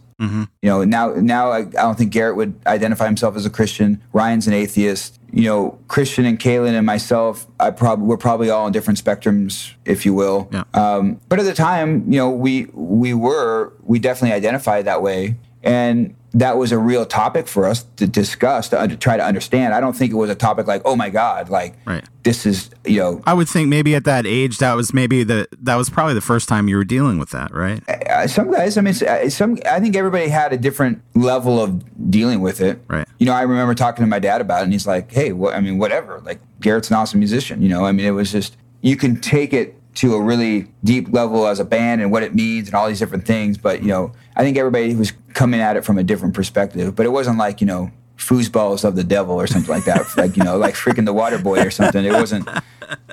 You 0.63 0.71
know, 0.71 0.85
now 0.85 1.13
now 1.15 1.51
I, 1.51 1.59
I 1.59 1.63
don't 1.63 1.99
think 1.99 2.13
Garrett 2.13 2.37
would 2.37 2.59
identify 2.67 3.07
himself 3.07 3.37
as 3.37 3.45
a 3.45 3.51
Christian. 3.51 4.03
Ryan's 4.13 4.47
an 4.47 4.55
atheist. 4.55 5.21
You 5.33 5.45
know, 5.45 5.79
Christian 5.89 6.25
and 6.25 6.39
Kaylan 6.39 6.75
and 6.75 6.87
myself, 6.87 7.47
I 7.61 7.71
probably 7.71 8.07
we're 8.07 8.17
probably 8.17 8.49
all 8.49 8.65
on 8.65 8.73
different 8.73 9.03
spectrums, 9.03 9.75
if 9.85 10.07
you 10.07 10.15
will. 10.15 10.49
Yeah. 10.53 10.65
Um, 10.73 11.21
but 11.29 11.39
at 11.39 11.45
the 11.45 11.53
time, 11.53 12.11
you 12.11 12.19
know, 12.19 12.31
we 12.31 12.67
we 12.73 13.13
were 13.13 13.75
we 13.83 13.99
definitely 13.99 14.35
identified 14.35 14.87
that 14.87 15.03
way, 15.03 15.37
and 15.63 16.15
that 16.37 16.59
was 16.59 16.71
a 16.71 16.79
real 16.79 17.07
topic 17.07 17.49
for 17.49 17.65
us 17.65 17.85
to 17.97 18.07
discuss 18.07 18.69
to, 18.69 18.87
to 18.87 18.95
try 18.97 19.17
to 19.17 19.25
understand. 19.25 19.73
I 19.73 19.81
don't 19.81 19.95
think 19.97 20.13
it 20.13 20.17
was 20.17 20.29
a 20.29 20.35
topic 20.35 20.67
like, 20.67 20.83
oh 20.85 20.95
my 20.95 21.09
God, 21.09 21.49
like 21.49 21.75
Right. 21.87 22.05
this 22.25 22.45
is 22.45 22.69
you 22.85 22.99
know 23.01 23.23
I 23.27 23.33
would 23.33 23.49
think 23.49 23.69
maybe 23.69 23.95
at 23.95 24.05
that 24.05 24.27
age, 24.27 24.59
that 24.59 24.75
was 24.75 24.93
maybe 24.93 25.25
the 25.25 25.49
that 25.63 25.77
was 25.77 25.89
probably 25.89 26.13
the 26.15 26.21
first 26.21 26.47
time 26.49 26.69
you 26.69 26.77
were 26.77 26.85
dealing 26.85 27.19
with 27.19 27.31
that, 27.31 27.55
right? 27.55 27.83
uh, 27.89 28.27
some 28.27 28.51
guys. 28.53 28.77
I 28.77 28.83
mean, 28.83 28.95
some. 29.31 29.59
I 29.65 29.81
think 29.81 29.97
everybody 29.97 30.29
had 30.29 30.53
a 30.53 30.59
different 30.59 31.01
level 31.15 31.59
of 31.63 32.11
dealing 32.11 32.41
with 32.43 32.61
it. 32.61 32.81
Right. 32.87 33.09
You 33.19 33.27
know, 33.27 33.33
I 33.33 33.43
remember 33.43 33.75
talking 33.75 34.03
to 34.05 34.07
my 34.07 34.19
dad 34.19 34.41
about 34.43 34.61
it, 34.61 34.65
and 34.65 34.73
he's 34.73 34.87
like, 34.87 35.11
"Hey, 35.11 35.33
what? 35.33 35.55
I 35.55 35.61
mean, 35.61 35.79
whatever. 35.79 36.21
Like, 36.21 36.41
Garrett's 36.61 36.91
an 36.91 36.97
awesome 36.97 37.19
musician. 37.21 37.63
You 37.63 37.69
know, 37.71 37.85
I 37.87 37.93
mean, 37.93 38.05
it 38.07 38.11
was 38.11 38.31
just 38.31 38.57
you 38.83 38.97
can 38.97 39.21
take 39.21 39.53
it 39.55 39.75
to 39.97 40.15
a 40.15 40.21
really 40.21 40.67
deep 40.85 41.11
level 41.11 41.47
as 41.47 41.59
a 41.59 41.65
band 41.65 42.03
and 42.03 42.13
what 42.13 42.23
it 42.23 42.35
means 42.35 42.69
and 42.69 42.75
all 42.75 42.87
these 42.87 42.99
different 42.99 43.25
things. 43.25 43.57
But 43.57 43.81
you 43.83 43.89
know, 43.89 44.13
I 44.37 44.43
think 44.43 44.59
everybody 44.59 44.95
was 44.95 45.13
coming 45.37 45.61
at 45.61 45.77
it 45.77 45.85
from 45.85 45.99
a 45.99 46.03
different 46.03 46.35
perspective. 46.35 46.97
But 46.97 47.07
it 47.07 47.11
wasn't 47.11 47.39
like 47.39 47.61
you 47.61 47.67
know. 47.69 47.91
Foosballs 48.19 48.83
of 48.83 48.97
the 48.97 49.05
devil 49.05 49.35
or 49.39 49.47
something 49.47 49.71
like 49.71 49.85
that, 49.85 50.07
like 50.17 50.39
you 50.39 50.43
know, 50.43 50.57
like 50.57 50.75
freaking 50.75 51.05
the 51.05 51.13
water 51.13 51.37
boy 51.39 51.61
or 51.61 51.71
something. 51.71 52.03
It 52.03 52.13
wasn't. 52.15 52.49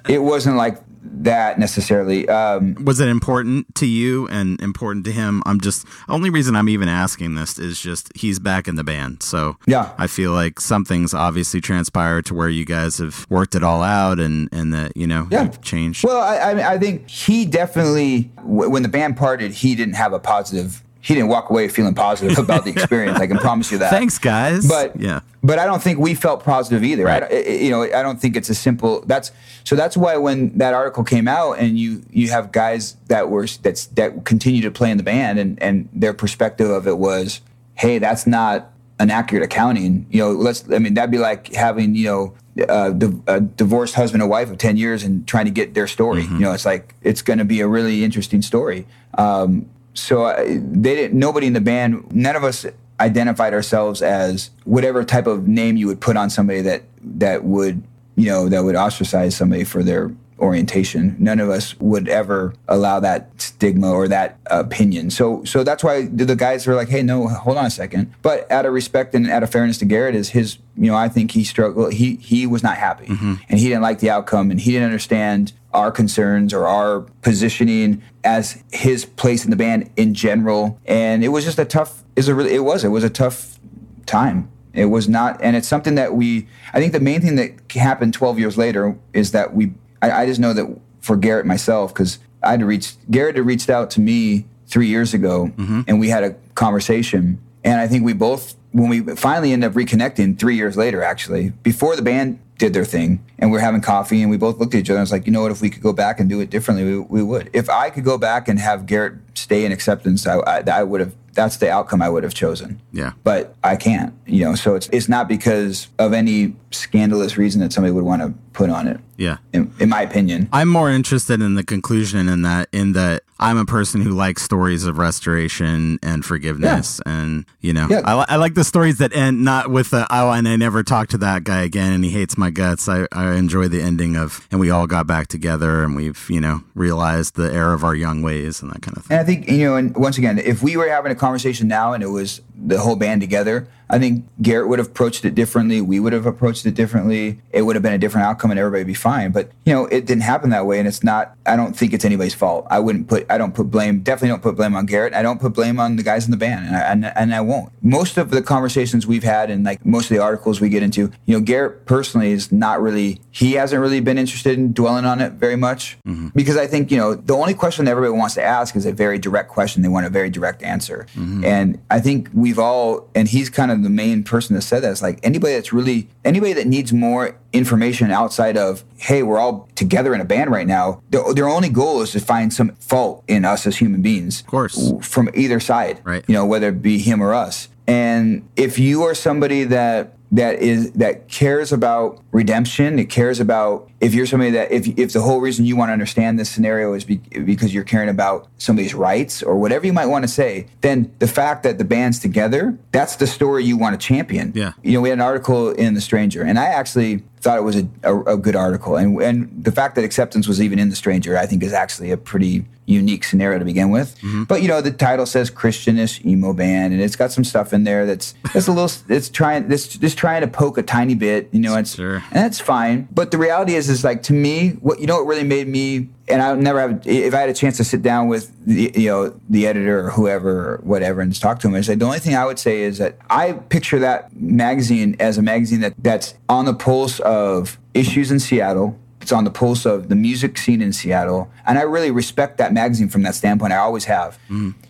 It 0.07 0.19
wasn't 0.19 0.55
like 0.55 0.77
that 1.23 1.59
necessarily. 1.59 2.27
Um, 2.29 2.75
Was 2.85 3.01
it 3.01 3.09
important 3.09 3.75
to 3.75 3.85
you 3.85 4.29
and 4.29 4.59
important 4.61 5.03
to 5.05 5.11
him? 5.11 5.43
I'm 5.45 5.59
just 5.59 5.85
only 6.07 6.29
reason 6.29 6.55
I'm 6.55 6.69
even 6.69 6.87
asking 6.87 7.35
this 7.35 7.59
is 7.59 7.81
just 7.81 8.11
he's 8.15 8.39
back 8.39 8.69
in 8.69 8.75
the 8.75 8.83
band, 8.85 9.23
so 9.23 9.57
Yeah. 9.67 9.91
I 9.97 10.07
feel 10.07 10.31
like 10.31 10.61
something's 10.61 11.13
obviously 11.13 11.59
transpired 11.59 12.25
to 12.27 12.33
where 12.33 12.49
you 12.49 12.63
guys 12.63 12.97
have 12.99 13.27
worked 13.29 13.55
it 13.55 13.63
all 13.63 13.83
out 13.83 14.21
and 14.21 14.47
and 14.53 14.73
that 14.73 14.95
you 14.95 15.05
know 15.05 15.27
Yeah. 15.29 15.43
you've 15.43 15.61
changed. 15.61 16.05
Well, 16.05 16.21
I, 16.21 16.37
I, 16.37 16.73
I 16.75 16.77
think 16.79 17.09
he 17.09 17.43
definitely, 17.45 18.31
w- 18.37 18.69
when 18.69 18.83
the 18.83 18.89
band 18.89 19.17
parted, 19.17 19.51
he 19.51 19.75
didn't 19.75 19.95
have 19.95 20.13
a 20.13 20.19
positive. 20.19 20.81
He 21.03 21.13
didn't 21.13 21.27
walk 21.27 21.49
away 21.49 21.67
feeling 21.67 21.95
positive 21.95 22.37
about 22.37 22.63
the 22.63 22.71
experience. 22.71 23.19
I 23.19 23.27
can 23.27 23.37
promise 23.47 23.69
you 23.73 23.77
that. 23.79 23.89
Thanks, 23.89 24.17
guys. 24.17 24.65
But 24.65 24.97
yeah, 24.97 25.19
but 25.43 25.59
I 25.59 25.65
don't 25.65 25.83
think 25.83 25.99
we 25.99 26.15
felt 26.15 26.45
positive 26.45 26.81
either. 26.81 27.03
Right. 27.03 27.23
I, 27.23 27.39
you 27.39 27.71
know, 27.71 27.83
I 27.83 28.01
don't 28.01 28.21
think 28.21 28.37
it's 28.37 28.49
a 28.49 28.55
simple. 28.55 29.01
That's 29.01 29.33
so. 29.65 29.75
That's 29.75 29.97
why 29.97 30.15
when 30.15 30.57
that 30.59 30.73
article 30.73 31.03
came 31.03 31.27
out, 31.27 31.59
and 31.59 31.77
you 31.77 32.03
you 32.09 32.29
have 32.29 32.53
guys 32.53 32.95
that 33.07 33.29
were 33.29 33.45
that's 33.61 33.87
that 33.87 34.23
continue 34.23 34.61
to 34.61 34.71
play 34.71 34.91
in 34.91 34.97
the 34.97 35.03
band, 35.03 35.39
and 35.39 35.61
and 35.61 35.89
their 35.91 36.13
perspective 36.13 36.69
of 36.69 36.87
it 36.87 36.97
was, 36.97 37.41
hey, 37.75 37.99
that's 37.99 38.25
not 38.25 38.71
an 38.97 39.11
accurate 39.11 39.43
accounting. 39.43 40.05
You 40.09 40.19
know, 40.19 40.31
let's. 40.31 40.63
I 40.71 40.79
mean, 40.79 40.93
that'd 40.93 41.11
be 41.11 41.17
like 41.17 41.53
having 41.53 41.95
you 41.95 42.05
know. 42.05 42.33
Uh, 42.69 42.91
di- 42.91 43.19
a 43.25 43.41
divorced 43.41 43.95
husband 43.95 44.21
and 44.21 44.29
wife 44.29 44.51
of 44.51 44.59
10 44.59 44.77
years 44.77 45.01
and 45.03 45.27
trying 45.27 45.45
to 45.45 45.49
get 45.49 45.73
their 45.73 45.87
story 45.87 46.21
you 46.21 46.37
know 46.37 46.51
it's 46.51 46.65
like 46.67 46.93
it's 47.01 47.23
going 47.23 47.39
to 47.39 47.45
be 47.45 47.61
a 47.61 47.67
really 47.67 48.03
interesting 48.03 48.43
story 48.43 48.85
um, 49.17 49.67
so 49.93 50.25
I, 50.25 50.57
they 50.57 50.95
didn't 50.95 51.17
nobody 51.17 51.47
in 51.47 51.53
the 51.53 51.61
band 51.61 52.11
none 52.13 52.35
of 52.35 52.43
us 52.43 52.65
identified 52.99 53.53
ourselves 53.53 54.01
as 54.01 54.49
whatever 54.65 55.03
type 55.03 55.27
of 55.27 55.47
name 55.47 55.77
you 55.77 55.87
would 55.87 56.01
put 56.01 56.17
on 56.17 56.29
somebody 56.29 56.61
that 56.61 56.83
that 57.01 57.43
would 57.43 57.83
you 58.15 58.27
know 58.27 58.49
that 58.49 58.63
would 58.63 58.75
ostracize 58.75 59.35
somebody 59.35 59.63
for 59.63 59.83
their 59.83 60.11
orientation. 60.43 61.15
None 61.19 61.39
of 61.39 61.49
us 61.49 61.79
would 61.79 62.07
ever 62.07 62.53
allow 62.67 62.99
that 62.99 63.41
stigma 63.41 63.91
or 63.91 64.07
that 64.09 64.37
opinion. 64.47 65.09
So 65.09 65.43
so 65.45 65.63
that's 65.63 65.83
why 65.83 66.05
the 66.05 66.25
the 66.25 66.35
guys 66.35 66.67
were 66.67 66.75
like 66.75 66.89
hey 66.89 67.01
no 67.01 67.27
hold 67.27 67.57
on 67.57 67.65
a 67.65 67.69
second. 67.69 68.13
But 68.21 68.49
out 68.51 68.65
of 68.65 68.73
respect 68.73 69.15
and 69.15 69.29
out 69.29 69.43
of 69.43 69.49
fairness 69.49 69.77
to 69.79 69.85
garrett 69.85 70.15
is 70.15 70.29
his 70.29 70.57
you 70.75 70.91
know 70.91 70.97
i 70.97 71.07
think 71.07 71.31
he 71.31 71.43
struggled 71.43 71.93
he 71.93 72.15
he 72.17 72.45
was 72.45 72.61
not 72.61 72.77
happy. 72.77 73.07
Mm-hmm. 73.07 73.33
And 73.49 73.59
he 73.59 73.67
didn't 73.67 73.83
like 73.83 73.99
the 73.99 74.09
outcome 74.09 74.51
and 74.51 74.59
he 74.59 74.71
didn't 74.71 74.85
understand 74.85 75.53
our 75.73 75.91
concerns 75.91 76.53
or 76.53 76.67
our 76.67 77.01
positioning 77.21 78.03
as 78.23 78.63
his 78.71 79.05
place 79.05 79.43
in 79.43 79.49
the 79.49 79.55
band 79.55 79.89
in 79.95 80.13
general. 80.13 80.79
And 80.85 81.23
it 81.23 81.29
was 81.29 81.45
just 81.45 81.57
a 81.57 81.65
tough 81.65 82.03
is 82.15 82.27
a 82.27 82.35
really 82.35 82.53
it 82.53 82.63
was 82.63 82.83
it 82.83 82.89
was 82.89 83.03
a 83.03 83.09
tough 83.09 83.59
time. 84.05 84.49
It 84.73 84.85
was 84.85 85.07
not 85.07 85.39
and 85.41 85.55
it's 85.55 85.67
something 85.67 85.95
that 85.95 86.15
we 86.15 86.47
i 86.73 86.79
think 86.79 86.93
the 86.93 86.99
main 86.99 87.21
thing 87.21 87.35
that 87.35 87.51
happened 87.71 88.13
12 88.13 88.39
years 88.39 88.57
later 88.57 88.97
is 89.13 89.31
that 89.31 89.53
we 89.53 89.73
i, 90.03 90.23
I 90.23 90.25
just 90.25 90.39
know 90.39 90.53
that 90.53 90.65
for 91.01 91.15
garrett 91.15 91.45
myself 91.45 91.93
because 91.93 92.19
i 92.43 92.51
had 92.51 92.63
reached 92.63 92.97
garrett 93.09 93.35
had 93.35 93.45
reached 93.45 93.69
out 93.69 93.89
to 93.91 94.01
me 94.01 94.45
three 94.67 94.87
years 94.87 95.13
ago 95.13 95.51
mm-hmm. 95.55 95.81
and 95.87 95.99
we 95.99 96.09
had 96.09 96.23
a 96.23 96.35
conversation. 96.55 97.39
And 97.63 97.79
i 97.79 97.87
think 97.87 98.03
we 98.03 98.13
both 98.13 98.55
when 98.71 98.89
we 98.89 99.01
finally 99.15 99.53
ended 99.53 99.69
up 99.69 99.75
reconnecting 99.75 100.37
three 100.37 100.55
years 100.55 100.75
later 100.75 101.03
actually 101.03 101.49
before 101.61 101.95
the 101.95 102.01
band 102.01 102.39
did 102.57 102.73
their 102.73 102.85
thing 102.85 103.23
and 103.43 103.51
we 103.51 103.57
are 103.57 103.61
having 103.61 103.81
coffee 103.81 104.21
and 104.21 104.31
we 104.31 104.37
both 104.37 104.57
looked 104.57 104.73
at 104.73 104.79
each 104.79 104.89
other 104.89 104.97
and 104.97 105.03
was 105.03 105.11
like 105.11 105.25
you 105.25 105.31
know 105.31 105.41
what 105.41 105.51
if 105.51 105.61
we 105.61 105.69
could 105.69 105.83
go 105.83 105.91
back 105.91 106.17
and 106.17 106.29
do 106.29 106.39
it 106.39 106.49
differently 106.49 106.85
we, 106.85 106.99
we 106.99 107.21
would 107.21 107.49
if 107.51 107.69
i 107.69 107.89
could 107.89 108.05
go 108.05 108.17
back 108.17 108.47
and 108.47 108.57
have 108.57 108.85
garrett 108.85 109.15
stay 109.33 109.65
in 109.65 109.71
acceptance 109.73 110.25
i, 110.25 110.37
I, 110.37 110.63
I 110.71 110.83
would 110.83 111.01
have 111.01 111.13
that's 111.33 111.57
the 111.57 111.69
outcome 111.69 112.01
i 112.01 112.07
would 112.07 112.23
have 112.23 112.33
chosen 112.33 112.79
yeah. 112.93 113.13
but 113.23 113.55
I 113.63 113.75
can't, 113.75 114.13
you 114.25 114.45
know. 114.45 114.55
So 114.55 114.75
it's 114.75 114.87
it's 114.89 115.09
not 115.09 115.27
because 115.27 115.87
of 115.97 116.13
any 116.13 116.55
scandalous 116.71 117.37
reason 117.37 117.61
that 117.61 117.73
somebody 117.73 117.91
would 117.91 118.03
want 118.03 118.21
to 118.21 118.33
put 118.53 118.69
on 118.69 118.87
it. 118.87 118.99
Yeah. 119.17 119.37
In, 119.51 119.73
in 119.79 119.89
my 119.89 120.01
opinion, 120.01 120.49
I'm 120.51 120.69
more 120.69 120.89
interested 120.89 121.41
in 121.41 121.55
the 121.55 121.63
conclusion 121.63 122.29
in 122.29 122.43
that 122.43 122.69
in 122.71 122.93
that 122.93 123.23
I'm 123.39 123.57
a 123.57 123.65
person 123.65 124.01
who 124.01 124.11
likes 124.11 124.43
stories 124.43 124.85
of 124.85 124.97
restoration 124.97 125.97
and 126.03 126.23
forgiveness 126.23 127.01
and 127.05 127.45
you 127.61 127.73
know 127.73 127.87
Yeah. 127.89 128.01
I, 128.05 128.25
I 128.29 128.35
like 128.35 128.53
the 128.53 128.63
stories 128.63 128.99
that 128.99 129.15
end 129.15 129.43
not 129.43 129.71
with 129.71 129.89
the 129.89 130.05
oh 130.11 130.31
and 130.31 130.47
I 130.47 130.55
never 130.55 130.83
talk 130.83 131.07
to 131.09 131.17
that 131.19 131.43
guy 131.43 131.63
again 131.63 131.93
and 131.93 132.03
he 132.03 132.11
hates 132.11 132.37
my 132.37 132.51
guts 132.51 132.87
I, 132.87 133.07
I 133.11 133.32
enjoy 133.33 133.67
the 133.67 133.81
ending 133.81 134.15
of 134.15 134.47
and 134.51 134.59
we 134.59 134.69
all 134.69 134.87
got 134.87 135.07
back 135.07 135.27
together 135.27 135.83
and 135.83 135.95
we've 135.95 136.29
you 136.29 136.41
know 136.41 136.63
realized 136.75 137.35
the 137.35 137.51
error 137.53 137.73
of 137.73 137.83
our 137.83 137.95
young 137.95 138.21
ways 138.21 138.61
and 138.61 138.71
that 138.71 138.81
kind 138.81 138.97
of 138.97 139.05
thing 139.05 139.17
and 139.17 139.21
I 139.21 139.23
think 139.23 139.49
you 139.49 139.65
know. 139.65 139.75
And 139.75 139.95
once 139.95 140.17
again, 140.17 140.39
if 140.39 140.63
we 140.63 140.77
were 140.77 140.87
having 140.87 141.11
a 141.11 141.15
conversation 141.15 141.67
now 141.67 141.93
and 141.93 142.03
it 142.03 142.07
was 142.07 142.41
the 142.67 142.79
whole 142.79 142.95
band 142.95 143.21
together, 143.21 143.67
I 143.93 143.99
think 143.99 144.25
Garrett 144.41 144.69
would 144.69 144.79
have 144.79 144.87
approached 144.87 145.23
it 145.23 145.35
differently. 145.35 145.79
We 145.79 145.99
would 145.99 146.13
have 146.13 146.25
approached 146.25 146.65
it 146.65 146.73
differently. 146.73 147.39
It 147.51 147.61
would 147.61 147.75
have 147.75 147.83
been 147.83 147.93
a 147.93 147.99
different 147.99 148.25
outcome, 148.25 148.49
and 148.49 148.59
everybody 148.59 148.81
would 148.81 148.87
be 148.87 148.95
fine. 148.95 149.31
But 149.31 149.51
you 149.65 149.73
know, 149.73 149.85
it 149.85 150.07
didn't 150.07 150.23
happen 150.23 150.49
that 150.49 150.65
way, 150.65 150.79
and 150.79 150.87
it's 150.87 151.03
not. 151.03 151.35
I 151.45 151.55
don't 151.55 151.77
think 151.77 151.93
it's 151.93 152.03
anybody's 152.03 152.33
fault. 152.33 152.65
I 152.71 152.79
wouldn't 152.79 153.07
put. 153.07 153.25
I 153.29 153.37
don't 153.37 153.53
put 153.53 153.69
blame. 153.69 153.99
Definitely 153.99 154.29
don't 154.29 154.41
put 154.41 154.55
blame 154.55 154.75
on 154.75 154.87
Garrett. 154.87 155.13
I 155.13 155.21
don't 155.21 155.39
put 155.39 155.53
blame 155.53 155.79
on 155.79 155.97
the 155.97 156.03
guys 156.03 156.25
in 156.25 156.31
the 156.31 156.37
band, 156.37 156.65
and 156.65 156.75
I, 156.75 156.79
and, 156.79 157.05
and 157.05 157.35
I 157.35 157.41
won't. 157.41 157.71
Most 157.83 158.17
of 158.17 158.31
the 158.31 158.41
conversations 158.41 159.05
we've 159.05 159.23
had, 159.23 159.51
and 159.51 159.63
like 159.63 159.85
most 159.85 160.05
of 160.05 160.17
the 160.17 160.23
articles 160.23 160.59
we 160.59 160.69
get 160.69 160.81
into, 160.81 161.11
you 161.25 161.37
know, 161.37 161.41
Garrett 161.41 161.85
personally 161.85 162.31
is 162.31 162.51
not 162.51 162.81
really. 162.81 163.19
He 163.29 163.53
hasn't 163.53 163.79
really 163.79 163.99
been 163.99 164.17
interested 164.17 164.57
in 164.57 164.73
dwelling 164.73 165.05
on 165.05 165.21
it 165.21 165.33
very 165.33 165.55
much 165.55 165.97
mm-hmm. 166.07 166.29
because 166.29 166.57
I 166.57 166.65
think 166.65 166.89
you 166.89 166.97
know 166.97 167.13
the 167.13 167.35
only 167.35 167.53
question 167.53 167.85
that 167.85 167.91
everybody 167.91 168.17
wants 168.17 168.33
to 168.35 168.43
ask 168.43 168.75
is 168.75 168.87
a 168.87 168.91
very 168.91 169.19
direct 169.19 169.49
question. 169.49 169.83
They 169.83 169.89
want 169.89 170.07
a 170.07 170.09
very 170.09 170.31
direct 170.31 170.63
answer, 170.63 171.05
mm-hmm. 171.15 171.43
and 171.45 171.79
I 171.91 171.99
think 171.99 172.29
we've 172.53 172.59
all. 172.59 173.09
And 173.15 173.27
he's 173.27 173.49
kind 173.49 173.71
of 173.71 173.83
the 173.83 173.89
main 173.89 174.23
person 174.23 174.55
that 174.55 174.61
said 174.61 174.83
that. 174.83 174.91
It's 174.91 175.01
like 175.01 175.19
anybody 175.23 175.53
that's 175.53 175.73
really 175.73 176.07
anybody 176.23 176.53
that 176.53 176.67
needs 176.67 176.93
more 176.93 177.37
information 177.51 178.11
outside 178.11 178.57
of 178.57 178.83
hey, 178.97 179.23
we're 179.23 179.39
all 179.39 179.67
together 179.75 180.13
in 180.13 180.21
a 180.21 180.25
band 180.25 180.51
right 180.51 180.67
now. 180.67 181.01
Their, 181.09 181.33
their 181.33 181.49
only 181.49 181.69
goal 181.69 182.01
is 182.01 182.11
to 182.11 182.19
find 182.19 182.53
some 182.53 182.75
fault 182.75 183.23
in 183.27 183.43
us 183.43 183.65
as 183.67 183.77
human 183.77 184.01
beings, 184.01 184.41
of 184.41 184.47
course. 184.47 184.93
from 185.01 185.29
either 185.33 185.59
side, 185.59 185.99
Right. 186.03 186.23
You 186.27 186.35
know, 186.35 186.45
whether 186.45 186.69
it 186.69 186.81
be 186.81 186.99
him 186.99 187.21
or 187.21 187.33
us. 187.33 187.69
And 187.85 188.47
if 188.55 188.79
you 188.79 189.03
are 189.03 189.13
somebody 189.13 189.65
that 189.65 190.13
that 190.33 190.59
is 190.59 190.91
that 190.93 191.29
cares 191.29 191.71
about 191.71 192.19
redemption, 192.31 192.97
it 192.97 193.05
cares 193.05 193.39
about 193.39 193.89
if 194.01 194.15
you're 194.15 194.25
somebody 194.25 194.49
that 194.51 194.71
if 194.71 194.87
if 194.97 195.13
the 195.13 195.21
whole 195.21 195.39
reason 195.39 195.63
you 195.63 195.75
want 195.75 195.89
to 195.89 195.93
understand 195.93 196.39
this 196.39 196.49
scenario 196.49 196.93
is 196.93 197.05
be, 197.05 197.17
because 197.17 197.73
you're 197.73 197.83
caring 197.83 198.09
about 198.09 198.47
somebody's 198.57 198.95
rights 198.95 199.43
or 199.43 199.55
whatever 199.55 199.85
you 199.85 199.93
might 199.93 200.07
want 200.07 200.23
to 200.23 200.27
say, 200.27 200.65
then 200.81 201.13
the 201.19 201.27
fact 201.27 201.61
that 201.63 201.77
the 201.77 201.85
band's 201.85 202.19
together, 202.19 202.75
that's 202.91 203.15
the 203.15 203.27
story 203.27 203.63
you 203.63 203.77
want 203.77 203.99
to 203.99 204.05
champion. 204.05 204.51
Yeah. 204.55 204.73
You 204.81 204.93
know, 204.93 205.01
we 205.01 205.09
had 205.09 205.19
an 205.19 205.23
article 205.23 205.71
in 205.71 205.93
The 205.93 206.01
Stranger, 206.01 206.41
and 206.41 206.57
I 206.57 206.65
actually 206.65 207.23
thought 207.43 207.57
it 207.57 207.63
was 207.63 207.75
a, 207.75 207.87
a, 208.03 208.21
a 208.33 208.37
good 208.37 208.55
article, 208.55 208.95
and 208.95 209.21
and 209.21 209.63
the 209.63 209.71
fact 209.71 209.95
that 209.95 210.03
acceptance 210.03 210.47
was 210.47 210.61
even 210.61 210.79
in 210.79 210.89
the 210.89 210.95
stranger, 210.95 211.37
I 211.37 211.45
think, 211.45 211.61
is 211.61 211.73
actually 211.73 212.11
a 212.11 212.17
pretty 212.17 212.65
unique 212.85 213.23
scenario 213.23 213.59
to 213.59 213.65
begin 213.65 213.91
with. 213.91 214.17
Mm-hmm. 214.19 214.43
But 214.43 214.61
you 214.61 214.67
know, 214.67 214.81
the 214.81 214.91
title 214.91 215.25
says 215.25 215.49
Christianish 215.49 216.23
emo 216.25 216.53
band, 216.53 216.93
and 216.93 217.01
it's 217.01 217.15
got 217.15 217.31
some 217.31 217.43
stuff 217.43 217.73
in 217.73 217.83
there 217.83 218.05
that's 218.05 218.33
that's 218.53 218.67
a 218.67 218.71
little. 218.71 218.91
It's 219.09 219.29
trying 219.29 219.67
this 219.67 219.87
just 219.87 220.17
trying 220.17 220.41
to 220.41 220.47
poke 220.47 220.77
a 220.77 220.83
tiny 220.83 221.15
bit. 221.15 221.49
You 221.51 221.59
know, 221.59 221.75
it's 221.77 221.95
Sure. 221.95 222.15
and 222.15 222.23
that's 222.31 222.59
fine. 222.59 223.07
But 223.11 223.31
the 223.31 223.37
reality 223.37 223.75
is, 223.75 223.89
is 223.89 224.03
like 224.03 224.23
to 224.23 224.33
me, 224.33 224.71
what 224.81 224.99
you 224.99 225.07
know, 225.07 225.17
what 225.17 225.27
really 225.27 225.43
made 225.43 225.67
me, 225.67 226.09
and 226.27 226.41
I 226.41 226.53
would 226.53 226.63
never 226.63 226.79
have, 226.79 227.05
if 227.05 227.33
I 227.33 227.41
had 227.41 227.49
a 227.49 227.53
chance 227.53 227.77
to 227.77 227.83
sit 227.83 228.01
down 228.01 228.27
with 228.27 228.51
the, 228.65 228.91
you 228.95 229.09
know, 229.09 229.39
the 229.49 229.67
editor 229.67 230.07
or 230.07 230.09
whoever 230.11 230.75
or 230.75 230.77
whatever 230.83 231.21
and 231.21 231.37
talk 231.37 231.59
to 231.59 231.67
him, 231.67 231.75
I 231.75 231.81
said 231.81 231.99
the 231.99 232.05
only 232.05 232.19
thing 232.19 232.35
I 232.35 232.45
would 232.45 232.59
say 232.59 232.83
is 232.83 232.97
that 232.99 233.17
I 233.29 233.53
picture 233.53 233.99
that 233.99 234.35
magazine 234.35 235.15
as 235.19 235.37
a 235.37 235.41
magazine 235.41 235.81
that 235.81 235.93
that's 235.97 236.35
on 236.47 236.65
the 236.65 236.73
pulse 236.73 237.19
of 237.21 237.77
issues 237.93 238.31
in 238.31 238.39
Seattle. 238.39 238.97
It's 239.21 239.31
on 239.31 239.45
the 239.45 239.51
pulse 239.51 239.85
of 239.85 240.09
the 240.09 240.15
music 240.15 240.57
scene 240.57 240.81
in 240.81 240.91
Seattle, 240.91 241.49
and 241.65 241.79
I 241.79 241.83
really 241.83 242.11
respect 242.11 242.57
that 242.57 242.73
magazine 242.73 243.07
from 243.07 243.21
that 243.23 243.35
standpoint. 243.35 243.71
I 243.71 243.77
always 243.77 244.03
have. 244.05 244.37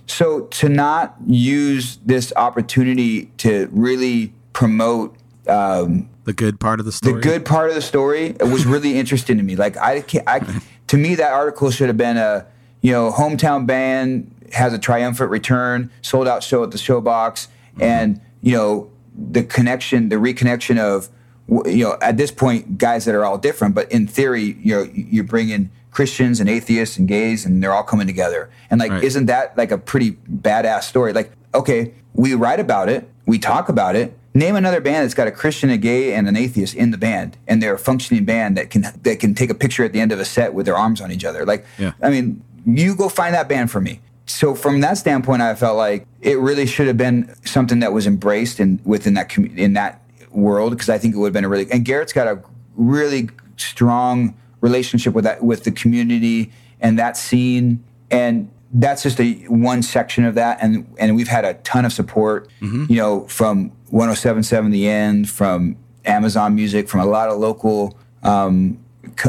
So 0.08 0.42
to 0.42 0.70
not 0.70 1.16
use 1.28 1.98
this 2.04 2.34
opportunity 2.36 3.26
to 3.38 3.70
really 3.72 4.34
promote 4.54 5.16
um, 5.48 6.10
The 6.24 6.34
good 6.34 6.60
part 6.60 6.80
of 6.80 6.88
the 6.88 6.92
story. 6.92 7.14
the 7.14 7.22
good 7.22 7.46
part 7.46 7.70
of 7.70 7.76
the 7.76 7.82
story 7.82 8.36
was 8.40 8.66
really 8.66 8.98
interesting 8.98 9.38
to 9.38 9.44
me. 9.44 9.56
Like 9.56 9.78
I, 9.78 10.02
can't, 10.02 10.28
I 10.28 10.40
to 10.88 10.98
me 10.98 11.16
that 11.16 11.32
article 11.32 11.72
should 11.72 11.88
have 11.88 11.98
been 11.98 12.18
a 12.18 12.46
you 12.82 12.92
know 12.92 13.12
hometown 13.12 13.66
band 13.66 14.30
has 14.54 14.74
a 14.74 14.80
triumphant 14.80 15.30
return, 15.30 15.92
sold 16.02 16.28
out 16.28 16.44
show 16.44 16.64
at 16.64 16.72
the 16.72 16.78
Showbox, 16.78 17.48
mm-hmm. 17.48 17.82
and 17.82 18.22
you 18.42 18.56
know 18.56 18.92
the 19.16 19.44
connection, 19.44 20.10
the 20.10 20.16
reconnection 20.16 20.80
of 20.80 21.10
you 21.66 21.84
know 21.84 21.98
at 22.02 22.18
this 22.18 22.32
point 22.32 22.78
guys 22.78 23.06
that 23.06 23.16
are 23.16 23.26
all 23.26 23.38
different, 23.38 23.76
but 23.76 23.92
in 23.92 24.08
theory 24.08 24.58
you 24.62 24.76
know 24.76 24.90
you're 24.94 25.24
bringing 25.24 25.70
Christians 25.92 26.40
and 26.40 26.50
atheists 26.50 26.98
and 26.98 27.08
gays 27.08 27.46
and 27.46 27.62
they're 27.62 27.74
all 27.74 27.84
coming 27.84 28.08
together. 28.08 28.50
And 28.70 28.80
like 28.80 28.92
Right. 28.92 29.04
isn't 29.04 29.28
that 29.28 29.58
like 29.58 29.72
a 29.72 29.78
pretty 29.78 30.14
badass 30.14 30.84
story? 30.84 31.14
Like 31.14 31.32
okay, 31.54 31.94
we 32.14 32.34
write 32.34 32.60
about 32.60 32.90
it, 32.90 33.10
we 33.26 33.40
talk 33.40 33.70
about 33.70 33.96
it. 33.96 34.18
Name 34.36 34.56
another 34.56 34.82
band 34.82 35.04
that's 35.04 35.14
got 35.14 35.28
a 35.28 35.32
Christian, 35.32 35.70
a 35.70 35.78
gay, 35.78 36.14
and 36.14 36.28
an 36.28 36.36
atheist 36.36 36.74
in 36.74 36.90
the 36.90 36.98
band, 36.98 37.38
and 37.48 37.62
they're 37.62 37.76
a 37.76 37.80
functioning 37.80 38.26
band 38.26 38.58
that 38.58 38.72
can 38.72 38.86
that 39.04 39.20
can 39.20 39.36
take 39.36 39.52
a 39.52 39.56
picture 39.56 39.84
at 39.84 39.94
the 39.94 40.00
end 40.00 40.12
of 40.12 40.20
a 40.20 40.26
set 40.26 40.54
with 40.54 40.66
their 40.66 40.78
arms 40.78 41.02
on 41.02 41.12
each 41.12 41.24
other. 41.24 41.46
Like, 41.46 41.66
Yeah. 41.78 41.94
I 42.02 42.10
mean, 42.10 42.44
you 42.66 42.96
go 42.96 43.10
find 43.10 43.36
that 43.36 43.48
band 43.48 43.70
for 43.70 43.80
me. 43.80 44.00
So 44.26 44.56
from 44.56 44.82
that 44.82 44.98
standpoint, 44.98 45.42
I 45.42 45.54
felt 45.54 45.78
like 45.78 46.08
it 46.22 46.40
really 46.40 46.66
should 46.66 46.88
have 46.88 46.98
been 46.98 47.36
something 47.46 47.80
that 47.80 47.94
was 47.94 48.08
embraced 48.08 48.60
in 48.60 48.80
within 48.84 49.14
that 49.16 49.38
in 49.38 49.74
that 49.74 50.02
world 50.32 50.72
because 50.72 50.90
I 50.90 50.98
think 50.98 51.14
it 51.14 51.18
would 51.18 51.28
have 51.28 51.34
been 51.34 51.46
a 51.46 51.50
really 51.50 51.72
and 51.72 51.86
Garrett's 51.86 52.14
got 52.14 52.28
a 52.28 52.42
really 52.76 53.30
strong 53.58 54.36
relationship 54.62 55.14
with 55.14 55.26
that 55.26 55.44
with 55.44 55.64
the 55.64 55.72
community 55.72 56.52
and 56.80 56.98
that 56.98 57.18
scene 57.18 57.84
and 58.10 58.50
that's 58.74 59.04
just 59.04 59.20
a 59.20 59.34
one 59.48 59.84
section 59.84 60.26
of 60.26 60.36
that. 60.36 60.58
And 60.62 60.92
and 60.98 61.16
we've 61.16 61.28
had 61.28 61.46
a 61.46 61.54
ton 61.56 61.86
of 61.86 61.94
support 61.94 62.50
you 62.62 62.98
know 62.98 63.28
from 63.28 63.72
1077 63.90 64.72
the 64.72 64.88
end 64.88 65.30
from 65.30 65.76
Amazon 66.06 66.56
Music 66.56 66.90
from 66.90 67.00
a 67.00 67.06
lot 67.06 67.30
of 67.30 67.40
local 67.40 67.98
um, 68.24 68.80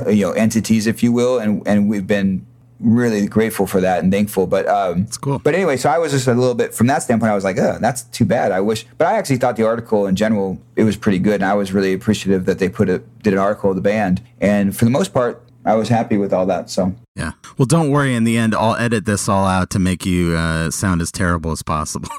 you 0.09 0.23
know 0.25 0.33
entities 0.33 0.87
if 0.87 1.03
you 1.03 1.13
will. 1.13 1.39
And 1.39 1.63
and 1.67 1.89
we've 1.89 2.07
been 2.07 2.47
really 2.81 3.27
grateful 3.27 3.67
for 3.67 3.81
that 3.81 4.03
and 4.03 4.13
thankful. 4.13 4.47
But 4.47 4.67
um 4.67 5.03
it's 5.03 5.17
cool. 5.17 5.39
but 5.39 5.55
anyway 5.55 5.77
so 5.77 5.89
I 5.89 5.99
was 5.99 6.13
just 6.13 6.27
a 6.27 6.35
little 6.35 6.55
bit 6.55 6.75
from 6.75 6.87
that 6.89 7.03
standpoint 7.03 7.31
I 7.31 7.35
was 7.35 7.45
like 7.45 7.59
oh 7.59 7.79
that's 7.81 8.03
too 8.05 8.25
bad. 8.25 8.51
I 8.53 8.61
wish 8.61 8.87
but 8.99 9.07
I 9.07 9.15
actually 9.15 9.37
thought 9.37 9.57
the 9.57 9.67
article 9.67 10.07
in 10.07 10.17
general 10.17 10.59
it 10.77 10.85
was 10.85 10.97
pretty 10.97 11.19
good. 11.19 11.35
And 11.35 11.45
I 11.45 11.55
was 11.55 11.73
really 11.73 11.93
appreciative 11.93 12.47
that 12.47 12.59
they 12.59 12.69
put 12.69 12.89
a 12.89 12.99
did 13.23 13.33
an 13.33 13.39
article 13.39 13.71
of 13.71 13.77
the 13.77 13.83
band. 13.83 14.23
And 14.41 14.77
for 14.77 14.85
the 14.85 14.91
most 14.91 15.13
part 15.15 15.43
I 15.65 15.75
was 15.75 15.89
happy 15.89 16.17
with 16.17 16.33
all 16.33 16.47
that 16.47 16.71
so 16.71 16.95
Yeah. 17.17 17.33
Well, 17.59 17.67
don't 17.67 17.91
worry. 17.91 18.15
In 18.15 18.25
the 18.25 18.37
end, 18.37 18.55
I'll 18.55 18.77
edit 18.77 19.05
this 19.07 19.29
all 19.29 19.47
out 19.47 19.71
to 19.71 19.79
make 19.79 20.05
you 20.05 20.35
uh, 20.37 20.71
sound 20.71 21.01
as 21.01 21.11
terrible 21.13 21.53
as 21.53 21.63
possible. 21.63 22.11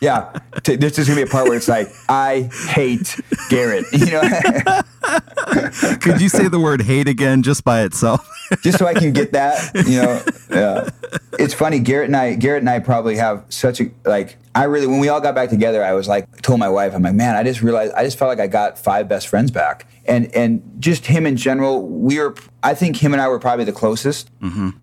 Yeah, 0.00 0.38
T- 0.64 0.76
there's 0.76 0.96
just 0.96 1.08
gonna 1.08 1.22
be 1.24 1.26
a 1.26 1.30
part 1.30 1.48
where 1.48 1.56
it's 1.56 1.68
like, 1.68 1.88
I 2.10 2.50
hate 2.68 3.18
Garrett. 3.48 3.86
You 3.92 4.06
know, 4.06 4.20
Could 6.00 6.20
you 6.20 6.28
say 6.28 6.48
the 6.48 6.60
word 6.60 6.82
hate 6.82 7.08
again 7.08 7.42
just 7.42 7.64
by 7.64 7.82
itself? 7.84 8.28
just 8.62 8.78
so 8.78 8.86
I 8.86 8.92
can 8.94 9.12
get 9.12 9.32
that. 9.32 9.70
You 9.86 10.02
know, 10.02 10.22
yeah. 10.50 10.90
It's 11.38 11.54
funny. 11.54 11.78
Garrett 11.78 12.06
and 12.06 12.16
I, 12.16 12.34
Garrett 12.34 12.62
and 12.62 12.70
I 12.70 12.78
probably 12.78 13.16
have 13.16 13.44
such 13.48 13.80
a 13.80 13.90
like. 14.04 14.36
I 14.56 14.64
really, 14.64 14.86
when 14.86 15.00
we 15.00 15.08
all 15.08 15.20
got 15.20 15.34
back 15.34 15.48
together, 15.48 15.84
I 15.84 15.94
was 15.94 16.06
like, 16.06 16.40
told 16.40 16.60
my 16.60 16.68
wife, 16.68 16.94
I'm 16.94 17.02
like, 17.02 17.14
man, 17.14 17.34
I 17.34 17.42
just 17.42 17.60
realized, 17.60 17.92
I 17.94 18.04
just 18.04 18.16
felt 18.16 18.28
like 18.28 18.38
I 18.38 18.46
got 18.46 18.78
five 18.78 19.08
best 19.08 19.26
friends 19.26 19.50
back, 19.50 19.86
and 20.06 20.32
and 20.34 20.62
just 20.78 21.06
him 21.06 21.26
in 21.26 21.36
general. 21.36 21.88
We 21.88 22.20
were, 22.20 22.36
I 22.62 22.74
think 22.74 22.96
him 22.96 23.12
and 23.12 23.20
I 23.20 23.26
were 23.28 23.40
probably 23.40 23.64
the 23.64 23.72
closest 23.72 24.30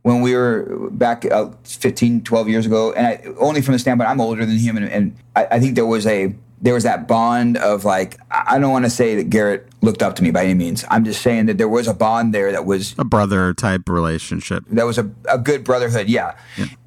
when 0.01 0.21
we 0.21 0.35
were 0.35 0.89
back 0.91 1.23
uh, 1.31 1.51
15, 1.63 2.23
12 2.23 2.49
years 2.49 2.65
ago, 2.65 2.91
and 2.91 3.07
I, 3.07 3.21
only 3.39 3.61
from 3.61 3.73
the 3.73 3.79
standpoint, 3.79 4.09
I'm 4.09 4.19
older 4.19 4.45
than 4.45 4.57
him, 4.57 4.75
and, 4.75 4.85
and 4.89 5.15
I, 5.35 5.47
I 5.51 5.59
think 5.59 5.75
there 5.75 5.85
was 5.85 6.05
a 6.05 6.35
there 6.61 6.73
was 6.73 6.83
that 6.83 7.07
bond 7.07 7.57
of 7.57 7.83
like 7.85 8.17
I 8.29 8.59
don't 8.59 8.71
want 8.71 8.85
to 8.85 8.91
say 8.91 9.15
that 9.15 9.29
Garrett 9.29 9.67
looked 9.81 10.03
up 10.03 10.15
to 10.17 10.23
me 10.23 10.31
by 10.31 10.43
any 10.43 10.53
means. 10.53 10.85
I'm 10.89 11.03
just 11.03 11.21
saying 11.21 11.47
that 11.47 11.57
there 11.57 11.67
was 11.67 11.87
a 11.87 11.93
bond 11.93 12.33
there 12.33 12.51
that 12.51 12.65
was 12.65 12.93
A 12.99 13.03
brother 13.03 13.53
type 13.53 13.89
relationship. 13.89 14.63
that 14.69 14.85
was 14.85 14.97
a, 14.97 15.09
a 15.27 15.37
good 15.39 15.63
brotherhood, 15.63 16.07
yeah. 16.07 16.35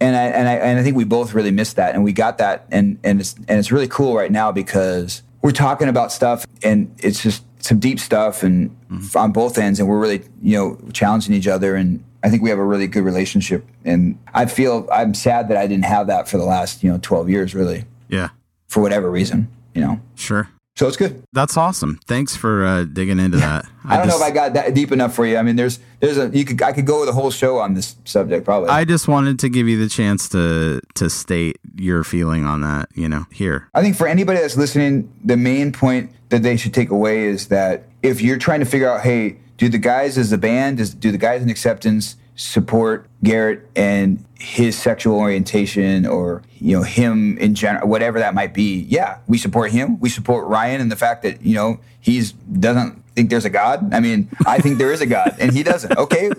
And 0.00 0.14
I 0.16 0.24
and 0.26 0.48
I 0.48 0.54
and 0.54 0.78
I 0.78 0.82
think 0.82 0.96
we 0.96 1.04
both 1.04 1.34
really 1.34 1.50
missed 1.50 1.76
that, 1.76 1.94
and 1.94 2.04
we 2.04 2.12
got 2.12 2.38
that, 2.38 2.66
and 2.70 2.98
and 3.02 3.20
it's 3.20 3.34
and 3.48 3.58
it's 3.58 3.72
really 3.72 3.88
cool 3.88 4.14
right 4.14 4.30
now 4.30 4.52
because 4.52 5.22
we're 5.42 5.50
talking 5.50 5.88
about 5.88 6.12
stuff, 6.12 6.46
and 6.62 6.94
it's 6.98 7.22
just 7.22 7.44
some 7.62 7.78
deep 7.78 7.98
stuff, 7.98 8.42
and 8.42 8.70
mm-hmm. 8.88 9.18
on 9.18 9.32
both 9.32 9.58
ends, 9.58 9.80
and 9.80 9.88
we're 9.88 9.98
really 9.98 10.22
you 10.42 10.56
know 10.56 10.78
challenging 10.92 11.34
each 11.34 11.48
other, 11.48 11.74
and 11.74 12.04
I 12.22 12.30
think 12.30 12.42
we 12.42 12.50
have 12.50 12.58
a 12.58 12.64
really 12.64 12.86
good 12.86 13.02
relationship, 13.04 13.66
and 13.84 14.18
I 14.32 14.46
feel 14.46 14.86
I'm 14.92 15.14
sad 15.14 15.48
that 15.48 15.56
I 15.56 15.66
didn't 15.66 15.84
have 15.86 16.06
that 16.06 16.28
for 16.28 16.38
the 16.38 16.44
last 16.44 16.82
you 16.84 16.92
know 16.92 16.98
12 17.02 17.28
years, 17.28 17.54
really, 17.54 17.84
Yeah. 18.08 18.28
for 18.68 18.80
whatever 18.82 19.10
reason, 19.10 19.48
you 19.74 19.80
know. 19.80 20.00
Sure. 20.14 20.48
So 20.76 20.88
it's 20.88 20.96
good. 20.96 21.22
That's 21.32 21.56
awesome. 21.56 22.00
Thanks 22.06 22.34
for 22.34 22.64
uh, 22.64 22.82
digging 22.82 23.20
into 23.20 23.38
that. 23.38 23.64
I 23.84 23.96
don't 23.96 24.06
just, 24.06 24.18
know 24.18 24.26
if 24.26 24.32
I 24.32 24.34
got 24.34 24.54
that 24.54 24.74
deep 24.74 24.90
enough 24.90 25.14
for 25.14 25.24
you. 25.24 25.36
I 25.36 25.42
mean, 25.42 25.54
there's 25.54 25.78
there's 26.00 26.18
a 26.18 26.28
you 26.36 26.44
could 26.44 26.60
I 26.62 26.72
could 26.72 26.84
go 26.84 27.00
with 27.00 27.08
a 27.08 27.12
whole 27.12 27.30
show 27.30 27.58
on 27.58 27.74
this 27.74 27.94
subject 28.04 28.44
probably. 28.44 28.70
I 28.70 28.84
just 28.84 29.06
wanted 29.06 29.38
to 29.40 29.48
give 29.48 29.68
you 29.68 29.78
the 29.78 29.88
chance 29.88 30.28
to 30.30 30.80
to 30.94 31.08
state 31.08 31.58
your 31.76 32.02
feeling 32.02 32.44
on 32.44 32.62
that. 32.62 32.88
You 32.94 33.08
know, 33.08 33.26
here. 33.30 33.68
I 33.72 33.82
think 33.82 33.94
for 33.96 34.08
anybody 34.08 34.40
that's 34.40 34.56
listening, 34.56 35.12
the 35.24 35.36
main 35.36 35.70
point 35.70 36.10
that 36.30 36.42
they 36.42 36.56
should 36.56 36.74
take 36.74 36.90
away 36.90 37.26
is 37.26 37.48
that 37.48 37.84
if 38.02 38.20
you're 38.20 38.38
trying 38.38 38.60
to 38.60 38.66
figure 38.66 38.90
out, 38.90 39.02
hey, 39.02 39.36
do 39.58 39.68
the 39.68 39.78
guys 39.78 40.18
as 40.18 40.32
a 40.32 40.38
band, 40.38 40.78
does, 40.78 40.92
do 40.92 41.12
the 41.12 41.18
guys 41.18 41.40
in 41.40 41.50
acceptance 41.50 42.16
support 42.36 43.08
Garrett 43.22 43.68
and 43.76 44.24
his 44.38 44.76
sexual 44.76 45.18
orientation 45.18 46.06
or 46.06 46.42
you 46.58 46.76
know 46.76 46.82
him 46.82 47.38
in 47.38 47.54
general, 47.54 47.88
whatever 47.88 48.18
that 48.18 48.34
might 48.34 48.54
be? 48.54 48.80
Yeah, 48.88 49.18
we 49.26 49.38
support 49.38 49.70
him. 49.70 49.98
We 50.00 50.08
support 50.08 50.46
Ryan 50.46 50.80
and 50.80 50.90
the 50.90 50.96
fact 50.96 51.22
that 51.22 51.42
you 51.42 51.54
know 51.54 51.80
he's 52.00 52.32
doesn't 52.32 53.02
think 53.14 53.30
there's 53.30 53.44
a 53.44 53.50
God. 53.50 53.94
I 53.94 54.00
mean, 54.00 54.28
I 54.46 54.58
think 54.58 54.78
there 54.78 54.92
is 54.92 55.00
a 55.00 55.06
God, 55.06 55.36
and 55.38 55.52
he 55.52 55.62
doesn't. 55.62 55.96
Okay, 55.96 56.30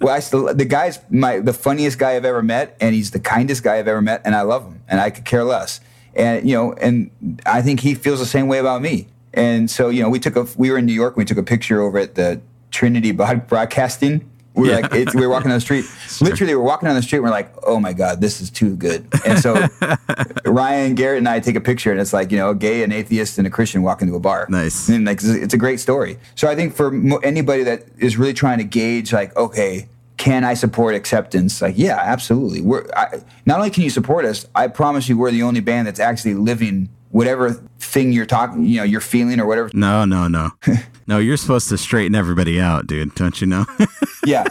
well, 0.00 0.14
I 0.14 0.20
still 0.20 0.52
the 0.54 0.64
guy's 0.64 0.98
my 1.10 1.40
the 1.40 1.52
funniest 1.52 1.98
guy 1.98 2.16
I've 2.16 2.24
ever 2.24 2.42
met, 2.42 2.76
and 2.80 2.94
he's 2.94 3.10
the 3.10 3.20
kindest 3.20 3.62
guy 3.62 3.76
I've 3.76 3.88
ever 3.88 4.02
met, 4.02 4.22
and 4.24 4.34
I 4.34 4.42
love 4.42 4.64
him, 4.64 4.82
and 4.88 5.00
I 5.00 5.10
could 5.10 5.24
care 5.24 5.44
less 5.44 5.80
and 6.16 6.48
you 6.48 6.56
know, 6.56 6.72
and 6.72 7.10
I 7.44 7.62
think 7.62 7.80
he 7.80 7.94
feels 7.94 8.18
the 8.18 8.26
same 8.26 8.48
way 8.48 8.58
about 8.58 8.82
me. 8.82 9.06
And 9.34 9.70
so, 9.70 9.90
you 9.90 10.02
know, 10.02 10.08
we 10.08 10.18
took 10.18 10.34
a 10.34 10.46
we 10.56 10.70
were 10.70 10.78
in 10.78 10.86
New 10.86 10.94
York. 10.94 11.16
We 11.16 11.24
took 11.24 11.38
a 11.38 11.42
picture 11.42 11.82
over 11.82 11.98
at 11.98 12.14
the 12.14 12.40
Trinity 12.70 13.12
Broadcasting. 13.48 14.28
We 14.56 14.62
were 14.62 14.74
Yeah. 14.74 14.80
like, 14.80 14.94
it's, 14.94 15.14
we 15.14 15.20
were 15.20 15.28
walking 15.28 15.48
down 15.50 15.58
the 15.58 15.60
street. 15.60 15.84
Literally, 16.20 16.54
we're 16.54 16.62
walking 16.62 16.86
down 16.86 16.96
the 16.96 17.02
street. 17.02 17.18
and 17.18 17.24
We're 17.24 17.30
like, 17.30 17.52
oh 17.64 17.78
my 17.78 17.92
god, 17.92 18.20
this 18.20 18.40
is 18.40 18.50
too 18.50 18.74
good. 18.76 19.06
And 19.26 19.38
so, 19.38 19.66
Ryan, 20.44 20.94
Garrett, 20.94 21.18
and 21.18 21.28
I 21.28 21.40
take 21.40 21.56
a 21.56 21.60
picture, 21.60 21.90
and 21.90 22.00
it's 22.00 22.12
like, 22.12 22.30
you 22.32 22.38
know, 22.38 22.50
a 22.50 22.54
gay, 22.54 22.82
an 22.82 22.92
atheist, 22.92 23.38
and 23.38 23.46
a 23.46 23.50
Christian 23.50 23.82
walk 23.82 24.02
into 24.02 24.14
a 24.14 24.20
bar. 24.20 24.46
Nice. 24.48 24.88
And 24.88 25.04
like, 25.04 25.20
it's 25.22 25.54
a 25.54 25.58
great 25.58 25.80
story. 25.80 26.18
So 26.34 26.48
I 26.48 26.54
think 26.54 26.74
for 26.74 26.90
mo- 26.90 27.18
anybody 27.18 27.62
that 27.64 27.84
is 27.98 28.16
really 28.16 28.34
trying 28.34 28.58
to 28.58 28.64
gauge, 28.64 29.12
like, 29.12 29.36
okay, 29.36 29.88
can 30.16 30.44
I 30.44 30.54
support 30.54 30.94
acceptance? 30.94 31.60
Like, 31.60 31.74
yeah, 31.76 31.98
absolutely. 32.02 32.62
We're 32.62 32.86
I, 32.96 33.20
not 33.44 33.58
only 33.58 33.70
can 33.70 33.82
you 33.82 33.90
support 33.90 34.24
us, 34.24 34.46
I 34.54 34.68
promise 34.68 35.08
you, 35.08 35.18
we're 35.18 35.30
the 35.30 35.42
only 35.42 35.60
band 35.60 35.86
that's 35.86 36.00
actually 36.00 36.34
living 36.34 36.88
whatever 37.10 37.52
thing 37.78 38.12
you're 38.12 38.26
talking, 38.26 38.64
you 38.64 38.78
know, 38.78 38.82
you're 38.82 39.00
feeling 39.02 39.38
or 39.40 39.46
whatever. 39.46 39.70
No, 39.74 40.04
no, 40.06 40.26
no, 40.28 40.50
no. 41.06 41.18
You're 41.18 41.36
supposed 41.36 41.68
to 41.70 41.78
straighten 41.78 42.14
everybody 42.14 42.60
out, 42.60 42.86
dude. 42.86 43.14
Don't 43.14 43.40
you 43.40 43.46
know? 43.46 43.66
Yeah. 44.26 44.44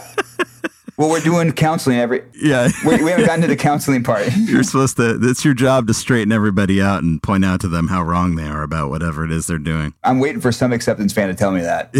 well, 0.96 1.10
we're 1.10 1.20
doing 1.20 1.52
counseling 1.52 1.98
every. 1.98 2.22
yeah. 2.34 2.70
We, 2.86 3.04
we 3.04 3.10
haven't 3.10 3.26
gotten 3.26 3.42
to 3.42 3.46
the 3.46 3.56
counseling 3.56 4.02
part. 4.02 4.34
You're 4.36 4.62
supposed 4.62 4.96
to. 4.96 5.18
It's 5.20 5.44
your 5.44 5.52
job 5.52 5.86
to 5.88 5.92
straighten 5.92 6.32
everybody 6.32 6.80
out 6.80 7.02
and 7.02 7.22
point 7.22 7.44
out 7.44 7.60
to 7.60 7.68
them 7.68 7.88
how 7.88 8.02
wrong 8.02 8.36
they 8.36 8.46
are 8.46 8.62
about 8.62 8.88
whatever 8.88 9.22
it 9.26 9.30
is 9.30 9.46
they're 9.48 9.58
doing. 9.58 9.92
I'm 10.02 10.18
waiting 10.18 10.40
for 10.40 10.50
some 10.50 10.72
acceptance 10.72 11.12
fan 11.12 11.28
to 11.28 11.34
tell 11.34 11.50
me 11.50 11.60
that. 11.60 11.92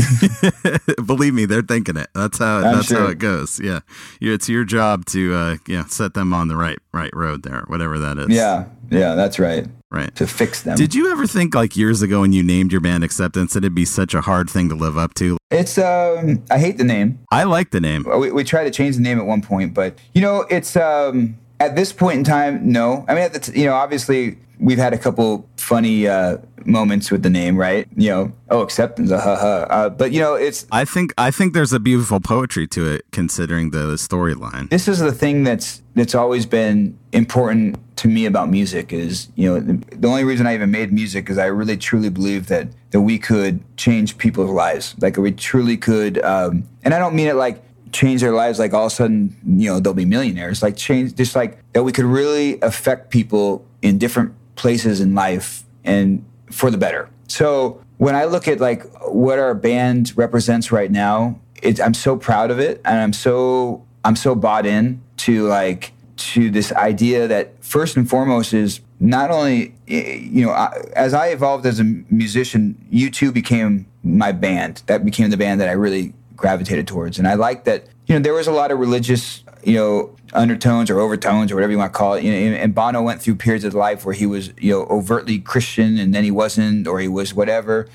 Believe 1.06 1.34
me, 1.34 1.44
they're 1.44 1.60
thinking 1.60 1.98
it. 1.98 2.08
That's 2.14 2.38
how. 2.38 2.58
I'm 2.58 2.76
that's 2.76 2.90
how 2.90 3.08
it 3.08 3.18
goes. 3.18 3.60
Yeah, 3.60 3.80
it's 4.22 4.48
your 4.48 4.64
job 4.64 5.04
to 5.06 5.34
uh, 5.34 5.56
yeah 5.66 5.84
set 5.84 6.14
them 6.14 6.32
on 6.32 6.48
the 6.48 6.56
right 6.56 6.78
right 6.94 7.14
road 7.14 7.42
there, 7.42 7.64
whatever 7.66 7.98
that 7.98 8.16
is. 8.16 8.28
Yeah, 8.30 8.64
Yeah, 8.90 9.14
that's 9.14 9.38
right. 9.38 9.66
Right. 9.90 10.14
To 10.16 10.26
fix 10.26 10.62
them. 10.62 10.76
Did 10.76 10.94
you 10.94 11.10
ever 11.12 11.26
think, 11.26 11.54
like 11.54 11.76
years 11.76 12.02
ago, 12.02 12.20
when 12.20 12.32
you 12.32 12.42
named 12.42 12.72
your 12.72 12.80
band 12.80 13.04
Acceptance, 13.04 13.52
that 13.52 13.58
it'd 13.58 13.74
be 13.74 13.84
such 13.84 14.14
a 14.14 14.20
hard 14.20 14.50
thing 14.50 14.68
to 14.68 14.74
live 14.74 14.98
up 14.98 15.14
to? 15.14 15.38
It's 15.50 15.78
um, 15.78 16.42
I 16.50 16.58
hate 16.58 16.76
the 16.76 16.84
name. 16.84 17.20
I 17.30 17.44
like 17.44 17.70
the 17.70 17.80
name. 17.80 18.04
We, 18.18 18.32
we 18.32 18.42
tried 18.42 18.64
to 18.64 18.70
change 18.70 18.96
the 18.96 19.02
name 19.02 19.18
at 19.18 19.26
one 19.26 19.42
point, 19.42 19.74
but 19.74 19.96
you 20.12 20.20
know, 20.20 20.44
it's 20.50 20.76
um, 20.76 21.38
at 21.60 21.76
this 21.76 21.92
point 21.92 22.18
in 22.18 22.24
time, 22.24 22.70
no. 22.70 23.04
I 23.08 23.14
mean, 23.14 23.22
at 23.24 23.32
the 23.32 23.40
t- 23.40 23.60
you 23.60 23.66
know, 23.66 23.74
obviously 23.74 24.38
we've 24.58 24.78
had 24.78 24.92
a 24.92 24.98
couple 24.98 25.48
funny 25.56 26.08
uh, 26.08 26.38
moments 26.64 27.10
with 27.10 27.22
the 27.22 27.30
name, 27.30 27.56
right? 27.56 27.88
You 27.96 28.10
know, 28.10 28.32
oh, 28.50 28.60
acceptance, 28.60 29.10
uh, 29.10 29.20
ha, 29.20 29.36
ha. 29.36 29.66
Uh, 29.68 29.88
but 29.88 30.12
you 30.12 30.20
know, 30.20 30.34
it's 30.34 30.66
I 30.72 30.84
think 30.84 31.14
I 31.18 31.30
think 31.30 31.54
there's 31.54 31.72
a 31.72 31.80
beautiful 31.80 32.20
poetry 32.20 32.66
to 32.68 32.86
it, 32.86 33.04
considering 33.12 33.70
the 33.70 33.94
storyline. 33.94 34.68
this 34.70 34.88
is 34.88 34.98
the 34.98 35.12
thing 35.12 35.44
that's 35.44 35.82
that's 35.94 36.14
always 36.14 36.46
been 36.46 36.98
important 37.12 37.78
to 37.96 38.08
me 38.08 38.26
about 38.26 38.50
music 38.50 38.92
is 38.92 39.28
you 39.36 39.48
know 39.48 39.60
the, 39.60 39.96
the 39.96 40.08
only 40.08 40.24
reason 40.24 40.46
I 40.46 40.54
even 40.54 40.70
made 40.70 40.92
music 40.92 41.30
is 41.30 41.38
I 41.38 41.46
really 41.46 41.76
truly 41.76 42.10
believe 42.10 42.48
that 42.48 42.68
that 42.90 43.00
we 43.00 43.18
could 43.18 43.60
change 43.76 44.18
people's 44.18 44.50
lives 44.50 44.94
like 45.00 45.16
we 45.16 45.32
truly 45.32 45.78
could 45.78 46.22
um, 46.22 46.68
and 46.84 46.92
I 46.92 46.98
don't 46.98 47.14
mean 47.14 47.28
it 47.28 47.36
like 47.36 47.62
change 47.92 48.20
their 48.20 48.32
lives 48.32 48.58
like 48.58 48.74
all 48.74 48.86
of 48.86 48.92
a 48.92 48.94
sudden 48.94 49.36
you 49.46 49.70
know 49.70 49.80
they'll 49.80 49.94
be 49.94 50.04
millionaires 50.04 50.62
like 50.62 50.76
change 50.76 51.14
just 51.14 51.36
like 51.36 51.58
that 51.72 51.82
we 51.82 51.92
could 51.92 52.04
really 52.04 52.60
affect 52.60 53.10
people 53.10 53.64
in 53.82 53.98
different 53.98 54.34
places 54.56 55.00
in 55.00 55.14
life 55.14 55.64
and 55.84 56.24
for 56.50 56.70
the 56.70 56.78
better 56.78 57.08
so 57.28 57.80
when 57.98 58.14
I 58.14 58.24
look 58.24 58.48
at 58.48 58.60
like 58.60 58.84
what 59.06 59.38
our 59.38 59.54
band 59.54 60.12
represents 60.16 60.70
right 60.72 60.90
now 60.90 61.38
it, 61.62 61.80
I'm 61.80 61.94
so 61.94 62.16
proud 62.16 62.50
of 62.50 62.58
it 62.58 62.80
and 62.84 62.98
I'm 62.98 63.12
so 63.12 63.84
I'm 64.04 64.16
so 64.16 64.34
bought 64.34 64.66
in 64.66 65.02
to 65.18 65.46
like 65.48 65.92
to 66.16 66.50
this 66.50 66.72
idea 66.72 67.28
that 67.28 67.62
first 67.64 67.96
and 67.96 68.08
foremost 68.08 68.54
is 68.54 68.80
not 69.00 69.30
only 69.30 69.74
you 69.86 70.44
know 70.44 70.52
as 70.94 71.14
I 71.14 71.28
evolved 71.28 71.66
as 71.66 71.80
a 71.80 71.84
musician, 71.84 72.86
U2 72.92 73.32
became 73.32 73.86
my 74.02 74.32
band. 74.32 74.82
That 74.86 75.04
became 75.04 75.30
the 75.30 75.36
band 75.36 75.60
that 75.60 75.68
I 75.68 75.72
really 75.72 76.14
gravitated 76.36 76.86
towards, 76.86 77.18
and 77.18 77.26
I 77.26 77.34
like 77.34 77.64
that. 77.64 77.86
You 78.06 78.14
know, 78.14 78.20
there 78.20 78.34
was 78.34 78.46
a 78.46 78.52
lot 78.52 78.70
of 78.70 78.78
religious 78.78 79.42
you 79.64 79.74
know 79.74 80.16
undertones 80.32 80.90
or 80.90 81.00
overtones 81.00 81.50
or 81.50 81.54
whatever 81.56 81.72
you 81.72 81.78
want 81.78 81.92
to 81.92 81.98
call 81.98 82.14
it. 82.14 82.24
You 82.24 82.32
know, 82.32 82.56
and 82.56 82.74
Bono 82.74 83.02
went 83.02 83.22
through 83.22 83.36
periods 83.36 83.64
of 83.64 83.74
life 83.74 84.04
where 84.04 84.14
he 84.14 84.26
was 84.26 84.52
you 84.58 84.72
know 84.72 84.86
overtly 84.86 85.38
Christian, 85.38 85.98
and 85.98 86.14
then 86.14 86.24
he 86.24 86.30
wasn't, 86.30 86.86
or 86.86 87.00
he 87.00 87.08
was 87.08 87.34
whatever 87.34 87.88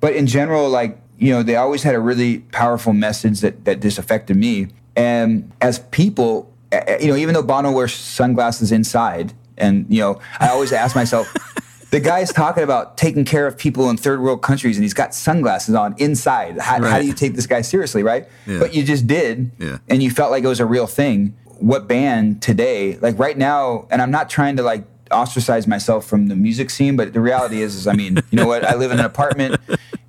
but 0.00 0.14
in 0.14 0.26
general 0.26 0.68
like 0.68 0.98
you 1.18 1.32
know 1.32 1.42
they 1.42 1.56
always 1.56 1.82
had 1.82 1.94
a 1.94 2.00
really 2.00 2.38
powerful 2.52 2.92
message 2.92 3.40
that 3.40 3.64
that 3.64 3.80
just 3.80 3.98
affected 3.98 4.36
me 4.36 4.68
and 4.94 5.50
as 5.60 5.78
people 5.90 6.52
eh, 6.72 6.82
eh, 6.86 6.98
you 7.00 7.08
know 7.08 7.16
even 7.16 7.34
though 7.34 7.42
bono 7.42 7.72
wears 7.72 7.94
sunglasses 7.94 8.72
inside 8.72 9.32
and 9.56 9.86
you 9.88 10.00
know 10.00 10.20
i 10.40 10.48
always 10.48 10.72
ask 10.72 10.94
myself 10.94 11.26
the 11.90 12.00
guy's 12.00 12.32
talking 12.32 12.62
about 12.62 12.96
taking 12.98 13.24
care 13.24 13.46
of 13.46 13.56
people 13.56 13.88
in 13.90 13.96
third 13.96 14.20
world 14.20 14.42
countries 14.42 14.76
and 14.76 14.82
he's 14.84 14.94
got 14.94 15.14
sunglasses 15.14 15.74
on 15.74 15.94
inside. 15.98 16.58
How, 16.58 16.82
how 16.84 16.98
do 17.00 17.06
you 17.06 17.12
take 17.14 17.34
this 17.34 17.46
guy 17.46 17.62
seriously 17.62 18.02
right? 18.02 18.26
Yeah. 18.46 18.58
but 18.58 18.74
you 18.74 18.82
just 18.82 19.06
did 19.06 19.50
Yeah. 19.58 19.78
and 19.88 20.02
you 20.02 20.10
felt 20.10 20.30
like 20.30 20.44
it 20.44 20.48
was 20.48 20.60
a 20.60 20.66
real 20.66 20.86
thing. 20.86 21.36
What 21.58 21.88
band 21.88 22.42
today 22.42 22.98
like 22.98 23.18
right 23.18 23.38
now 23.38 23.86
and 23.90 24.02
i'm 24.02 24.10
not 24.10 24.28
trying 24.28 24.56
to 24.56 24.62
like 24.62 24.84
ostracize 25.10 25.66
myself 25.66 26.04
from 26.04 26.26
the 26.28 26.36
music 26.36 26.68
scene 26.68 26.96
but 26.96 27.14
the 27.14 27.20
reality 27.20 27.62
is 27.62 27.74
is 27.74 27.86
i 27.86 27.94
mean 27.94 28.18
you 28.30 28.36
know 28.36 28.46
what? 28.46 28.62
I 28.62 28.74
live 28.74 28.90
in 28.92 28.98
an 28.98 29.06
apartment 29.06 29.58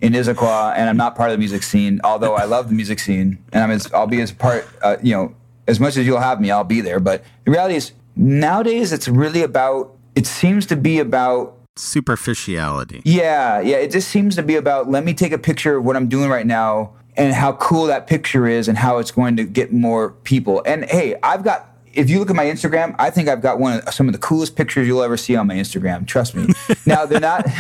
in 0.01 0.11
Issaquah 0.11 0.73
and 0.75 0.89
i'm 0.89 0.97
not 0.97 1.15
part 1.15 1.30
of 1.30 1.36
the 1.36 1.38
music 1.38 1.63
scene 1.63 2.01
although 2.03 2.36
i 2.36 2.43
love 2.43 2.67
the 2.67 2.75
music 2.75 2.99
scene 2.99 3.38
and 3.53 3.63
i'm 3.63 3.71
as 3.71 3.89
i'll 3.93 4.07
be 4.07 4.19
as 4.19 4.32
part 4.34 4.67
uh, 4.82 4.97
you 5.01 5.13
know 5.15 5.34
as 5.69 5.80
much 5.80 5.95
as 5.95 6.05
you'll 6.05 6.19
have 6.19 6.41
me 6.41 6.51
i'll 6.51 6.63
be 6.65 6.82
there. 6.82 6.99
But 6.99 7.23
the 7.45 7.51
reality 7.51 7.75
is 7.75 7.93
nowadays 8.17 8.91
it's 8.91 9.07
really 9.07 9.41
about 9.43 9.93
it 10.15 10.25
seems 10.28 10.65
to 10.65 10.75
be 10.75 10.99
about 10.99 11.56
Superficiality. 11.80 13.01
yeah, 13.05 13.59
yeah. 13.59 13.78
It 13.78 13.91
just 13.91 14.09
seems 14.09 14.36
to 14.36 14.43
be 14.43 14.55
about 14.55 14.89
let 14.89 15.03
me 15.03 15.13
take 15.13 15.32
a 15.32 15.38
picture 15.38 15.78
of 15.78 15.86
what 15.86 15.95
I'm 15.95 16.07
doing 16.07 16.30
right 16.30 16.45
now 16.47 16.93
and 17.15 17.34
how 17.34 17.53
cool 17.53 17.86
that 17.88 18.07
picture 18.07 18.47
is 18.47 18.67
and 18.67 18.78
how 18.78 18.97
it's 18.99 19.11
going 19.11 19.36
to 19.38 19.43
get 19.43 19.71
more 19.73 20.11
people. 20.11 20.61
And 20.65 20.86
hey, 20.86 21.15
I've 21.23 21.43
got 21.43 21.69
if 21.93 22.09
you 22.11 22.19
look 22.19 22.30
at 22.30 22.36
my 22.36 22.45
Instagram, 22.45 22.95
I 22.99 23.09
think 23.09 23.28
I've 23.28 23.41
got 23.41 23.59
one 23.59 23.80
of 23.82 23.93
some 23.93 24.07
of 24.07 24.13
the 24.13 24.19
coolest 24.19 24.55
pictures 24.55 24.86
you'll 24.88 25.01
ever 25.01 25.17
see 25.17 25.36
on 25.36 25.47
my 25.47 25.55
Instagram. 25.55 26.05
Trust 26.05 26.36
me. 26.36 26.47
now 26.86 27.05
they're 27.05 27.19
not. 27.19 27.45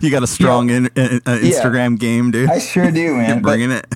You 0.00 0.10
got 0.10 0.22
a 0.22 0.26
strong 0.26 0.70
in, 0.70 0.86
uh, 0.86 0.88
uh, 1.26 1.38
Instagram 1.38 1.98
game, 1.98 2.30
dude. 2.30 2.48
I 2.50 2.58
sure 2.58 2.90
do, 2.90 3.14
man. 3.16 3.42
but- 3.42 3.48
Bringing 3.50 3.70
it. 3.70 3.86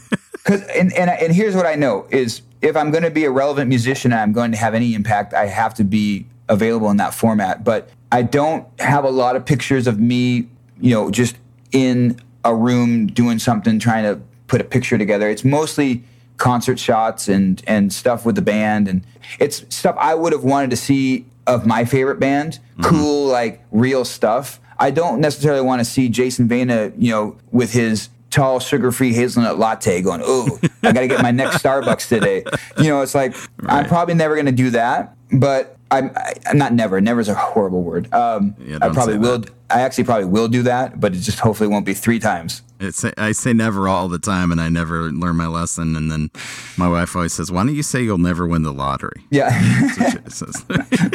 Cause 0.44 0.62
and, 0.74 0.92
and 0.94 1.08
and 1.08 1.32
here's 1.32 1.54
what 1.54 1.66
I 1.66 1.76
know 1.76 2.06
is 2.10 2.42
if 2.62 2.76
I'm 2.76 2.90
going 2.90 3.04
to 3.04 3.10
be 3.10 3.24
a 3.24 3.30
relevant 3.30 3.68
musician 3.68 4.10
and 4.12 4.20
I'm 4.20 4.32
going 4.32 4.50
to 4.50 4.58
have 4.58 4.74
any 4.74 4.92
impact, 4.94 5.32
I 5.34 5.46
have 5.46 5.72
to 5.74 5.84
be 5.84 6.26
available 6.48 6.90
in 6.90 6.96
that 6.96 7.14
format. 7.14 7.62
But 7.64 7.88
I 8.12 8.22
don't 8.22 8.68
have 8.78 9.04
a 9.04 9.10
lot 9.10 9.36
of 9.36 9.46
pictures 9.46 9.86
of 9.86 9.98
me, 9.98 10.46
you 10.78 10.94
know, 10.94 11.10
just 11.10 11.36
in 11.72 12.20
a 12.44 12.54
room 12.54 13.06
doing 13.06 13.38
something, 13.38 13.78
trying 13.78 14.04
to 14.04 14.20
put 14.46 14.60
a 14.60 14.64
picture 14.64 14.98
together. 14.98 15.30
It's 15.30 15.44
mostly 15.44 16.04
concert 16.36 16.78
shots 16.78 17.26
and 17.26 17.62
and 17.66 17.92
stuff 17.92 18.26
with 18.26 18.36
the 18.36 18.42
band, 18.42 18.86
and 18.86 19.04
it's 19.40 19.64
stuff 19.74 19.96
I 19.98 20.14
would 20.14 20.34
have 20.34 20.44
wanted 20.44 20.70
to 20.70 20.76
see 20.76 21.24
of 21.46 21.66
my 21.66 21.86
favorite 21.86 22.20
band. 22.20 22.58
Mm-hmm. 22.72 22.82
Cool, 22.82 23.26
like 23.28 23.64
real 23.72 24.04
stuff. 24.04 24.60
I 24.78 24.90
don't 24.90 25.20
necessarily 25.20 25.62
want 25.62 25.80
to 25.80 25.84
see 25.84 26.08
Jason 26.10 26.48
Vena, 26.48 26.92
you 26.98 27.10
know, 27.12 27.38
with 27.50 27.72
his 27.72 28.10
tall 28.30 28.58
sugar-free 28.58 29.12
hazelnut 29.12 29.58
latte 29.58 30.02
going, 30.02 30.22
oh, 30.24 30.58
I 30.82 30.92
got 30.92 31.00
to 31.00 31.08
get 31.08 31.22
my 31.22 31.30
next 31.30 31.56
Starbucks 31.62 32.08
today. 32.08 32.44
You 32.78 32.88
know, 32.88 33.02
it's 33.02 33.14
like, 33.14 33.36
I'm 33.66 33.86
probably 33.86 34.14
never 34.14 34.34
going 34.34 34.46
to 34.46 34.52
do 34.52 34.70
that, 34.70 35.14
but 35.30 35.76
I'm, 35.92 36.10
I'm 36.46 36.58
not 36.58 36.72
never. 36.72 37.00
Never 37.00 37.20
is 37.20 37.28
a 37.28 37.34
horrible 37.34 37.82
word. 37.82 38.12
Um, 38.12 38.54
Yeah, 38.58 38.78
I 38.82 38.88
probably 38.88 39.18
will. 39.18 39.38
that. 39.40 39.50
I 39.70 39.82
actually 39.82 40.04
probably 40.04 40.24
will 40.26 40.48
do 40.48 40.62
that, 40.62 40.98
but 40.98 41.14
it 41.14 41.18
just 41.20 41.38
hopefully 41.38 41.68
won't 41.68 41.86
be 41.86 41.94
three 41.94 42.18
times. 42.18 42.62
It's, 42.80 43.04
I 43.04 43.32
say 43.32 43.52
never 43.52 43.88
all 43.88 44.08
the 44.08 44.18
time, 44.18 44.50
and 44.50 44.60
I 44.60 44.68
never 44.68 45.12
learn 45.12 45.36
my 45.36 45.46
lesson. 45.46 45.94
And 45.94 46.10
then 46.10 46.30
my 46.76 46.88
wife 46.88 47.14
always 47.14 47.32
says, 47.32 47.52
"Why 47.52 47.62
don't 47.64 47.74
you 47.74 47.82
say 47.84 48.02
you'll 48.02 48.18
never 48.18 48.46
win 48.46 48.62
the 48.64 48.72
lottery?" 48.72 49.24
Yeah. 49.30 49.50
That's 49.96 49.98
what 50.00 50.24
she 50.24 50.30
says. 50.30 50.64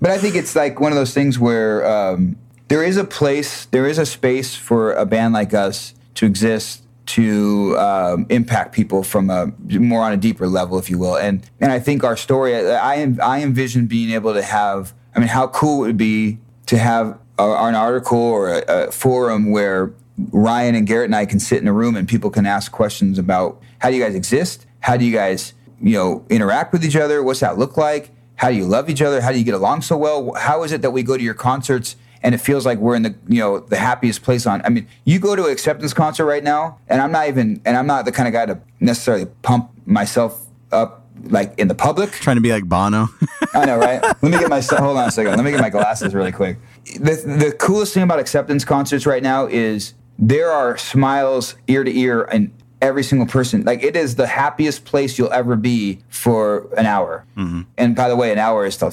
But 0.00 0.10
I 0.10 0.16
think 0.18 0.34
it's 0.34 0.56
like 0.56 0.80
one 0.80 0.92
of 0.92 0.96
those 0.96 1.12
things 1.12 1.38
where 1.38 1.84
um, 1.86 2.36
there 2.68 2.82
is 2.82 2.96
a 2.96 3.04
place, 3.04 3.66
there 3.66 3.86
is 3.86 3.98
a 3.98 4.06
space 4.06 4.54
for 4.54 4.92
a 4.94 5.04
band 5.04 5.34
like 5.34 5.52
us 5.52 5.92
to 6.14 6.24
exist 6.24 6.82
to 7.14 7.76
um, 7.78 8.26
impact 8.28 8.72
people 8.72 9.02
from 9.02 9.30
a 9.30 9.52
more 9.68 10.02
on 10.02 10.12
a 10.12 10.16
deeper 10.16 10.46
level, 10.46 10.78
if 10.78 10.90
you 10.90 10.98
will. 10.98 11.16
And 11.16 11.42
and 11.60 11.72
I 11.72 11.78
think 11.78 12.04
our 12.04 12.16
story, 12.16 12.54
I 12.56 13.14
I 13.22 13.42
envision 13.42 13.86
being 13.86 14.10
able 14.10 14.34
to 14.34 14.42
have. 14.42 14.94
I 15.14 15.18
mean, 15.18 15.28
how 15.28 15.48
cool 15.48 15.80
would 15.80 15.90
it 15.90 15.96
be 15.96 16.38
to 16.66 16.78
have 16.78 17.18
a, 17.38 17.42
an 17.42 17.74
article 17.74 18.18
or 18.18 18.54
a, 18.54 18.62
a 18.68 18.90
forum 18.92 19.50
where 19.50 19.92
Ryan 20.30 20.74
and 20.74 20.86
Garrett 20.86 21.06
and 21.06 21.16
I 21.16 21.26
can 21.26 21.40
sit 21.40 21.60
in 21.60 21.66
a 21.66 21.72
room 21.72 21.96
and 21.96 22.06
people 22.06 22.30
can 22.30 22.46
ask 22.46 22.70
questions 22.70 23.18
about 23.18 23.60
how 23.78 23.90
do 23.90 23.96
you 23.96 24.02
guys 24.02 24.14
exist? 24.14 24.66
How 24.80 24.96
do 24.96 25.04
you 25.04 25.12
guys, 25.12 25.54
you 25.80 25.94
know, 25.94 26.24
interact 26.28 26.72
with 26.72 26.84
each 26.84 26.96
other? 26.96 27.22
What's 27.22 27.40
that 27.40 27.58
look 27.58 27.76
like? 27.76 28.10
How 28.36 28.50
do 28.50 28.56
you 28.56 28.66
love 28.66 28.88
each 28.88 29.02
other? 29.02 29.20
How 29.20 29.32
do 29.32 29.38
you 29.38 29.44
get 29.44 29.54
along 29.54 29.82
so 29.82 29.96
well? 29.96 30.32
How 30.34 30.62
is 30.62 30.72
it 30.72 30.82
that 30.82 30.92
we 30.92 31.02
go 31.02 31.16
to 31.16 31.22
your 31.22 31.34
concerts 31.34 31.96
and 32.22 32.34
it 32.34 32.38
feels 32.38 32.66
like 32.66 32.78
we're 32.78 32.94
in 32.94 33.02
the, 33.02 33.14
you 33.28 33.40
know, 33.40 33.60
the 33.60 33.76
happiest 33.76 34.22
place 34.22 34.46
on? 34.46 34.62
I 34.64 34.68
mean, 34.68 34.86
you 35.04 35.18
go 35.18 35.36
to 35.36 35.46
an 35.46 35.52
acceptance 35.52 35.92
concert 35.92 36.26
right 36.26 36.44
now, 36.44 36.78
and 36.88 37.00
I'm 37.00 37.12
not 37.12 37.28
even, 37.28 37.60
and 37.64 37.76
I'm 37.76 37.86
not 37.86 38.04
the 38.04 38.12
kind 38.12 38.28
of 38.28 38.32
guy 38.32 38.46
to 38.46 38.60
necessarily 38.80 39.26
pump 39.42 39.70
myself 39.86 40.46
up 40.72 41.06
like 41.24 41.58
in 41.58 41.68
the 41.68 41.74
public. 41.74 42.12
Trying 42.12 42.36
to 42.36 42.42
be 42.42 42.52
like 42.52 42.64
Bono. 42.64 43.08
I 43.54 43.64
know, 43.64 43.76
right? 43.76 44.02
Let 44.02 44.22
me 44.22 44.38
get 44.38 44.48
my 44.48 44.60
hold 44.60 44.96
on 44.96 45.08
a 45.08 45.10
second. 45.10 45.36
Let 45.36 45.44
me 45.44 45.50
get 45.50 45.60
my 45.60 45.70
glasses 45.70 46.14
really 46.14 46.32
quick. 46.32 46.58
The 46.98 47.14
the 47.14 47.54
coolest 47.58 47.94
thing 47.94 48.02
about 48.02 48.18
acceptance 48.18 48.64
concerts 48.64 49.06
right 49.06 49.22
now 49.22 49.46
is 49.46 49.94
there 50.18 50.50
are 50.50 50.76
smiles 50.76 51.56
ear 51.66 51.84
to 51.84 51.98
ear 51.98 52.22
and 52.24 52.52
every 52.80 53.02
single 53.02 53.26
person. 53.26 53.64
Like 53.64 53.82
it 53.82 53.96
is 53.96 54.16
the 54.16 54.26
happiest 54.26 54.84
place 54.84 55.18
you'll 55.18 55.32
ever 55.32 55.56
be 55.56 56.00
for 56.08 56.72
an 56.76 56.86
hour. 56.86 57.24
Mm-hmm. 57.36 57.62
And 57.76 57.96
by 57.96 58.08
the 58.08 58.16
way, 58.16 58.32
an 58.32 58.38
hour 58.38 58.64
is 58.64 58.78
the 58.78 58.90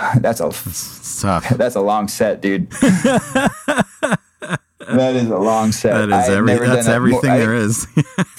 that's 0.20 0.40
a 0.40 0.50
tough. 1.20 1.48
that's 1.56 1.76
a 1.76 1.80
long 1.80 2.08
set, 2.08 2.40
dude. 2.40 2.70
that 2.70 3.42
is 4.90 5.28
a 5.28 5.38
long 5.38 5.72
set. 5.72 6.08
That 6.08 6.22
is 6.22 6.28
every. 6.28 6.58
That's 6.58 6.88
everything 6.88 7.30
I- 7.30 7.38
there 7.38 7.54
is. 7.54 7.86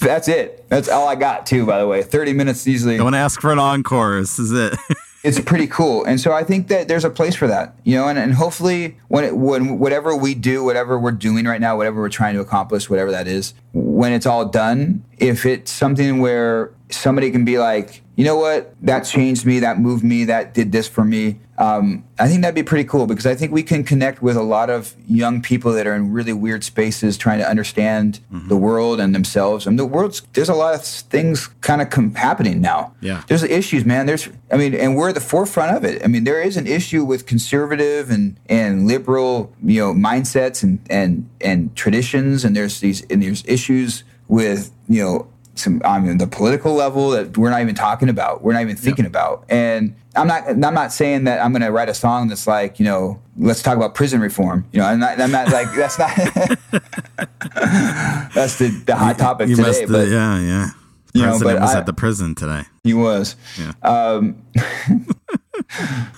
That's 0.00 0.28
it. 0.28 0.68
That's 0.68 0.88
all 0.88 1.08
I 1.08 1.14
got 1.14 1.46
too. 1.46 1.66
By 1.66 1.78
the 1.78 1.86
way, 1.86 2.02
thirty 2.02 2.32
minutes 2.32 2.66
easily. 2.66 2.96
Don't 2.96 3.14
ask 3.14 3.40
for 3.40 3.52
an 3.52 3.58
encore. 3.58 4.20
This 4.20 4.38
is 4.38 4.52
it. 4.52 4.78
it's 5.24 5.40
pretty 5.40 5.66
cool. 5.66 6.04
And 6.04 6.20
so 6.20 6.32
I 6.32 6.44
think 6.44 6.68
that 6.68 6.86
there's 6.86 7.04
a 7.04 7.10
place 7.10 7.34
for 7.34 7.46
that, 7.46 7.74
you 7.82 7.96
know, 7.96 8.08
and, 8.08 8.18
and 8.18 8.34
hopefully 8.34 8.98
when 9.08 9.24
it, 9.24 9.34
when 9.34 9.78
whatever 9.78 10.14
we 10.14 10.34
do, 10.34 10.62
whatever 10.62 10.98
we're 10.98 11.12
doing 11.12 11.46
right 11.46 11.60
now, 11.60 11.78
whatever 11.78 12.00
we're 12.02 12.10
trying 12.10 12.34
to 12.34 12.40
accomplish, 12.40 12.90
whatever 12.90 13.10
that 13.10 13.26
is, 13.26 13.54
when 13.72 14.12
it's 14.12 14.26
all 14.26 14.44
done, 14.44 15.02
if 15.18 15.46
it's 15.46 15.70
something 15.72 16.20
where 16.20 16.74
somebody 16.90 17.30
can 17.30 17.44
be 17.46 17.58
like, 17.58 18.02
you 18.16 18.24
know 18.24 18.36
what, 18.36 18.74
that 18.82 19.00
changed 19.00 19.44
me, 19.44 19.60
that 19.60 19.78
moved 19.78 20.04
me, 20.04 20.24
that 20.24 20.54
did 20.54 20.72
this 20.72 20.88
for 20.88 21.04
me. 21.04 21.40
Um, 21.56 22.04
I 22.18 22.28
think 22.28 22.42
that'd 22.42 22.54
be 22.54 22.64
pretty 22.64 22.88
cool 22.88 23.06
because 23.06 23.26
I 23.26 23.34
think 23.36 23.52
we 23.52 23.62
can 23.62 23.84
connect 23.84 24.22
with 24.22 24.36
a 24.36 24.42
lot 24.42 24.70
of 24.70 24.94
young 25.06 25.40
people 25.40 25.72
that 25.72 25.86
are 25.86 25.94
in 25.94 26.12
really 26.12 26.32
weird 26.32 26.64
spaces 26.64 27.16
trying 27.16 27.38
to 27.38 27.48
understand 27.48 28.20
the 28.30 28.56
world 28.56 28.98
and 28.98 29.14
themselves. 29.14 29.66
And 29.66 29.78
the 29.78 29.86
world's 29.86 30.22
there's 30.32 30.48
a 30.48 30.54
lot 30.54 30.74
of 30.74 30.84
things 30.84 31.46
kind 31.60 31.80
of 31.80 31.90
com- 31.90 32.14
happening 32.14 32.60
now. 32.60 32.94
Yeah. 33.00 33.22
there's 33.28 33.44
issues, 33.44 33.84
man. 33.84 34.06
There's, 34.06 34.28
I 34.50 34.56
mean, 34.56 34.74
and 34.74 34.96
we're 34.96 35.10
at 35.10 35.14
the 35.14 35.20
forefront 35.20 35.76
of 35.76 35.84
it. 35.84 36.02
I 36.04 36.08
mean, 36.08 36.24
there 36.24 36.42
is 36.42 36.56
an 36.56 36.66
issue 36.66 37.04
with 37.04 37.26
conservative 37.26 38.10
and 38.10 38.36
and 38.46 38.88
liberal, 38.88 39.52
you 39.62 39.80
know, 39.80 39.94
mindsets 39.94 40.64
and 40.64 40.80
and 40.90 41.28
and 41.40 41.74
traditions, 41.76 42.44
and 42.44 42.56
there's 42.56 42.80
these 42.80 43.02
and 43.10 43.22
there's 43.22 43.44
issues 43.46 44.02
with 44.26 44.72
you 44.88 45.02
know 45.02 45.28
some 45.54 45.80
I 45.84 45.98
mean 45.98 46.18
the 46.18 46.26
political 46.26 46.74
level 46.74 47.10
that 47.10 47.36
we're 47.38 47.50
not 47.50 47.60
even 47.60 47.74
talking 47.74 48.08
about, 48.08 48.42
we're 48.42 48.52
not 48.54 48.62
even 48.62 48.76
thinking 48.76 49.06
about. 49.06 49.44
And 49.48 49.94
I'm 50.16 50.26
not 50.26 50.48
I'm 50.48 50.74
not 50.74 50.92
saying 50.92 51.24
that 51.24 51.42
I'm 51.44 51.52
going 51.52 51.62
to 51.62 51.70
write 51.72 51.88
a 51.88 51.94
song 51.94 52.28
that's 52.28 52.46
like 52.46 52.78
you 52.78 52.84
know 52.84 53.20
let's 53.36 53.62
talk 53.62 53.76
about 53.76 53.94
prison 53.94 54.20
reform. 54.20 54.64
You 54.72 54.80
know, 54.80 54.86
I'm 54.86 55.00
not, 55.00 55.20
I'm 55.20 55.30
not 55.30 55.50
like 55.52 55.72
that's 55.74 55.98
not 55.98 56.10
that's 58.34 58.58
the, 58.58 58.68
the 58.86 58.96
hot 58.96 59.18
topic 59.18 59.48
You 59.48 59.56
today. 59.56 59.68
must, 59.68 59.86
but 59.88 60.08
yeah, 60.08 60.40
yeah. 60.40 60.70
You 61.14 61.22
know, 61.22 61.38
but 61.40 61.60
was 61.60 61.74
I- 61.74 61.78
at 61.78 61.86
the 61.86 61.92
prison 61.92 62.34
today. 62.34 62.62
he 62.82 62.94
was. 62.94 63.36
Yeah. 63.58 63.72
Um, 63.82 64.42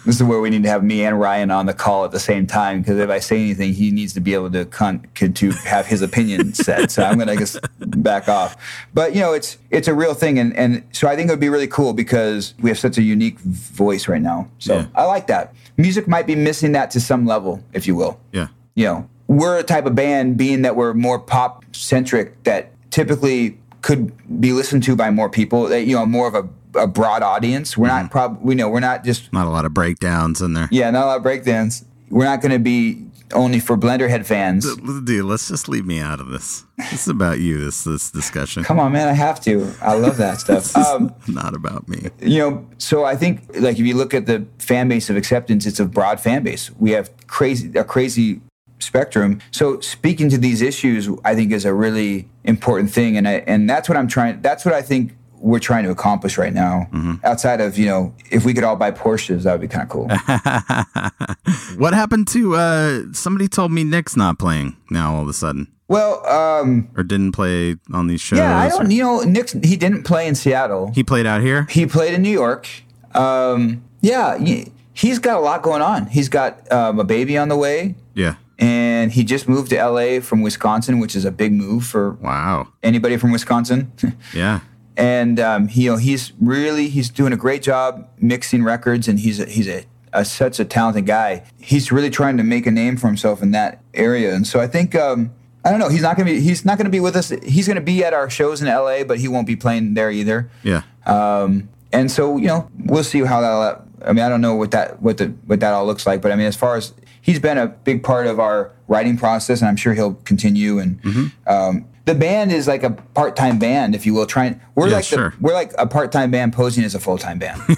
this 0.04 0.16
is 0.16 0.22
where 0.22 0.40
we 0.40 0.50
need 0.50 0.62
to 0.62 0.68
have 0.68 0.82
me 0.84 1.04
and 1.04 1.18
Ryan 1.18 1.50
on 1.50 1.66
the 1.66 1.74
call 1.74 2.04
at 2.04 2.10
the 2.12 2.20
same 2.20 2.46
time 2.46 2.80
because 2.80 2.98
if 2.98 3.10
I 3.10 3.18
say 3.18 3.36
anything, 3.40 3.72
he 3.74 3.90
needs 3.90 4.12
to 4.14 4.20
be 4.20 4.34
able 4.34 4.50
to 4.52 4.64
con- 4.66 5.06
to 5.14 5.50
have 5.50 5.86
his 5.86 6.02
opinion 6.02 6.54
said. 6.54 6.90
So 6.90 7.02
I'm 7.04 7.16
going 7.16 7.28
to 7.28 7.36
just 7.36 7.58
back 8.02 8.28
off. 8.28 8.56
But 8.94 9.14
you 9.14 9.20
know, 9.20 9.32
it's 9.32 9.58
it's 9.70 9.88
a 9.88 9.94
real 9.94 10.14
thing, 10.14 10.38
and 10.38 10.54
and 10.56 10.82
so 10.92 11.08
I 11.08 11.16
think 11.16 11.28
it 11.28 11.32
would 11.32 11.40
be 11.40 11.48
really 11.48 11.66
cool 11.68 11.92
because 11.92 12.54
we 12.60 12.70
have 12.70 12.78
such 12.78 12.98
a 12.98 13.02
unique 13.02 13.38
voice 13.40 14.08
right 14.08 14.22
now. 14.22 14.48
So 14.58 14.76
Yeah. 14.76 14.86
I 14.94 15.04
like 15.04 15.26
that. 15.28 15.54
Music 15.76 16.08
might 16.08 16.26
be 16.26 16.34
missing 16.34 16.72
that 16.72 16.90
to 16.92 17.00
some 17.00 17.26
level, 17.26 17.62
if 17.72 17.86
you 17.86 17.94
will 17.94 18.18
Yeah. 18.32 18.48
you 18.74 18.84
know, 18.84 19.08
we're 19.28 19.58
a 19.58 19.62
type 19.62 19.84
of 19.86 19.94
band, 19.94 20.36
being 20.36 20.62
that 20.62 20.76
we're 20.76 20.94
more 20.94 21.18
pop 21.18 21.64
centric, 21.72 22.42
that 22.44 22.70
typically 22.90 23.58
could 23.82 24.12
be 24.40 24.52
listened 24.52 24.82
to 24.84 24.96
by 24.96 25.10
more 25.10 25.28
people. 25.28 25.64
That 25.68 25.82
you 25.84 25.94
know, 25.96 26.06
more 26.06 26.26
of 26.28 26.34
a, 26.34 26.48
a 26.76 26.86
broad 26.86 27.22
audience. 27.22 27.76
We're 27.76 27.88
not 27.88 28.10
prob 28.10 28.38
we 28.42 28.54
know 28.54 28.68
we're 28.68 28.80
not 28.80 29.04
just 29.04 29.32
Not 29.32 29.46
a 29.46 29.50
lot 29.50 29.64
of 29.64 29.72
breakdowns 29.74 30.40
in 30.42 30.54
there. 30.54 30.68
yeah, 30.70 30.90
not 30.90 31.04
a 31.04 31.06
lot 31.06 31.16
of 31.18 31.22
breakdance. 31.24 31.84
We're 32.10 32.24
not 32.24 32.40
going 32.40 32.52
to 32.52 32.58
be 32.58 33.04
only 33.34 33.58
for 33.58 33.76
Blenderhead 33.76 34.24
fans. 34.24 34.64
Dude, 34.76 35.24
let's 35.24 35.48
just 35.48 35.68
leave 35.68 35.84
me 35.84 35.98
out 35.98 36.20
of 36.20 36.28
this. 36.28 36.64
This 36.78 36.92
is 37.02 37.08
about 37.08 37.40
you, 37.40 37.58
this 37.64 37.82
this 37.82 38.10
discussion. 38.12 38.62
Come 38.62 38.78
on, 38.78 38.92
man, 38.92 39.08
I 39.08 39.14
have 39.14 39.40
to. 39.42 39.72
I 39.82 39.94
love 39.94 40.16
that 40.18 40.38
stuff. 40.44 40.76
Um, 40.76 41.12
Not 41.26 41.54
about 41.54 41.88
me. 41.88 42.08
you 42.20 42.38
know, 42.38 42.66
so 42.78 43.04
I 43.04 43.16
think 43.16 43.40
like 43.58 43.80
if 43.80 43.84
you 43.86 43.96
look 43.96 44.14
at 44.14 44.26
the 44.26 44.46
fan 44.58 44.88
base 44.88 45.10
of 45.10 45.16
acceptance, 45.16 45.66
it's 45.66 45.80
a 45.80 45.86
broad 45.86 46.20
fan 46.20 46.44
base. 46.44 46.70
We 46.78 46.92
have 46.92 47.10
crazy 47.26 47.76
a 47.76 47.82
crazy 47.82 48.40
spectrum. 48.78 49.40
So 49.50 49.80
speaking 49.80 50.28
to 50.30 50.38
these 50.38 50.62
issues, 50.62 51.08
I 51.24 51.34
think 51.34 51.50
is 51.50 51.64
a 51.64 51.74
really 51.74 52.28
important 52.44 52.92
thing, 52.92 53.16
and 53.16 53.26
I 53.26 53.42
and 53.48 53.68
that's 53.68 53.88
what 53.88 53.98
I'm 53.98 54.06
trying. 54.06 54.40
That's 54.42 54.64
what 54.64 54.74
I 54.74 54.82
think 54.82 55.15
we're 55.40 55.58
trying 55.58 55.84
to 55.84 55.90
accomplish 55.90 56.38
right 56.38 56.52
now. 56.52 56.88
Outside 57.24 57.60
of 57.60 57.76
you 57.78 57.86
know, 57.86 58.14
if 58.30 58.44
we 58.44 58.54
could 58.54 58.64
all 58.64 58.76
buy 58.76 58.90
Porsches, 58.90 59.42
that 59.44 59.52
would 59.52 59.60
be 59.60 59.68
kind 59.68 59.84
of 59.84 59.88
cool. 59.88 60.08
What 61.78 61.94
happened 61.94 62.26
to 62.28 62.54
uh 62.56 63.02
somebody 63.12 63.48
told 63.48 63.70
me 63.72 63.84
Nick's 63.84 64.16
not 64.16 64.38
playing 64.38 64.76
now 64.90 65.14
all 65.14 65.22
of 65.22 65.28
a 65.28 65.32
sudden. 65.32 65.68
well, 65.88 66.26
um, 66.26 66.88
Or 66.96 67.02
didn't 67.02 67.32
play 67.32 67.76
on 67.92 68.06
these 68.08 68.20
shows. 68.20 68.38
yeah, 68.38 68.56
I 68.58 68.68
don't. 68.68 68.90
You 68.90 69.02
know, 69.02 69.20
Nick 69.20 69.50
he 69.64 69.76
didn't 69.76 70.02
play 70.04 70.26
in 70.26 70.34
Seattle. 70.34 70.90
He 70.94 71.02
played 71.04 71.26
out 71.26 71.42
here? 71.42 71.66
He 71.70 71.86
played 71.86 72.14
in 72.14 72.22
New 72.22 72.30
York. 72.30 72.66
Um, 73.14 73.84
yeah, 74.00 74.38
he- 74.38 74.72
he's 74.94 75.18
got 75.18 75.36
a 75.36 75.40
lot 75.40 75.62
going 75.62 75.82
on. 75.82 76.06
He's 76.06 76.28
got 76.28 76.70
um, 76.72 76.98
a 76.98 77.04
baby 77.04 77.36
on 77.38 77.48
the 77.48 77.56
way. 77.56 77.94
Yeah. 78.14 78.36
and 78.58 79.12
he 79.12 79.22
just 79.22 79.46
moved 79.48 79.68
to 79.70 79.76
LA 79.76 80.20
from 80.20 80.40
Wisconsin, 80.42 80.98
which 80.98 81.14
is 81.14 81.24
a 81.26 81.30
big 81.30 81.52
move 81.52 81.84
for 81.84 82.12
Wow. 82.22 82.68
anybody 82.82 83.16
from 83.18 83.30
Wisconsin. 83.32 83.92
Yeah. 84.34 84.60
And 84.96 85.38
um, 85.38 85.68
he, 85.68 85.84
you 85.84 85.92
know, 85.92 85.96
he's 85.96 86.32
really 86.40 86.88
he's 86.88 87.10
doing 87.10 87.32
a 87.32 87.36
great 87.36 87.62
job 87.62 88.08
mixing 88.18 88.64
records, 88.64 89.08
and 89.08 89.20
he's 89.20 89.40
a, 89.40 89.46
he's 89.46 89.68
a, 89.68 89.84
a 90.12 90.24
such 90.24 90.58
a 90.58 90.64
talented 90.64 91.06
guy. 91.06 91.44
He's 91.58 91.92
really 91.92 92.10
trying 92.10 92.36
to 92.38 92.42
make 92.42 92.66
a 92.66 92.70
name 92.70 92.96
for 92.96 93.06
himself 93.06 93.42
in 93.42 93.50
that 93.52 93.82
area, 93.94 94.34
and 94.34 94.46
so 94.46 94.60
I 94.60 94.66
think. 94.66 94.94
Um, 94.94 95.32
I 95.64 95.70
don't 95.70 95.80
know. 95.80 95.88
He's 95.88 96.02
not 96.02 96.16
gonna 96.16 96.30
be. 96.30 96.40
He's 96.40 96.64
not 96.64 96.78
gonna 96.78 96.90
be 96.90 97.00
with 97.00 97.16
us. 97.16 97.30
He's 97.42 97.66
gonna 97.66 97.80
be 97.80 98.04
at 98.04 98.14
our 98.14 98.30
shows 98.30 98.62
in 98.62 98.68
LA, 98.68 99.02
but 99.02 99.18
he 99.18 99.26
won't 99.26 99.48
be 99.48 99.56
playing 99.56 99.94
there 99.94 100.12
either. 100.12 100.48
Yeah. 100.62 100.82
Um, 101.06 101.68
and 101.92 102.08
so 102.08 102.36
you 102.36 102.46
know, 102.46 102.70
we'll 102.84 103.02
see 103.02 103.24
how 103.24 103.40
that. 103.40 103.82
I 104.04 104.12
mean, 104.12 104.24
I 104.24 104.28
don't 104.28 104.40
know 104.40 104.54
what 104.54 104.70
that 104.70 105.02
what 105.02 105.18
the 105.18 105.34
what 105.46 105.58
that 105.58 105.72
all 105.72 105.84
looks 105.84 106.06
like, 106.06 106.22
but 106.22 106.30
I 106.30 106.36
mean, 106.36 106.46
as 106.46 106.54
far 106.54 106.76
as 106.76 106.92
he's 107.20 107.40
been 107.40 107.58
a 107.58 107.66
big 107.66 108.04
part 108.04 108.28
of 108.28 108.38
our 108.38 108.70
writing 108.86 109.16
process, 109.16 109.60
and 109.60 109.68
I'm 109.68 109.74
sure 109.74 109.92
he'll 109.94 110.14
continue. 110.14 110.78
And 110.78 111.00
um, 111.48 111.86
the 112.06 112.14
band 112.14 112.52
is 112.52 112.66
like 112.66 112.82
a 112.82 112.90
part 112.90 113.36
time 113.36 113.58
band, 113.58 113.94
if 113.94 114.06
you 114.06 114.14
will. 114.14 114.26
Trying 114.26 114.60
we're 114.74 114.88
Yeah, 114.88 114.94
like 114.96 115.04
sure. 115.04 115.30
the, 115.30 115.36
we're 115.40 115.52
like 115.54 115.72
a 115.78 115.86
part 115.86 116.10
time 116.12 116.30
band 116.30 116.52
posing 116.54 116.82
as 116.84 116.94
a 116.94 116.98
full 117.00 117.18
time 117.18 117.38
band, 117.38 117.60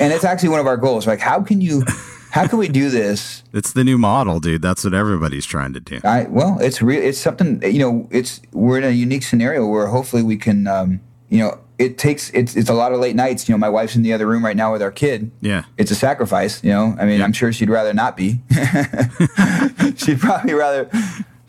and 0.00 0.12
it's 0.12 0.24
actually 0.24 0.48
one 0.50 0.60
of 0.60 0.66
our 0.66 0.76
goals. 0.76 1.06
Like, 1.06 1.20
how 1.20 1.42
can 1.42 1.60
you? 1.60 1.82
How 2.30 2.46
can 2.46 2.58
we 2.58 2.68
do 2.68 2.90
this 2.90 3.42
It's 3.54 3.72
the 3.72 3.82
new 3.84 3.96
model, 3.96 4.38
dude. 4.38 4.60
That's 4.60 4.84
what 4.84 4.92
everybody's 4.92 5.46
trying 5.46 5.72
to 5.72 5.80
do. 5.80 6.00
I 6.04 6.24
well, 6.24 6.58
it's 6.60 6.82
real. 6.82 7.02
It's 7.02 7.18
something 7.18 7.62
you 7.62 7.78
know. 7.78 8.08
It's 8.10 8.40
we're 8.52 8.78
in 8.78 8.84
a 8.84 8.90
unique 8.90 9.22
scenario 9.22 9.66
where 9.66 9.86
hopefully 9.86 10.22
we 10.22 10.36
can, 10.36 10.66
um, 10.66 11.00
you 11.30 11.38
know, 11.38 11.58
it 11.78 11.96
takes 11.96 12.30
it's 12.30 12.54
it's 12.54 12.68
a 12.68 12.74
lot 12.74 12.92
of 12.92 13.00
late 13.00 13.16
nights. 13.16 13.48
You 13.48 13.54
know, 13.54 13.58
my 13.58 13.70
wife's 13.70 13.96
in 13.96 14.02
the 14.02 14.12
other 14.12 14.26
room 14.26 14.44
right 14.44 14.56
now 14.56 14.72
with 14.72 14.82
our 14.82 14.90
kid. 14.92 15.30
Yeah. 15.40 15.64
It's 15.78 15.90
a 15.90 15.94
sacrifice. 15.94 16.62
You 16.62 16.70
know, 16.70 16.96
I 17.00 17.06
mean, 17.06 17.22
I'm 17.22 17.32
sure 17.32 17.50
she'd 17.52 17.70
rather 17.70 17.94
not 17.94 18.16
be. 18.16 18.40
she'd 19.96 20.20
probably 20.20 20.52
rather. 20.54 20.90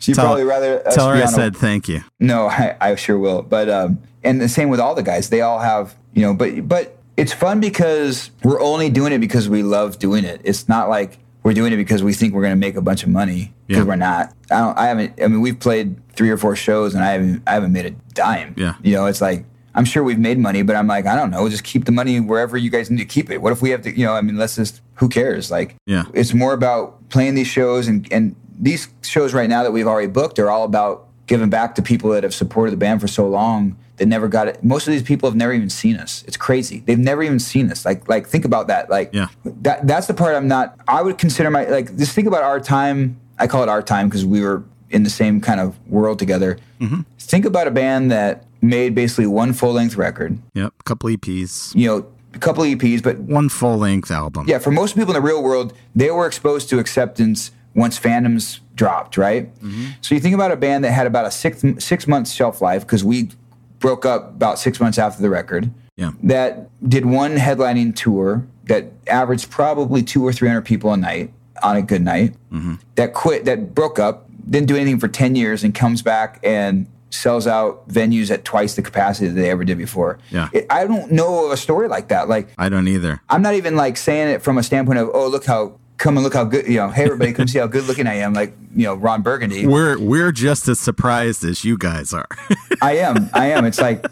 She'd 0.00 0.14
Tell, 0.16 0.24
probably 0.24 0.42
rather. 0.44 0.82
tell 0.90 1.08
her 1.08 1.14
I 1.14 1.18
on 1.22 1.28
a- 1.28 1.28
said 1.28 1.56
thank 1.56 1.88
you. 1.88 2.02
no, 2.18 2.48
I, 2.48 2.76
I 2.80 2.94
sure 2.96 3.18
will. 3.18 3.42
But 3.42 3.68
um, 3.70 4.02
and 4.24 4.40
the 4.40 4.48
same 4.48 4.68
with 4.68 4.80
all 4.80 4.94
the 4.96 5.02
guys. 5.04 5.28
They 5.30 5.40
all 5.42 5.60
have 5.60 5.94
you 6.14 6.22
know. 6.22 6.34
But 6.34 6.66
but 6.68 6.96
it's 7.16 7.32
fun 7.32 7.60
because 7.60 8.30
we're 8.42 8.60
only 8.60 8.88
doing 8.90 9.12
it 9.12 9.18
because 9.18 9.48
we 9.48 9.62
love 9.62 9.98
doing 9.98 10.24
it. 10.24 10.40
It's 10.42 10.68
not 10.68 10.88
like 10.88 11.18
we're 11.42 11.54
doing 11.54 11.72
it 11.72 11.76
because 11.76 12.02
we 12.02 12.12
think 12.14 12.34
we're 12.34 12.42
going 12.42 12.52
to 12.52 12.56
make 12.56 12.76
a 12.76 12.82
bunch 12.82 13.02
of 13.02 13.08
money 13.10 13.52
because 13.66 13.84
Yeah. 13.84 13.88
we're 13.88 13.96
not. 13.96 14.34
I 14.50 14.58
don't. 14.58 14.78
I 14.78 14.86
haven't. 14.86 15.22
I 15.22 15.28
mean, 15.28 15.40
we've 15.40 15.58
played 15.60 15.96
three 16.14 16.30
or 16.30 16.36
four 16.36 16.56
shows 16.56 16.94
and 16.94 17.04
I 17.04 17.12
haven't. 17.12 17.42
I 17.46 17.52
haven't 17.52 17.72
made 17.72 17.86
a 17.86 17.90
dime. 18.14 18.54
Yeah. 18.56 18.74
You 18.82 18.94
know, 18.94 19.06
it's 19.06 19.20
like. 19.20 19.44
I'm 19.72 19.84
sure 19.84 20.02
we've 20.02 20.18
made 20.18 20.36
money, 20.36 20.62
but 20.62 20.74
I'm 20.74 20.88
like, 20.88 21.06
I 21.06 21.14
don't 21.14 21.30
know. 21.30 21.48
Just 21.48 21.62
keep 21.62 21.84
the 21.84 21.92
money 21.92 22.18
wherever 22.18 22.56
you 22.56 22.70
guys 22.70 22.90
need 22.90 22.98
to 22.98 23.04
keep 23.04 23.30
it. 23.30 23.40
What 23.40 23.52
if 23.52 23.62
we 23.62 23.70
have 23.70 23.82
to, 23.82 23.96
you 23.96 24.04
know, 24.04 24.14
I 24.14 24.20
mean, 24.20 24.36
let's 24.36 24.56
just, 24.56 24.80
who 24.94 25.08
cares? 25.08 25.48
Like, 25.48 25.76
Yeah. 25.86 26.06
it's 26.12 26.34
more 26.34 26.54
about 26.54 27.08
playing 27.08 27.36
these 27.36 27.46
shows 27.46 27.86
and, 27.86 28.04
and 28.12 28.34
these 28.60 28.88
shows 29.02 29.32
right 29.34 29.48
now 29.48 29.62
that 29.62 29.72
we've 29.72 29.86
already 29.86 30.06
booked 30.08 30.38
are 30.38 30.50
all 30.50 30.64
about 30.64 31.06
giving 31.26 31.48
back 31.50 31.74
to 31.76 31.82
people 31.82 32.10
that 32.10 32.22
have 32.22 32.34
supported 32.34 32.72
the 32.72 32.76
band 32.76 33.00
for 33.00 33.08
so 33.08 33.26
long 33.28 33.76
that 33.96 34.06
never 34.06 34.28
got 34.28 34.48
it. 34.48 34.62
Most 34.64 34.86
of 34.86 34.92
these 34.92 35.02
people 35.02 35.28
have 35.28 35.36
never 35.36 35.52
even 35.52 35.70
seen 35.70 35.96
us. 35.96 36.24
It's 36.26 36.36
crazy. 36.36 36.82
They've 36.86 36.98
never 36.98 37.22
even 37.22 37.38
seen 37.38 37.70
us. 37.70 37.84
Like 37.84 38.08
like 38.08 38.26
think 38.26 38.44
about 38.44 38.66
that. 38.68 38.90
Like 38.90 39.10
Yeah. 39.12 39.28
that 39.44 39.86
that's 39.86 40.06
the 40.06 40.14
part 40.14 40.34
I'm 40.36 40.48
not 40.48 40.78
I 40.88 41.02
would 41.02 41.18
consider 41.18 41.50
my 41.50 41.64
like 41.64 41.96
just 41.96 42.12
think 42.14 42.26
about 42.28 42.42
our 42.42 42.60
time. 42.60 43.20
I 43.38 43.46
call 43.46 43.62
it 43.62 43.68
our 43.68 43.82
time 43.82 44.08
because 44.08 44.26
we 44.26 44.40
were 44.42 44.62
in 44.90 45.04
the 45.04 45.10
same 45.10 45.40
kind 45.40 45.60
of 45.60 45.78
world 45.88 46.18
together. 46.18 46.58
Mm-hmm. 46.80 47.02
Think 47.18 47.44
about 47.44 47.66
a 47.68 47.70
band 47.70 48.10
that 48.10 48.44
made 48.60 48.94
basically 48.94 49.26
one 49.26 49.52
full 49.52 49.72
length 49.72 49.96
record. 49.96 50.38
Yep. 50.54 50.72
A 50.80 50.82
couple 50.82 51.08
EPs. 51.08 51.74
You 51.74 51.86
know, 51.86 52.06
a 52.34 52.38
couple 52.38 52.64
EPs, 52.64 53.02
but 53.02 53.18
One 53.18 53.48
full 53.48 53.78
length 53.78 54.10
album. 54.10 54.46
yeah, 54.48 54.58
for 54.58 54.70
most 54.72 54.96
people 54.96 55.14
in 55.14 55.22
the 55.22 55.26
real 55.26 55.42
world, 55.42 55.72
they 55.94 56.10
were 56.10 56.26
exposed 56.26 56.68
to 56.70 56.78
acceptance 56.78 57.50
once 57.74 57.98
Phantoms 57.98 58.60
dropped, 58.74 59.16
right? 59.16 59.54
Mm-hmm. 59.56 59.86
So 60.00 60.14
you 60.14 60.20
think 60.20 60.34
about 60.34 60.52
a 60.52 60.56
band 60.56 60.84
that 60.84 60.92
had 60.92 61.06
about 61.06 61.26
a 61.26 61.30
six 61.30 61.64
six 61.78 62.06
months 62.06 62.32
shelf 62.32 62.60
life 62.60 62.82
because 62.82 63.04
we 63.04 63.30
broke 63.78 64.04
up 64.04 64.30
about 64.30 64.58
six 64.58 64.80
months 64.80 64.98
after 64.98 65.22
the 65.22 65.30
record. 65.30 65.70
Yeah. 65.96 66.12
That 66.22 66.68
did 66.88 67.06
one 67.06 67.36
headlining 67.36 67.94
tour 67.94 68.46
that 68.64 68.92
averaged 69.06 69.50
probably 69.50 70.02
two 70.02 70.24
or 70.26 70.32
three 70.32 70.48
hundred 70.48 70.64
people 70.64 70.92
a 70.92 70.96
night 70.96 71.32
on 71.62 71.76
a 71.76 71.82
good 71.82 72.02
night. 72.02 72.34
Mm-hmm. 72.50 72.76
That 72.94 73.12
quit, 73.12 73.44
that 73.44 73.74
broke 73.74 73.98
up, 73.98 74.28
didn't 74.48 74.68
do 74.68 74.76
anything 74.76 74.98
for 74.98 75.08
ten 75.08 75.36
years, 75.36 75.62
and 75.62 75.74
comes 75.74 76.02
back 76.02 76.40
and 76.42 76.86
sells 77.10 77.46
out 77.46 77.88
venues 77.88 78.30
at 78.30 78.44
twice 78.44 78.76
the 78.76 78.82
capacity 78.82 79.26
that 79.26 79.34
they 79.34 79.50
ever 79.50 79.64
did 79.64 79.76
before. 79.76 80.18
Yeah. 80.30 80.48
It, 80.52 80.66
I 80.70 80.86
don't 80.86 81.10
know 81.10 81.50
a 81.50 81.56
story 81.56 81.88
like 81.88 82.08
that. 82.08 82.28
Like 82.28 82.50
I 82.56 82.68
don't 82.68 82.86
either. 82.86 83.20
I'm 83.28 83.42
not 83.42 83.54
even 83.54 83.74
like 83.74 83.96
saying 83.96 84.28
it 84.28 84.42
from 84.42 84.58
a 84.58 84.62
standpoint 84.62 85.00
of, 85.00 85.10
oh, 85.12 85.26
look 85.26 85.44
how, 85.44 85.79
come 86.00 86.16
and 86.16 86.24
look 86.24 86.34
how 86.34 86.44
good, 86.44 86.66
you 86.66 86.76
know, 86.76 86.88
hey, 86.88 87.04
everybody, 87.04 87.32
come 87.32 87.46
see 87.46 87.58
how 87.58 87.66
good 87.66 87.84
looking 87.84 88.06
I 88.06 88.14
am, 88.14 88.32
like, 88.32 88.54
you 88.74 88.84
know, 88.84 88.94
Ron 88.94 89.22
Burgundy. 89.22 89.66
We're 89.66 89.98
we're 89.98 90.32
just 90.32 90.66
as 90.66 90.80
surprised 90.80 91.44
as 91.44 91.62
you 91.62 91.76
guys 91.76 92.12
are. 92.12 92.26
I 92.82 92.96
am, 92.96 93.30
I 93.34 93.50
am. 93.50 93.66
It's 93.66 93.80
like, 93.80 94.04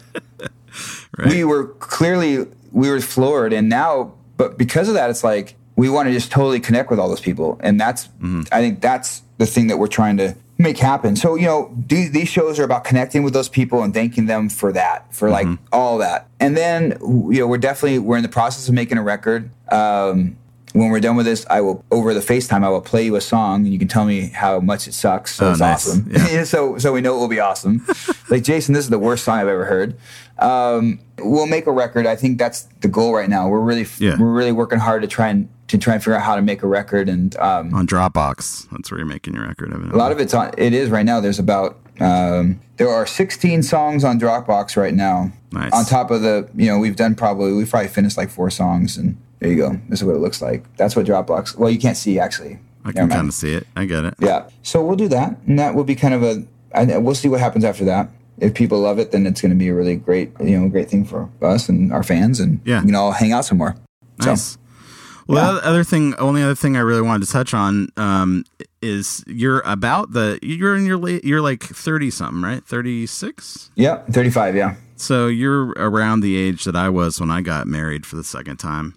we 1.25 1.43
were 1.43 1.67
clearly, 1.79 2.45
we 2.71 2.89
were 2.89 3.01
floored. 3.01 3.53
And 3.53 3.67
now, 3.67 4.13
but 4.37 4.57
because 4.57 4.87
of 4.87 4.93
that, 4.93 5.09
it's 5.09 5.23
like, 5.23 5.55
we 5.75 5.89
want 5.89 6.07
to 6.07 6.13
just 6.13 6.31
totally 6.31 6.59
connect 6.59 6.91
with 6.91 6.99
all 6.99 7.09
those 7.09 7.21
people. 7.21 7.59
And 7.61 7.79
that's, 7.79 8.07
I 8.51 8.61
think 8.61 8.81
that's 8.81 9.23
the 9.39 9.45
thing 9.45 9.67
that 9.67 9.77
we're 9.77 9.87
trying 9.87 10.17
to 10.17 10.35
make 10.59 10.77
happen. 10.77 11.15
So 11.15 11.35
you 11.35 11.45
know, 11.45 11.73
do, 11.87 12.07
these 12.07 12.27
shows 12.27 12.59
are 12.59 12.63
about 12.63 12.83
connecting 12.83 13.23
with 13.23 13.33
those 13.33 13.49
people 13.49 13.81
and 13.81 13.93
thanking 13.93 14.27
them 14.27 14.49
for 14.49 14.71
that, 14.73 15.11
for 15.15 15.31
like 15.31 15.47
all 15.71 15.97
that. 15.97 16.27
And 16.39 16.55
then 16.55 16.97
you 17.01 17.39
know, 17.39 17.47
we're 17.47 17.57
definitely 17.57 17.97
we're 17.97 18.17
in 18.17 18.23
the 18.23 18.29
process 18.29 18.67
of 18.67 18.75
making 18.75 18.99
a 18.99 19.03
record. 19.03 19.49
Um, 19.69 20.37
when 20.73 20.89
we're 20.89 20.99
done 20.99 21.15
with 21.15 21.25
this, 21.25 21.45
I 21.49 21.61
will 21.61 21.83
over 21.91 22.13
the 22.13 22.19
FaceTime 22.19 22.63
I 22.63 22.69
will 22.69 22.81
play 22.81 23.03
you 23.05 23.15
a 23.15 23.21
song 23.21 23.63
and 23.65 23.73
you 23.73 23.79
can 23.79 23.87
tell 23.87 24.05
me 24.05 24.27
how 24.29 24.59
much 24.59 24.87
it 24.87 24.93
sucks. 24.93 25.35
So 25.35 25.47
Oh, 25.47 25.51
it's 25.51 25.59
nice. 25.59 25.87
awesome. 25.89 26.07
Yeah. 26.11 26.43
so 26.53 26.77
so 26.77 26.93
we 26.93 27.01
know 27.01 27.15
it 27.15 27.19
will 27.19 27.27
be 27.27 27.39
awesome. 27.39 27.85
like 28.29 28.43
Jason, 28.43 28.73
this 28.73 28.83
is 28.85 28.89
the 28.89 28.99
worst 28.99 29.23
song 29.23 29.39
I've 29.39 29.47
ever 29.47 29.65
heard. 29.65 29.97
Um, 30.37 30.99
we'll 31.17 31.47
make 31.47 31.65
a 31.67 31.71
record. 31.71 32.05
I 32.05 32.15
think 32.15 32.37
that's 32.37 32.63
the 32.81 32.87
goal 32.87 33.13
right 33.13 33.29
now. 33.29 33.49
We're 33.49 33.59
really 33.61 33.85
Yeah. 33.97 34.15
we're 34.19 34.31
really 34.31 34.51
working 34.51 34.79
hard 34.79 35.01
to 35.01 35.07
try 35.07 35.27
and 35.29 35.49
to 35.69 35.77
try 35.77 35.93
and 35.93 36.01
figure 36.03 36.15
out 36.15 36.23
how 36.23 36.35
to 36.35 36.41
make 36.41 36.63
a 36.63 36.67
record 36.67 37.09
and 37.09 37.35
um, 37.37 37.73
On 37.73 37.85
Dropbox. 37.85 38.69
That's 38.71 38.89
where 38.91 38.99
you're 38.99 39.07
making 39.07 39.35
your 39.35 39.47
record. 39.47 39.71
a 39.71 39.97
lot 39.97 40.11
of 40.11 40.19
it's 40.19 40.33
on. 40.33 40.51
It 40.57 40.73
is 40.73 40.89
right 40.89 41.05
now. 41.05 41.19
There's 41.19 41.39
about 41.39 41.77
um, 41.99 42.59
there 42.77 42.89
are 42.89 43.05
16 43.05 43.61
songs 43.63 44.03
on 44.03 44.19
Dropbox 44.19 44.77
right 44.77 44.93
now. 44.93 45.31
Nice. 45.51 45.73
On 45.73 45.83
top 45.83 46.11
of 46.11 46.21
the, 46.21 46.47
you 46.55 46.67
know, 46.67 46.79
we've 46.79 46.95
done 46.95 47.13
probably 47.15 47.53
we've 47.53 47.69
probably 47.69 47.89
finished 47.89 48.17
like 48.17 48.29
four 48.29 48.49
songs, 48.49 48.97
and 48.97 49.17
there 49.39 49.49
you 49.49 49.57
go. 49.57 49.79
This 49.89 49.99
is 49.99 50.05
what 50.05 50.15
it 50.15 50.19
looks 50.19 50.41
like. 50.41 50.63
That's 50.77 50.95
what 50.95 51.05
Dropbox. 51.05 51.57
Well, 51.57 51.69
you 51.69 51.79
can't 51.79 51.97
see 51.97 52.19
actually. 52.19 52.59
I 52.85 52.91
can 52.91 53.09
kind 53.09 53.27
of 53.27 53.33
see 53.33 53.53
it. 53.53 53.67
I 53.75 53.85
get 53.85 54.05
it. 54.05 54.15
Yeah. 54.19 54.47
So 54.63 54.83
we'll 54.83 54.95
do 54.95 55.07
that, 55.09 55.37
and 55.47 55.59
that 55.59 55.75
will 55.75 55.83
be 55.83 55.95
kind 55.95 56.13
of 56.13 56.23
a. 56.23 56.43
I, 56.73 56.97
we'll 56.97 57.15
see 57.15 57.27
what 57.27 57.39
happens 57.39 57.63
after 57.65 57.83
that. 57.85 58.09
If 58.37 58.53
people 58.53 58.79
love 58.79 58.99
it, 58.99 59.11
then 59.11 59.27
it's 59.27 59.41
going 59.41 59.51
to 59.51 59.57
be 59.57 59.67
a 59.67 59.73
really 59.73 59.97
great, 59.97 60.31
you 60.39 60.57
know, 60.57 60.69
great 60.69 60.89
thing 60.89 61.03
for 61.03 61.29
us 61.41 61.67
and 61.67 61.91
our 61.91 62.03
fans, 62.03 62.39
and 62.39 62.61
Yeah. 62.63 62.79
we 62.79 62.85
can 62.87 62.95
all 62.95 63.11
hang 63.11 63.33
out 63.33 63.43
some 63.43 63.57
more. 63.57 63.75
Nice. 64.19 64.57
Well, 65.27 65.55
the 65.55 65.67
other 65.67 65.83
thing, 65.83 66.15
only 66.15 66.41
other 66.41 66.55
thing 66.55 66.75
I 66.75 66.79
really 66.79 67.01
wanted 67.03 67.25
to 67.27 67.31
touch 67.31 67.53
on 67.53 67.89
um, 67.97 68.45
is 68.81 69.23
you're 69.27 69.59
about 69.65 70.13
the 70.13 70.39
you're 70.41 70.75
in 70.75 70.85
your 70.85 70.97
late 70.97 71.23
you're 71.23 71.41
like 71.41 71.61
thirty 71.63 72.09
something, 72.09 72.41
right? 72.41 72.65
Thirty 72.65 73.05
six. 73.05 73.69
Yeah, 73.75 74.01
35. 74.09 74.55
Yeah, 74.55 74.75
So 74.95 75.27
you're 75.27 75.67
around 75.73 76.21
the 76.21 76.35
age 76.37 76.63
that 76.63 76.75
I 76.75 76.89
was 76.89 77.19
when 77.19 77.29
I 77.29 77.41
got 77.41 77.67
married 77.67 78.05
for 78.07 78.15
the 78.15 78.23
second 78.23 78.57
time. 78.57 78.95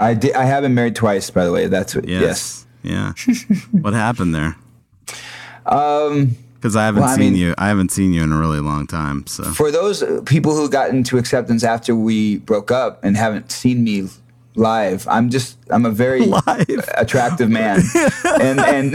I 0.00 0.14
did. 0.14 0.32
I 0.34 0.44
have 0.44 0.62
been 0.62 0.74
married 0.74 0.96
twice, 0.96 1.30
by 1.30 1.44
the 1.44 1.52
way. 1.52 1.66
That's 1.68 1.94
what. 1.94 2.08
Yes. 2.08 2.66
Yes. 2.82 3.44
Yeah. 3.46 3.54
what 3.70 3.92
happened 3.92 4.34
there? 4.34 4.56
Um, 5.66 6.36
because 6.54 6.76
I 6.76 6.84
haven't 6.84 7.02
well, 7.02 7.10
I 7.10 7.14
seen 7.16 7.32
mean- 7.32 7.36
you. 7.36 7.54
I 7.56 7.68
haven't 7.68 7.90
seen 7.90 8.12
you 8.12 8.22
in 8.22 8.32
a 8.32 8.36
really 8.38 8.60
long 8.60 8.86
time. 8.86 9.26
So 9.26 9.44
for 9.44 9.70
those 9.70 10.02
people 10.26 10.54
who 10.54 10.68
got 10.68 10.90
into 10.90 11.16
acceptance 11.18 11.64
after 11.64 11.94
we 11.94 12.38
broke 12.38 12.70
up 12.70 13.02
and 13.04 13.16
haven't 13.16 13.50
seen 13.52 13.82
me 13.84 14.08
live, 14.56 15.06
I'm 15.08 15.30
just 15.30 15.56
I'm 15.70 15.86
a 15.86 15.90
very 15.90 16.26
Live. 16.26 16.88
attractive 16.96 17.48
man, 17.48 17.80
and 18.40 18.60
and 18.60 18.94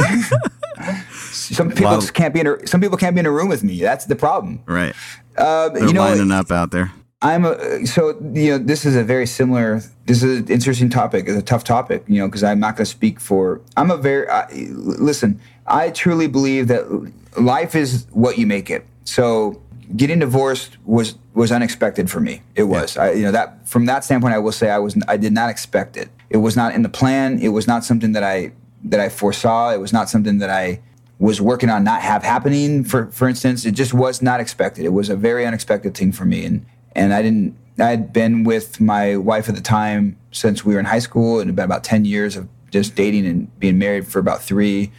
some 1.21 1.71
people 1.71 1.99
can't 2.13 2.33
be 2.35 2.41
in 2.41 2.47
a, 2.47 2.67
some 2.67 2.81
people 2.81 2.97
can't 2.97 3.15
be 3.15 3.19
in 3.21 3.25
a 3.25 3.31
room 3.31 3.47
with 3.49 3.63
me. 3.63 3.79
That's 3.79 4.05
the 4.05 4.15
problem. 4.15 4.61
right, 4.67 4.93
Uh, 5.37 5.69
they're 5.69 5.87
you 5.87 5.93
know, 5.93 6.01
lining 6.01 6.31
up 6.31 6.51
out 6.51 6.69
there. 6.71 6.91
I'm 7.21 7.45
a 7.45 7.85
so 7.87 8.09
you 8.33 8.51
know 8.51 8.57
this 8.57 8.85
is 8.85 8.95
a 8.95 9.03
very 9.03 9.25
similar. 9.25 9.81
This 10.05 10.21
is 10.21 10.41
an 10.41 10.47
interesting 10.47 10.89
topic. 10.89 11.25
It's 11.27 11.37
a 11.37 11.41
tough 11.41 11.63
topic, 11.63 12.03
you 12.07 12.19
know, 12.19 12.27
because 12.27 12.43
I'm 12.43 12.59
not 12.59 12.75
going 12.75 12.85
to 12.85 12.91
speak 12.91 13.19
for. 13.19 13.61
I'm 13.77 13.89
a 13.89 13.97
very 13.97 14.27
I, 14.29 14.47
listen. 14.51 15.39
I 15.65 15.89
truly 15.89 16.27
believe 16.27 16.67
that 16.67 16.85
life 17.41 17.73
is 17.73 18.05
what 18.11 18.37
you 18.37 18.45
make 18.45 18.69
it. 18.69 18.85
So 19.05 19.61
getting 19.95 20.19
divorced 20.19 20.77
was 20.85 21.15
was 21.33 21.51
unexpected 21.51 22.11
for 22.11 22.19
me. 22.19 22.41
It 22.53 22.63
was. 22.63 22.97
I, 22.97 23.13
you 23.13 23.23
know 23.23 23.31
that 23.31 23.67
from 23.67 23.85
that 23.85 24.03
standpoint, 24.03 24.33
I 24.33 24.39
will 24.39 24.51
say 24.51 24.69
I 24.69 24.77
was. 24.77 24.95
I 25.07 25.17
did 25.17 25.33
not 25.33 25.49
expect 25.49 25.97
it. 25.97 26.09
It 26.29 26.37
was 26.37 26.55
not 26.55 26.75
in 26.75 26.83
the 26.83 26.89
plan. 26.89 27.39
It 27.39 27.49
was 27.49 27.65
not 27.65 27.85
something 27.85 28.11
that 28.11 28.23
I 28.23 28.51
that 28.83 28.99
I 28.99 29.09
foresaw. 29.09 29.71
It 29.71 29.79
was 29.79 29.93
not 29.93 30.09
something 30.09 30.39
that 30.39 30.49
I 30.49 30.81
was 31.17 31.39
working 31.39 31.69
on 31.69 31.83
not 31.83 32.01
have 32.01 32.23
happening 32.23 32.83
for 32.83 33.05
for 33.07 33.29
instance 33.29 33.65
it 33.65 33.71
just 33.71 33.93
was 33.93 34.21
not 34.21 34.41
expected 34.41 34.83
it 34.83 34.89
was 34.89 35.07
a 35.07 35.15
very 35.15 35.45
unexpected 35.45 35.95
thing 35.95 36.11
for 36.11 36.25
me 36.25 36.43
and 36.43 36.65
and 36.95 37.13
i 37.13 37.21
didn't 37.21 37.55
i 37.79 37.89
had 37.89 38.11
been 38.11 38.43
with 38.43 38.79
my 38.79 39.15
wife 39.15 39.49
at 39.49 39.55
the 39.55 39.61
time 39.61 40.17
since 40.31 40.65
we 40.65 40.73
were 40.73 40.79
in 40.79 40.85
high 40.85 40.99
school 40.99 41.39
and 41.39 41.49
it 41.49 41.51
had 41.51 41.55
been 41.55 41.65
about 41.65 41.83
10 41.83 42.05
years 42.05 42.35
of 42.35 42.47
just 42.71 42.95
dating 42.95 43.25
and 43.25 43.59
being 43.59 43.77
married 43.77 44.07
for 44.07 44.19
about 44.19 44.41
3 44.41 44.91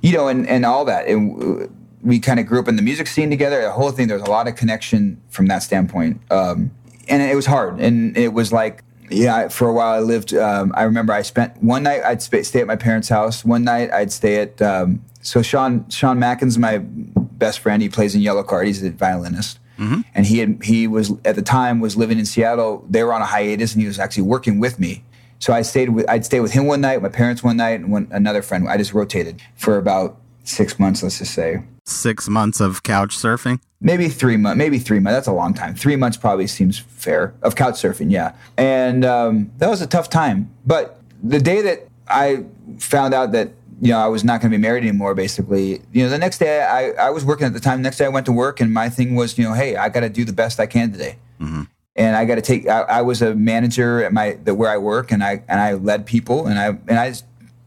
you 0.00 0.12
know 0.12 0.28
and 0.28 0.48
and 0.48 0.64
all 0.64 0.84
that 0.84 1.06
and 1.06 1.68
we 2.02 2.20
kind 2.20 2.38
of 2.38 2.46
grew 2.46 2.60
up 2.60 2.68
in 2.68 2.76
the 2.76 2.82
music 2.82 3.06
scene 3.06 3.28
together 3.28 3.60
the 3.62 3.70
whole 3.72 3.90
thing 3.90 4.08
there 4.08 4.16
was 4.16 4.26
a 4.26 4.30
lot 4.30 4.46
of 4.46 4.54
connection 4.54 5.20
from 5.28 5.46
that 5.46 5.62
standpoint 5.62 6.20
um 6.30 6.70
and 7.08 7.22
it 7.22 7.34
was 7.34 7.46
hard 7.46 7.80
and 7.80 8.16
it 8.16 8.32
was 8.32 8.52
like 8.52 8.84
yeah, 9.10 9.48
for 9.48 9.68
a 9.68 9.72
while 9.72 9.94
I 9.94 10.00
lived. 10.00 10.34
Um, 10.34 10.72
I 10.76 10.82
remember 10.82 11.12
I 11.12 11.22
spent 11.22 11.62
one 11.62 11.82
night 11.82 12.02
I'd 12.04 12.22
sp- 12.22 12.42
stay 12.44 12.60
at 12.60 12.66
my 12.66 12.76
parents' 12.76 13.08
house. 13.08 13.44
One 13.44 13.64
night 13.64 13.92
I'd 13.92 14.12
stay 14.12 14.36
at. 14.36 14.60
Um, 14.60 15.04
so 15.20 15.42
Sean 15.42 15.88
Sean 15.88 16.18
Mackin's 16.18 16.58
my 16.58 16.78
best 16.78 17.60
friend. 17.60 17.82
He 17.82 17.88
plays 17.88 18.14
in 18.14 18.20
Yellowcard. 18.20 18.66
He's 18.66 18.82
a 18.82 18.90
violinist, 18.90 19.58
and 19.78 20.26
he 20.26 20.38
had, 20.40 20.62
he 20.62 20.86
was 20.88 21.12
at 21.24 21.36
the 21.36 21.42
time 21.42 21.80
was 21.80 21.96
living 21.96 22.18
in 22.18 22.26
Seattle. 22.26 22.84
They 22.90 23.02
were 23.04 23.12
on 23.12 23.22
a 23.22 23.26
hiatus, 23.26 23.72
and 23.74 23.80
he 23.80 23.86
was 23.86 23.98
actually 23.98 24.24
working 24.24 24.58
with 24.58 24.78
me. 24.80 25.04
So 25.38 25.52
I 25.52 25.62
stayed 25.62 25.90
with 25.90 26.08
I'd 26.10 26.24
stay 26.24 26.40
with 26.40 26.52
him 26.52 26.66
one 26.66 26.80
night, 26.80 27.00
my 27.00 27.08
parents 27.08 27.42
one 27.44 27.56
night, 27.56 27.80
and 27.80 27.92
one 27.92 28.08
another 28.10 28.42
friend. 28.42 28.68
I 28.68 28.76
just 28.76 28.92
rotated 28.92 29.40
for 29.56 29.78
about 29.78 30.16
six 30.44 30.78
months. 30.78 31.02
Let's 31.02 31.18
just 31.18 31.32
say 31.34 31.62
Six 31.84 32.28
months 32.28 32.60
of 32.60 32.82
couch 32.82 33.16
surfing. 33.16 33.60
maybe 33.80 34.08
three 34.10 34.36
months 34.36 34.58
maybe 34.58 34.78
three 34.78 34.98
months 34.98 35.16
that's 35.16 35.26
a 35.28 35.32
long 35.32 35.54
time 35.54 35.74
three 35.74 35.96
months 35.96 36.16
probably 36.18 36.46
seems 36.46 36.78
fair 36.78 37.32
of 37.42 37.54
couch 37.54 37.76
surfing 37.76 38.10
yeah 38.10 38.34
and 38.58 39.04
um, 39.06 39.50
that 39.58 39.70
was 39.70 39.80
a 39.80 39.86
tough 39.86 40.10
time 40.10 40.50
but 40.66 41.00
the 41.22 41.38
day 41.40 41.62
that 41.62 41.88
i 42.08 42.44
found 42.78 43.14
out 43.14 43.32
that 43.32 43.48
you 43.80 43.92
know 43.92 43.98
i 43.98 44.06
was 44.06 44.24
not 44.24 44.40
going 44.40 44.50
to 44.50 44.56
be 44.56 44.60
married 44.60 44.82
anymore 44.82 45.14
basically 45.14 45.80
you 45.92 46.02
know 46.02 46.08
the 46.08 46.18
next 46.18 46.38
day 46.38 46.62
I, 46.62 47.06
I 47.06 47.10
was 47.10 47.24
working 47.24 47.46
at 47.46 47.52
the 47.52 47.60
time 47.60 47.80
next 47.82 47.98
day 47.98 48.04
i 48.04 48.08
went 48.08 48.26
to 48.26 48.32
work 48.32 48.60
and 48.60 48.72
my 48.72 48.88
thing 48.88 49.14
was 49.14 49.38
you 49.38 49.44
know 49.44 49.54
hey 49.54 49.76
i 49.76 49.88
got 49.88 50.00
to 50.00 50.08
do 50.08 50.24
the 50.24 50.32
best 50.32 50.58
i 50.60 50.66
can 50.66 50.90
today 50.92 51.16
mm-hmm. 51.40 51.62
and 51.96 52.16
I 52.16 52.24
got 52.24 52.36
to 52.36 52.42
take. 52.42 52.68
I, 52.68 52.80
I 52.82 53.02
was 53.02 53.22
a 53.22 53.34
manager 53.34 54.04
at 54.04 54.12
my 54.12 54.38
the, 54.44 54.54
where 54.54 54.70
I 54.70 54.78
work, 54.78 55.10
and 55.12 55.22
I 55.22 55.42
and 55.48 55.60
I 55.60 55.74
led 55.74 56.06
people, 56.06 56.46
and 56.46 56.58
I 56.58 56.68
and 56.88 56.98
I 56.98 57.14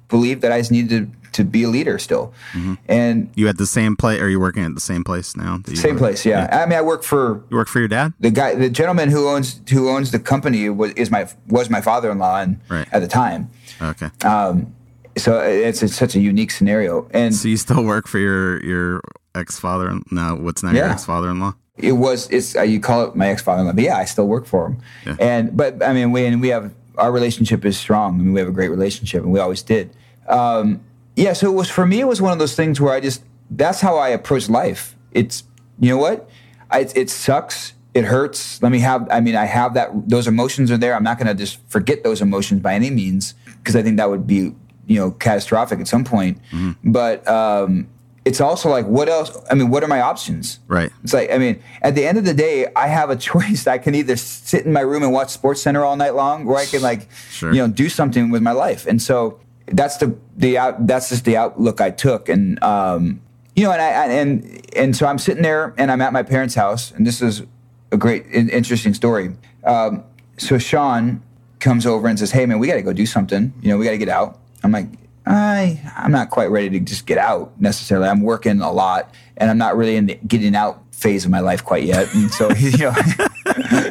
believed 0.07 0.41
that 0.41 0.51
I 0.51 0.59
just 0.59 0.71
needed 0.71 0.89
to, 1.23 1.31
to 1.31 1.43
be 1.43 1.63
a 1.63 1.69
leader 1.69 1.97
still, 1.99 2.33
mm-hmm. 2.53 2.75
and 2.87 3.29
You 3.35 3.47
at 3.47 3.57
the 3.57 3.65
same 3.65 3.95
place? 3.95 4.19
Are 4.21 4.29
you 4.29 4.39
working 4.39 4.63
at 4.63 4.73
the 4.75 4.81
same 4.81 5.03
place 5.03 5.35
now? 5.35 5.59
same 5.73 5.93
were- 5.95 5.99
place. 5.99 6.25
Yeah. 6.25 6.47
I 6.51 6.65
mean, 6.65 6.77
I 6.77 6.81
work 6.81 7.03
for 7.03 7.43
You 7.49 7.57
work 7.57 7.67
for 7.67 7.79
your 7.79 7.87
dad? 7.87 8.13
the 8.19 8.31
guy, 8.31 8.55
the 8.55 8.69
gentleman 8.69 9.09
who 9.09 9.27
owns 9.27 9.61
who 9.69 9.89
owns 9.89 10.11
the 10.11 10.19
company 10.19 10.69
was 10.69 10.91
is 10.93 11.09
my 11.11 11.27
was 11.47 11.69
my 11.69 11.81
father-in-law, 11.81 12.41
and 12.41 12.59
Right. 12.69 12.87
at 12.91 12.99
the 13.01 13.07
time, 13.07 13.49
Okay. 13.81 14.09
Um, 14.25 14.73
so 15.17 15.39
it's, 15.39 15.83
it's 15.83 15.95
such 15.95 16.15
a 16.15 16.19
unique 16.19 16.51
scenario, 16.51 17.07
and 17.11 17.33
so 17.35 17.47
you 17.47 17.57
still 17.57 17.83
work 17.83 18.07
for 18.07 18.19
your 18.19 18.63
your 18.63 19.01
ex 19.35 19.59
father? 19.59 19.99
No, 20.11 20.35
what's 20.35 20.63
now 20.63 20.71
your 20.71 20.85
Yeah. 20.85 20.91
ex 20.93 21.05
father 21.05 21.29
in 21.29 21.39
law? 21.39 21.55
it 21.77 21.93
was 21.93 22.29
it's 22.29 22.55
uh, 22.55 22.61
you 22.61 22.79
call 22.79 23.03
it 23.07 23.15
my 23.15 23.29
ex-father-in-law, 23.29 23.71
but 23.73 23.83
yeah, 23.83 23.95
I 23.97 24.05
still 24.05 24.27
work 24.27 24.45
for 24.45 24.67
him, 24.67 24.77
Yeah. 25.07 25.15
and 25.19 25.57
but 25.57 25.81
I 25.81 25.93
mean, 25.93 26.11
we 26.11 26.25
and 26.25 26.39
we 26.41 26.49
have 26.49 26.73
our 26.97 27.11
relationship 27.11 27.65
is 27.65 27.77
strong. 27.77 28.15
I 28.19 28.23
mean, 28.23 28.33
we 28.33 28.39
have 28.39 28.49
a 28.49 28.53
great 28.53 28.69
relationship, 28.69 29.23
and 29.23 29.31
we 29.31 29.39
always 29.39 29.63
did. 29.63 29.89
Um, 30.27 30.81
yeah, 31.15 31.33
so 31.33 31.47
it 31.51 31.55
was 31.55 31.69
for 31.69 31.85
me. 31.85 31.99
It 32.01 32.07
was 32.07 32.21
one 32.21 32.33
of 32.33 32.39
those 32.39 32.55
things 32.55 32.79
where 32.79 32.93
I 32.93 32.99
just 32.99 33.23
that's 33.49 33.81
how 33.81 33.97
I 33.97 34.09
approach 34.09 34.47
life. 34.49 34.95
It's 35.11 35.43
you 35.79 35.89
know 35.89 35.97
what, 35.97 36.29
I, 36.69 36.81
it 36.95 37.09
sucks. 37.09 37.73
It 37.93 38.05
hurts. 38.05 38.61
Let 38.61 38.71
me 38.71 38.79
have. 38.79 39.07
I 39.09 39.19
mean, 39.19 39.35
I 39.35 39.45
have 39.45 39.73
that. 39.73 39.89
Those 40.07 40.27
emotions 40.27 40.69
are 40.71 40.77
there. 40.77 40.93
I'm 40.93 41.03
not 41.03 41.17
going 41.17 41.27
to 41.27 41.33
just 41.33 41.57
forget 41.67 42.03
those 42.03 42.21
emotions 42.21 42.61
by 42.61 42.75
any 42.75 42.89
means 42.91 43.33
because 43.57 43.75
I 43.75 43.81
think 43.81 43.97
that 43.97 44.09
would 44.09 44.27
be 44.27 44.53
you 44.87 44.99
know 44.99 45.11
catastrophic 45.11 45.79
at 45.79 45.87
some 45.87 46.03
point. 46.03 46.39
But 46.83 47.27
um, 47.27 47.87
it's 48.25 48.39
also 48.41 48.69
like, 48.69 48.85
what 48.85 49.09
else? 49.09 49.35
I 49.49 49.55
mean, 49.55 49.69
what 49.69 49.83
are 49.83 49.87
my 49.87 50.01
options? 50.01 50.59
Right. 50.67 50.91
It's 51.03 51.13
like, 51.13 51.31
I 51.31 51.37
mean, 51.39 51.61
at 51.81 51.95
the 51.95 52.05
end 52.05 52.17
of 52.19 52.25
the 52.25 52.33
day, 52.35 52.67
I 52.75 52.87
have 52.87 53.09
a 53.09 53.15
choice. 53.29 53.65
I 53.67 53.77
can 53.79 53.95
either 53.95 54.15
sit 54.15 54.65
in 54.65 54.73
my 54.73 54.81
room 54.81 55.01
and 55.03 55.11
watch 55.11 55.29
SportsCenter 55.41 55.83
all 55.85 55.95
night 55.95 56.13
long, 56.15 56.47
or 56.47 56.57
I 56.57 56.65
can 56.65 56.81
like, 56.81 57.07
Sure. 57.31 57.51
you 57.51 57.59
know, 57.61 57.67
do 57.67 57.89
something 57.89 58.29
with 58.29 58.41
my 58.43 58.51
life. 58.51 58.85
And 58.85 59.01
so 59.01 59.39
that's 59.67 59.97
the 59.97 60.15
the 60.37 60.57
out, 60.57 60.85
that's 60.87 61.09
just 61.09 61.25
the 61.25 61.37
outlook 61.37 61.81
I 61.81 61.89
took. 61.91 62.29
And 62.29 62.61
um, 62.63 63.21
you 63.55 63.63
know, 63.63 63.71
and 63.71 63.81
I 63.81 63.87
I- 63.89 64.07
and 64.21 64.61
and 64.75 64.95
so 64.95 65.05
I'm 65.07 65.17
sitting 65.17 65.43
there 65.43 65.73
and 65.77 65.91
I'm 65.91 66.01
at 66.01 66.13
my 66.13 66.23
parents' 66.23 66.55
house, 66.55 66.91
and 66.91 67.05
this 67.07 67.21
is 67.21 67.43
a 67.91 67.97
great, 67.97 68.25
interesting 68.31 68.93
story. 68.93 69.31
Um, 69.63 70.03
so 70.37 70.57
Sean 70.57 71.21
comes 71.59 71.85
over 71.85 72.07
and 72.07 72.17
says, 72.19 72.31
"Hey, 72.31 72.45
man, 72.45 72.59
we 72.59 72.67
got 72.67 72.75
to 72.75 72.81
go 72.81 72.93
do 72.93 73.05
something. 73.05 73.53
You 73.61 73.69
know, 73.69 73.77
we 73.77 73.85
got 73.85 73.91
to 73.91 73.97
get 73.97 74.09
out." 74.09 74.37
I'm 74.63 74.71
like, 74.71 74.87
I 75.25 75.79
I'm 75.95 76.11
not 76.11 76.29
quite 76.29 76.49
ready 76.49 76.69
to 76.71 76.79
just 76.79 77.05
get 77.05 77.17
out 77.17 77.59
necessarily. 77.59 78.07
I'm 78.07 78.21
working 78.21 78.61
a 78.61 78.71
lot, 78.71 79.13
and 79.37 79.49
I'm 79.49 79.57
not 79.57 79.77
really 79.77 79.95
in 79.95 80.07
the 80.07 80.15
getting 80.27 80.55
out 80.55 80.83
phase 80.91 81.25
of 81.25 81.31
my 81.31 81.39
life 81.39 81.63
quite 81.63 81.83
yet. 81.83 82.13
And 82.13 82.31
so 82.31 82.53
he, 82.53 82.69
you 82.77 82.77
know, 82.77 82.95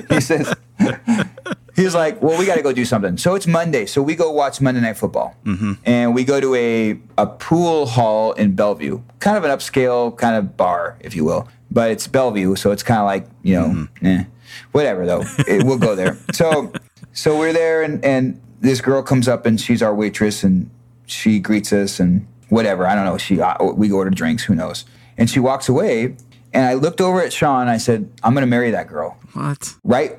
he 0.08 0.20
says. 0.20 0.54
He's 1.76 1.94
like, 1.94 2.20
well, 2.20 2.38
we 2.38 2.44
got 2.44 2.56
to 2.56 2.62
go 2.62 2.72
do 2.72 2.84
something. 2.84 3.16
So 3.16 3.34
it's 3.36 3.46
Monday. 3.46 3.86
So 3.86 4.02
we 4.02 4.14
go 4.14 4.30
watch 4.30 4.60
Monday 4.60 4.80
Night 4.82 4.98
Football. 4.98 5.34
And 5.84 6.14
we 6.14 6.24
go 6.24 6.38
to 6.38 6.54
a, 6.54 7.00
a 7.16 7.26
pool 7.26 7.86
hall 7.86 8.32
in 8.32 8.54
Bellevue, 8.54 9.00
kind 9.20 9.38
of 9.38 9.44
an 9.44 9.50
upscale 9.50 10.14
kind 10.16 10.36
of 10.36 10.58
bar, 10.58 10.98
if 11.00 11.14
you 11.14 11.24
will. 11.24 11.48
But 11.70 11.90
it's 11.90 12.06
Bellevue. 12.06 12.56
So 12.56 12.72
it's 12.72 12.82
kind 12.82 13.00
of 13.00 13.06
like, 13.06 13.26
you 13.42 13.54
know, 13.54 13.88
eh, 14.02 14.24
whatever, 14.72 15.06
though. 15.06 15.22
It, 15.46 15.64
we'll 15.64 15.78
go 15.78 15.94
there. 15.94 16.18
So, 16.32 16.70
so 17.12 17.38
we're 17.38 17.52
there, 17.54 17.82
and, 17.82 18.04
and 18.04 18.42
this 18.60 18.80
girl 18.80 19.02
comes 19.02 19.26
up, 19.26 19.46
and 19.46 19.60
she's 19.60 19.82
our 19.82 19.94
waitress, 19.94 20.44
and 20.44 20.70
she 21.06 21.40
greets 21.40 21.72
us. 21.72 21.98
And 21.98 22.26
whatever. 22.50 22.86
I 22.86 22.94
don't 22.94 23.04
know. 23.04 23.16
She 23.16 23.40
we 23.74 23.90
ordered 23.90 24.14
drinks. 24.14 24.44
Who 24.44 24.54
knows? 24.54 24.84
And 25.16 25.30
she 25.30 25.40
walks 25.40 25.68
away, 25.68 26.16
and 26.52 26.66
I 26.66 26.74
looked 26.74 27.00
over 27.00 27.22
at 27.22 27.32
Sean. 27.32 27.62
And 27.62 27.70
I 27.70 27.78
said, 27.78 28.10
"I'm 28.22 28.34
going 28.34 28.42
to 28.42 28.50
marry 28.50 28.70
that 28.70 28.88
girl." 28.88 29.16
What? 29.32 29.74
Right, 29.82 30.18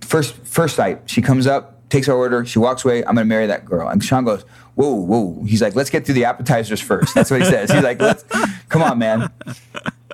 first 0.00 0.34
first 0.44 0.76
sight. 0.76 1.02
She 1.06 1.22
comes 1.22 1.46
up, 1.46 1.88
takes 1.88 2.08
our 2.08 2.16
order. 2.16 2.44
She 2.44 2.58
walks 2.58 2.84
away. 2.84 2.98
I'm 2.98 3.14
going 3.14 3.26
to 3.26 3.28
marry 3.28 3.46
that 3.46 3.64
girl. 3.64 3.88
And 3.88 4.02
Sean 4.02 4.24
goes, 4.24 4.42
"Whoa, 4.74 4.94
whoa." 4.94 5.42
He's 5.44 5.62
like, 5.62 5.74
"Let's 5.74 5.90
get 5.90 6.04
through 6.04 6.14
the 6.14 6.26
appetizers 6.26 6.80
first. 6.80 7.14
That's 7.14 7.30
what 7.30 7.40
he 7.40 7.46
says. 7.46 7.70
He's 7.70 7.82
like, 7.82 8.00
"Let's 8.00 8.24
come 8.68 8.82
on, 8.82 8.98
man." 8.98 9.30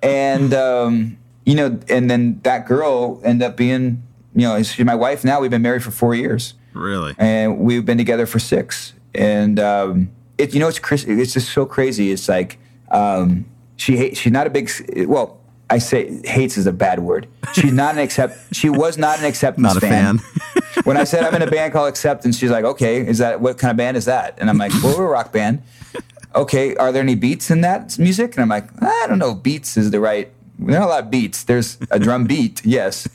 And 0.03 0.55
um, 0.55 1.19
you 1.45 1.55
know, 1.55 1.79
and 1.89 2.11
then 2.11 2.41
that 2.43 2.67
girl 2.67 3.21
ended 3.25 3.49
up 3.49 3.57
being, 3.57 4.03
you 4.35 4.43
know, 4.43 4.63
she's 4.63 4.85
my 4.85 4.95
wife 4.95 5.25
now. 5.25 5.41
We've 5.41 5.51
been 5.51 5.63
married 5.63 5.83
for 5.83 5.91
four 5.91 6.15
years 6.15 6.55
Really? 6.77 7.15
and 7.19 7.59
we've 7.59 7.85
been 7.85 7.99
together 7.99 8.27
for 8.27 8.39
six. 8.39 8.93
And 9.15 9.59
um, 9.59 10.11
it, 10.39 10.55
you 10.55 10.61
know, 10.61 10.69
it's 10.69 10.81
it's 11.05 11.33
just 11.33 11.53
so 11.53 11.67
crazy. 11.67 12.13
It's 12.13 12.29
like 12.29 12.59
um, 12.91 13.47
she 13.77 13.97
hate, 13.97 14.17
she's 14.17 14.33
not 14.33 14.47
a 14.47 14.51
big. 14.51 14.71
Well, 15.07 15.41
I 15.69 15.79
say 15.79 16.21
hates 16.25 16.57
is 16.57 16.67
a 16.67 16.73
bad 16.73 17.01
word. 17.01 17.27
She's 17.53 17.73
not 17.73 17.95
an 17.95 18.01
accept. 18.01 18.55
She 18.55 18.69
was 18.69 18.99
not 18.99 19.19
an 19.19 19.25
acceptance 19.25 19.63
Not 19.63 19.77
a 19.77 19.81
fan. 19.81 20.21
when 20.85 20.97
I 20.97 21.05
said 21.05 21.25
I'm 21.25 21.35
in 21.35 21.43
a 21.43 21.51
band 21.51 21.73
called 21.73 21.89
Acceptance, 21.89 22.39
she's 22.39 22.51
like, 22.51 22.65
"Okay, 22.65 23.07
is 23.07 23.19
that 23.19 23.41
what 23.41 23.59
kind 23.59 23.71
of 23.71 23.77
band 23.77 23.97
is 23.97 24.05
that?" 24.05 24.39
And 24.39 24.49
I'm 24.49 24.59
like, 24.59 24.73
"Well, 24.83 24.97
we're 24.97 25.07
a 25.07 25.11
rock 25.11 25.33
band." 25.33 25.63
Okay, 26.35 26.77
are 26.77 26.93
there 26.93 27.03
any 27.03 27.15
beats 27.15 27.51
in 27.51 27.63
that 27.63 27.99
music? 27.99 28.35
And 28.35 28.43
I'm 28.43 28.51
like, 28.51 28.69
I 28.83 29.07
don't 29.09 29.19
know. 29.19 29.35
Beats 29.35 29.79
is 29.79 29.91
the 29.91 30.01
right. 30.01 30.31
There 30.59 30.81
are 30.81 30.85
a 30.85 30.89
lot 30.89 31.05
of 31.05 31.11
beats. 31.11 31.45
There's 31.45 31.79
a 31.91 31.99
drum 31.99 32.25
beat, 32.25 32.63
yes. 32.65 33.07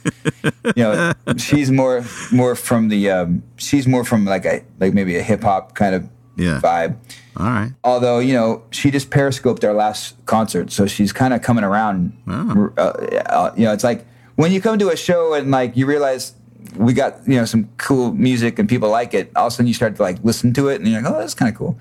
You 0.75 0.83
know, 0.83 1.13
she's 1.37 1.71
more 1.71 2.03
more 2.31 2.55
from 2.55 2.89
the. 2.89 3.09
Um, 3.09 3.43
she's 3.57 3.87
more 3.87 4.03
from 4.05 4.25
like 4.25 4.45
a 4.45 4.63
like 4.79 4.93
maybe 4.93 5.15
a 5.17 5.23
hip 5.23 5.41
hop 5.43 5.73
kind 5.75 5.95
of 5.95 6.07
Yeah. 6.37 6.59
vibe. 6.61 6.97
All 7.37 7.45
right. 7.47 7.71
Although 7.83 8.19
you 8.19 8.33
know, 8.33 8.63
she 8.71 8.91
just 8.91 9.09
periscoped 9.09 9.63
our 9.63 9.73
last 9.73 10.15
concert, 10.25 10.71
so 10.71 10.85
she's 10.85 11.11
kind 11.13 11.33
of 11.33 11.41
coming 11.41 11.63
around. 11.63 12.13
Oh. 12.27 12.71
Uh, 12.77 12.81
uh, 13.25 13.53
you 13.57 13.65
know, 13.65 13.73
it's 13.73 13.83
like 13.83 14.05
when 14.35 14.51
you 14.51 14.61
come 14.61 14.77
to 14.79 14.89
a 14.89 14.95
show 14.97 15.33
and 15.33 15.49
like 15.51 15.75
you 15.75 15.85
realize 15.87 16.33
we 16.77 16.93
got 16.93 17.15
you 17.27 17.35
know 17.37 17.45
some 17.45 17.67
cool 17.77 18.13
music 18.13 18.59
and 18.59 18.69
people 18.69 18.89
like 18.89 19.13
it. 19.13 19.31
All 19.35 19.47
of 19.47 19.53
a 19.53 19.55
sudden, 19.55 19.67
you 19.67 19.73
start 19.73 19.95
to 19.95 20.01
like 20.03 20.17
listen 20.23 20.53
to 20.53 20.69
it, 20.69 20.79
and 20.79 20.87
you're 20.87 21.01
like, 21.01 21.11
oh, 21.11 21.19
that's 21.19 21.33
kind 21.33 21.51
of 21.51 21.57
cool. 21.57 21.79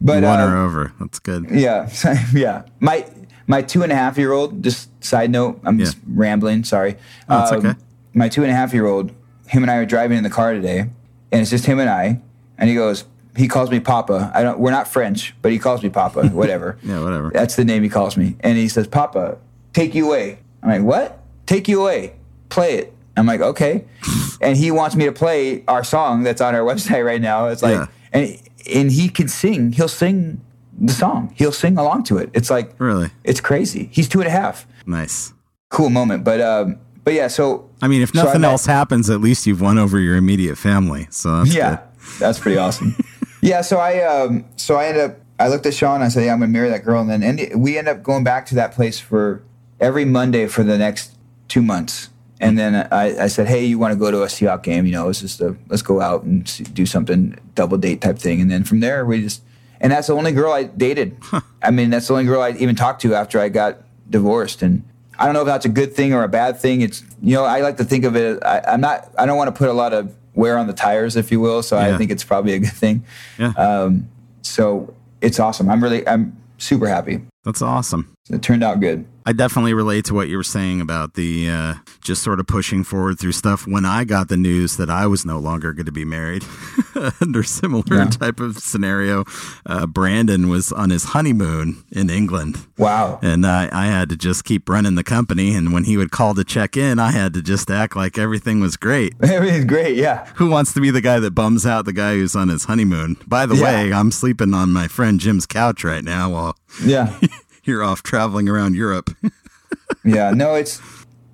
But 0.00 0.22
Won 0.22 0.38
uh, 0.40 0.48
her 0.48 0.56
over. 0.56 0.92
That's 1.00 1.18
good. 1.18 1.46
yeah, 1.50 1.88
yeah. 2.34 2.62
My 2.80 3.04
my 3.48 3.62
two 3.62 3.82
and 3.82 3.90
a 3.90 3.96
half 3.96 4.16
year 4.16 4.30
old. 4.32 4.62
Just 4.62 4.88
side 5.02 5.30
note, 5.30 5.58
I'm 5.64 5.78
just 5.78 5.96
rambling. 6.06 6.62
Sorry. 6.62 6.96
No, 7.28 7.42
it's 7.42 7.50
um, 7.50 7.58
okay. 7.66 7.78
My 8.14 8.28
two 8.28 8.42
and 8.42 8.52
a 8.52 8.54
half 8.54 8.72
year 8.72 8.86
old. 8.86 9.10
Him 9.48 9.62
and 9.64 9.70
I 9.70 9.76
are 9.76 9.86
driving 9.86 10.18
in 10.18 10.24
the 10.24 10.30
car 10.30 10.52
today, 10.52 10.80
and 10.80 11.40
it's 11.40 11.50
just 11.50 11.64
him 11.66 11.80
and 11.80 11.88
I. 11.90 12.20
And 12.58 12.68
he 12.68 12.74
goes, 12.76 13.04
he 13.34 13.48
calls 13.48 13.70
me 13.70 13.80
Papa. 13.80 14.30
I 14.34 14.42
don't. 14.42 14.58
We're 14.58 14.70
not 14.70 14.86
French, 14.86 15.34
but 15.42 15.50
he 15.52 15.58
calls 15.58 15.82
me 15.82 15.88
Papa. 15.88 16.28
Whatever. 16.32 16.78
Yeah, 16.82 17.02
whatever. 17.02 17.30
That's 17.32 17.56
the 17.56 17.64
name 17.64 17.82
he 17.82 17.88
calls 17.88 18.16
me. 18.16 18.36
And 18.40 18.58
he 18.58 18.68
says, 18.68 18.86
Papa, 18.86 19.38
take 19.72 19.94
you 19.94 20.06
away. 20.08 20.38
I'm 20.62 20.68
like, 20.68 20.82
what? 20.82 21.20
Take 21.46 21.66
you 21.68 21.80
away. 21.80 22.14
Play 22.50 22.74
it. 22.74 22.92
I'm 23.16 23.26
like, 23.26 23.40
okay. 23.40 23.84
and 24.42 24.56
he 24.56 24.70
wants 24.70 24.94
me 24.96 25.06
to 25.06 25.12
play 25.12 25.64
our 25.66 25.82
song 25.84 26.22
that's 26.24 26.40
on 26.40 26.54
our 26.54 26.60
website 26.72 27.04
right 27.04 27.20
now. 27.20 27.46
It's 27.48 27.62
like, 27.62 27.74
Yeah. 27.76 27.86
and 28.12 28.38
and 28.70 28.92
he 28.92 29.08
can 29.08 29.28
sing. 29.28 29.72
He'll 29.72 29.88
sing 29.88 30.42
the 30.80 30.92
song. 30.92 31.32
He'll 31.36 31.52
sing 31.52 31.76
along 31.78 32.04
to 32.04 32.18
it. 32.18 32.30
It's 32.32 32.50
like, 32.50 32.74
Really? 32.78 33.10
it's 33.24 33.40
crazy. 33.40 33.88
He's 33.92 34.08
two 34.08 34.20
and 34.20 34.28
a 34.28 34.30
half. 34.30 34.66
Nice. 34.86 35.32
Cool 35.70 35.90
moment. 35.90 36.24
But 36.24 36.40
um, 36.40 36.78
but 37.04 37.14
yeah. 37.14 37.28
So 37.28 37.68
I 37.82 37.88
mean, 37.88 38.00
if 38.02 38.10
so 38.10 38.22
nothing 38.24 38.40
met- 38.42 38.50
else 38.52 38.66
happens, 38.66 39.10
at 39.10 39.20
least 39.20 39.46
you've 39.46 39.60
won 39.60 39.78
over 39.78 39.98
your 40.00 40.16
immediate 40.16 40.56
family. 40.56 41.06
So 41.10 41.38
that's 41.38 41.54
yeah, 41.54 41.76
good. 41.76 41.80
that's 42.20 42.38
pretty 42.38 42.56
awesome. 42.58 42.96
yeah, 43.42 43.60
so 43.60 43.78
I 43.78 44.00
um 44.02 44.44
so 44.56 44.76
I 44.76 44.86
ended 44.86 45.04
up 45.10 45.16
I 45.38 45.48
looked 45.48 45.66
at 45.66 45.74
Sean 45.74 45.96
and 45.96 46.04
I 46.04 46.08
said, 46.08 46.24
Yeah, 46.24 46.32
I'm 46.32 46.40
gonna 46.40 46.52
marry 46.52 46.70
that 46.70 46.84
girl 46.84 47.00
and 47.02 47.10
then 47.10 47.22
and 47.22 47.62
we 47.62 47.76
end 47.76 47.86
up 47.88 48.02
going 48.02 48.24
back 48.24 48.46
to 48.46 48.54
that 48.54 48.72
place 48.72 48.98
for 48.98 49.42
every 49.78 50.04
Monday 50.06 50.46
for 50.46 50.62
the 50.62 50.78
next 50.78 51.16
two 51.48 51.62
months. 51.62 52.08
And 52.40 52.56
then 52.58 52.88
I, 52.92 53.24
I 53.24 53.26
said, 53.26 53.46
Hey, 53.48 53.64
you 53.64 53.78
want 53.78 53.92
to 53.92 53.98
go 53.98 54.10
to 54.10 54.22
a 54.22 54.26
Seahawk 54.26 54.62
game? 54.62 54.86
You 54.86 54.92
know, 54.92 55.08
it's 55.08 55.20
just 55.20 55.40
a 55.40 55.54
let's 55.68 55.82
go 55.82 56.00
out 56.00 56.22
and 56.22 56.48
see, 56.48 56.64
do 56.64 56.86
something 56.86 57.36
double 57.54 57.76
date 57.78 58.00
type 58.00 58.18
thing. 58.18 58.40
And 58.40 58.50
then 58.50 58.64
from 58.64 58.80
there 58.80 59.04
we 59.04 59.20
just 59.20 59.42
and 59.80 59.92
that's 59.92 60.06
the 60.08 60.14
only 60.14 60.32
girl 60.32 60.52
I 60.52 60.64
dated. 60.64 61.16
I 61.62 61.70
mean, 61.70 61.90
that's 61.90 62.06
the 62.08 62.14
only 62.14 62.24
girl 62.24 62.40
I 62.40 62.50
even 62.52 62.76
talked 62.76 63.02
to 63.02 63.14
after 63.14 63.38
I 63.40 63.48
got 63.48 63.78
divorced. 64.10 64.62
And 64.62 64.84
I 65.18 65.24
don't 65.24 65.34
know 65.34 65.40
if 65.40 65.46
that's 65.46 65.64
a 65.66 65.70
good 65.70 65.94
thing 65.94 66.12
or 66.14 66.22
a 66.22 66.28
bad 66.28 66.58
thing. 66.58 66.80
It's 66.80 67.02
you 67.22 67.34
know, 67.34 67.44
I 67.44 67.60
like 67.60 67.76
to 67.78 67.84
think 67.84 68.04
of 68.04 68.16
it. 68.16 68.42
I, 68.44 68.62
I'm 68.68 68.80
not. 68.80 69.10
I 69.18 69.26
don't 69.26 69.36
want 69.36 69.54
to 69.54 69.58
put 69.58 69.68
a 69.68 69.72
lot 69.72 69.92
of 69.92 70.14
wear 70.34 70.56
on 70.56 70.66
the 70.66 70.72
tires, 70.72 71.16
if 71.16 71.32
you 71.32 71.40
will. 71.40 71.62
So 71.62 71.76
Yeah. 71.78 71.94
I 71.94 71.98
think 71.98 72.10
it's 72.10 72.24
probably 72.24 72.54
a 72.54 72.58
good 72.60 72.72
thing. 72.72 73.04
Yeah. 73.38 73.48
Um, 73.56 74.08
so 74.42 74.94
it's 75.20 75.40
awesome. 75.40 75.68
I'm 75.68 75.82
really. 75.82 76.06
I'm 76.06 76.36
super 76.58 76.88
happy. 76.88 77.20
That's 77.44 77.62
awesome. 77.62 78.12
It 78.30 78.42
turned 78.42 78.62
out 78.62 78.80
good. 78.80 79.06
I 79.28 79.32
definitely 79.32 79.74
relate 79.74 80.06
to 80.06 80.14
what 80.14 80.28
you 80.28 80.38
were 80.38 80.42
saying 80.42 80.80
about 80.80 81.12
the 81.12 81.50
uh, 81.50 81.74
just 82.00 82.22
sort 82.22 82.40
of 82.40 82.46
pushing 82.46 82.82
forward 82.82 83.18
through 83.18 83.32
stuff. 83.32 83.66
When 83.66 83.84
I 83.84 84.04
got 84.04 84.28
the 84.28 84.38
news 84.38 84.78
that 84.78 84.88
I 84.88 85.06
was 85.06 85.26
no 85.26 85.38
longer 85.38 85.74
going 85.74 85.84
to 85.84 85.92
be 85.92 86.06
married, 86.06 86.46
under 87.20 87.42
similar 87.42 87.84
Yeah. 87.94 88.06
type 88.06 88.40
of 88.40 88.56
scenario, 88.58 89.24
uh, 89.66 89.86
Brandon 89.86 90.48
was 90.48 90.72
on 90.72 90.88
his 90.88 91.04
honeymoon 91.12 91.84
in 91.92 92.08
England. 92.08 92.66
Wow. 92.78 93.18
And 93.22 93.46
I, 93.46 93.68
I 93.70 93.84
had 93.88 94.08
to 94.08 94.16
just 94.16 94.44
keep 94.44 94.66
running 94.66 94.94
the 94.94 95.04
company. 95.04 95.54
And 95.54 95.74
when 95.74 95.84
he 95.84 95.98
would 95.98 96.10
call 96.10 96.32
to 96.34 96.42
check 96.42 96.74
in, 96.78 96.98
I 96.98 97.10
had 97.12 97.34
to 97.34 97.42
just 97.42 97.70
act 97.70 97.96
like 97.96 98.16
everything 98.16 98.60
was 98.60 98.78
great. 98.78 99.12
Everything's 99.22 99.66
great. 99.66 99.96
Yeah. 99.98 100.24
Who 100.36 100.48
wants 100.48 100.72
to 100.72 100.80
be 100.80 100.90
the 100.90 101.02
guy 101.02 101.20
that 101.20 101.32
bums 101.32 101.66
out 101.66 101.84
the 101.84 101.92
guy 101.92 102.14
who's 102.14 102.34
on 102.34 102.48
his 102.48 102.64
honeymoon? 102.64 103.18
By 103.26 103.44
the 103.44 103.56
Yeah. 103.56 103.62
way, 103.64 103.92
I'm 103.92 104.10
sleeping 104.10 104.54
on 104.54 104.72
my 104.72 104.88
friend 104.88 105.20
Jim's 105.20 105.44
couch 105.44 105.84
right 105.84 106.02
now 106.02 106.30
while 106.30 106.56
Yeah. 106.82 107.14
you're 107.68 107.84
off 107.84 108.02
traveling 108.02 108.48
around 108.48 108.74
Europe. 108.74 109.10
yeah. 110.04 110.30
No, 110.30 110.54
it's. 110.54 110.80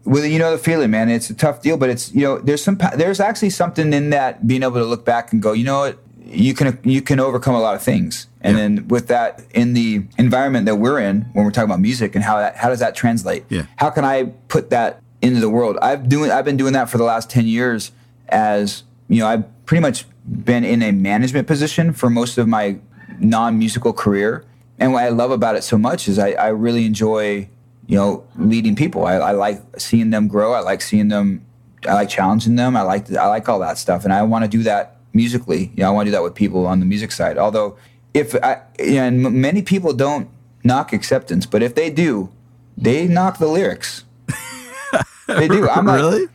Well, 0.07 0.27
you 0.27 0.39
know 0.39 0.51
the 0.53 0.59
feeling, 0.59 0.91
man. 0.91 1.09
It's 1.09 1.31
a 1.31 1.35
tough 1.35 1.63
deal, 1.63 1.79
but 1.79 1.89
it's 1.89 2.13
you 2.15 2.21
know 2.23 2.39
there's 2.39 2.63
some 2.63 2.79
there's 2.97 3.21
actually 3.21 3.49
something 3.51 3.93
in 3.95 4.11
that 4.11 4.47
being 4.47 4.63
able 4.63 4.75
to 4.75 4.85
look 4.85 5.05
back 5.07 5.33
and 5.33 5.41
go, 5.41 5.53
you 5.53 5.65
know 5.65 5.79
what, 5.79 5.99
you 6.27 6.53
can 6.53 6.79
you 6.85 7.01
can 7.01 7.21
overcome 7.21 7.55
a 7.55 7.61
lot 7.61 7.75
of 7.75 7.83
things, 7.83 8.27
and 8.43 8.55
Yeah. 8.57 8.63
then 8.63 8.89
with 8.89 9.07
that 9.09 9.43
in 9.55 9.73
the 9.73 10.05
environment 10.19 10.67
that 10.67 10.77
we're 10.77 10.99
in 10.99 11.23
when 11.33 11.47
we're 11.47 11.51
talking 11.53 11.71
about 11.71 11.81
music 11.81 12.15
and 12.15 12.23
how 12.23 12.37
that 12.39 12.57
how 12.57 12.69
does 12.69 12.81
that 12.81 12.95
translate? 12.95 13.45
Yeah. 13.49 13.63
How 13.77 13.89
can 13.89 14.05
I 14.05 14.25
put 14.49 14.69
that 14.69 15.01
into 15.23 15.41
the 15.41 15.49
world? 15.49 15.79
I've 15.81 16.07
doing 16.07 16.31
I've 16.31 16.45
been 16.45 16.59
doing 16.59 16.75
that 16.75 16.91
for 16.91 16.99
the 16.99 17.05
last 17.05 17.31
ten 17.31 17.47
years 17.47 17.91
as 18.29 18.83
you 19.09 19.21
know 19.21 19.27
I've 19.27 19.65
pretty 19.65 19.81
much 19.81 20.05
been 20.27 20.65
in 20.65 20.83
a 20.83 20.93
management 20.93 21.47
position 21.47 21.95
for 21.95 22.11
most 22.11 22.37
of 22.37 22.47
my 22.47 22.77
non 23.21 23.59
musical 23.59 23.95
career, 23.95 24.45
and 24.79 24.93
what 24.93 25.05
I 25.05 25.09
love 25.09 25.31
about 25.31 25.57
it 25.57 25.65
so 25.65 25.79
much 25.79 26.09
is 26.09 26.19
I, 26.19 26.33
I 26.33 26.49
really 26.49 26.85
enjoy 26.87 27.49
you 27.87 27.97
know, 27.97 28.27
leading 28.37 28.77
people. 28.77 29.05
I, 29.07 29.15
I 29.15 29.31
like 29.33 29.61
seeing 29.79 30.11
them 30.11 30.29
grow. 30.29 30.53
I 30.53 30.61
like 30.61 30.81
seeing 30.81 31.09
them. 31.09 31.45
I 31.87 31.95
like 31.95 32.09
challenging 32.09 32.57
them. 32.57 32.77
I 32.77 32.83
like 32.83 33.13
I 33.13 33.27
like 33.27 33.49
all 33.49 33.59
that 33.61 33.79
stuff, 33.79 34.05
and 34.05 34.13
I 34.13 34.23
want 34.23 34.45
to 34.45 34.49
do 34.49 34.63
that 34.63 34.97
musically. 35.13 35.71
You 35.75 35.83
know, 35.83 35.89
I 35.89 35.91
want 35.91 36.07
to 36.07 36.11
do 36.11 36.13
that 36.13 36.23
with 36.23 36.35
people 36.35 36.67
on 36.67 36.81
the 36.81 36.87
music 36.87 37.13
side. 37.13 37.37
Although, 37.37 37.77
if 38.15 38.35
I, 38.43 38.63
and 38.79 39.23
many 39.23 39.61
people 39.63 39.93
don't 39.93 40.29
knock 40.63 40.93
acceptance, 40.93 41.45
but 41.45 41.63
if 41.63 41.75
they 41.75 41.91
do, 41.91 42.31
they 42.77 43.07
knock 43.07 43.39
the 43.39 43.49
lyrics. 43.49 44.05
they 45.27 45.47
do. 45.47 45.69
I'm 45.69 45.85
like, 45.85 46.01
really? 46.01 46.27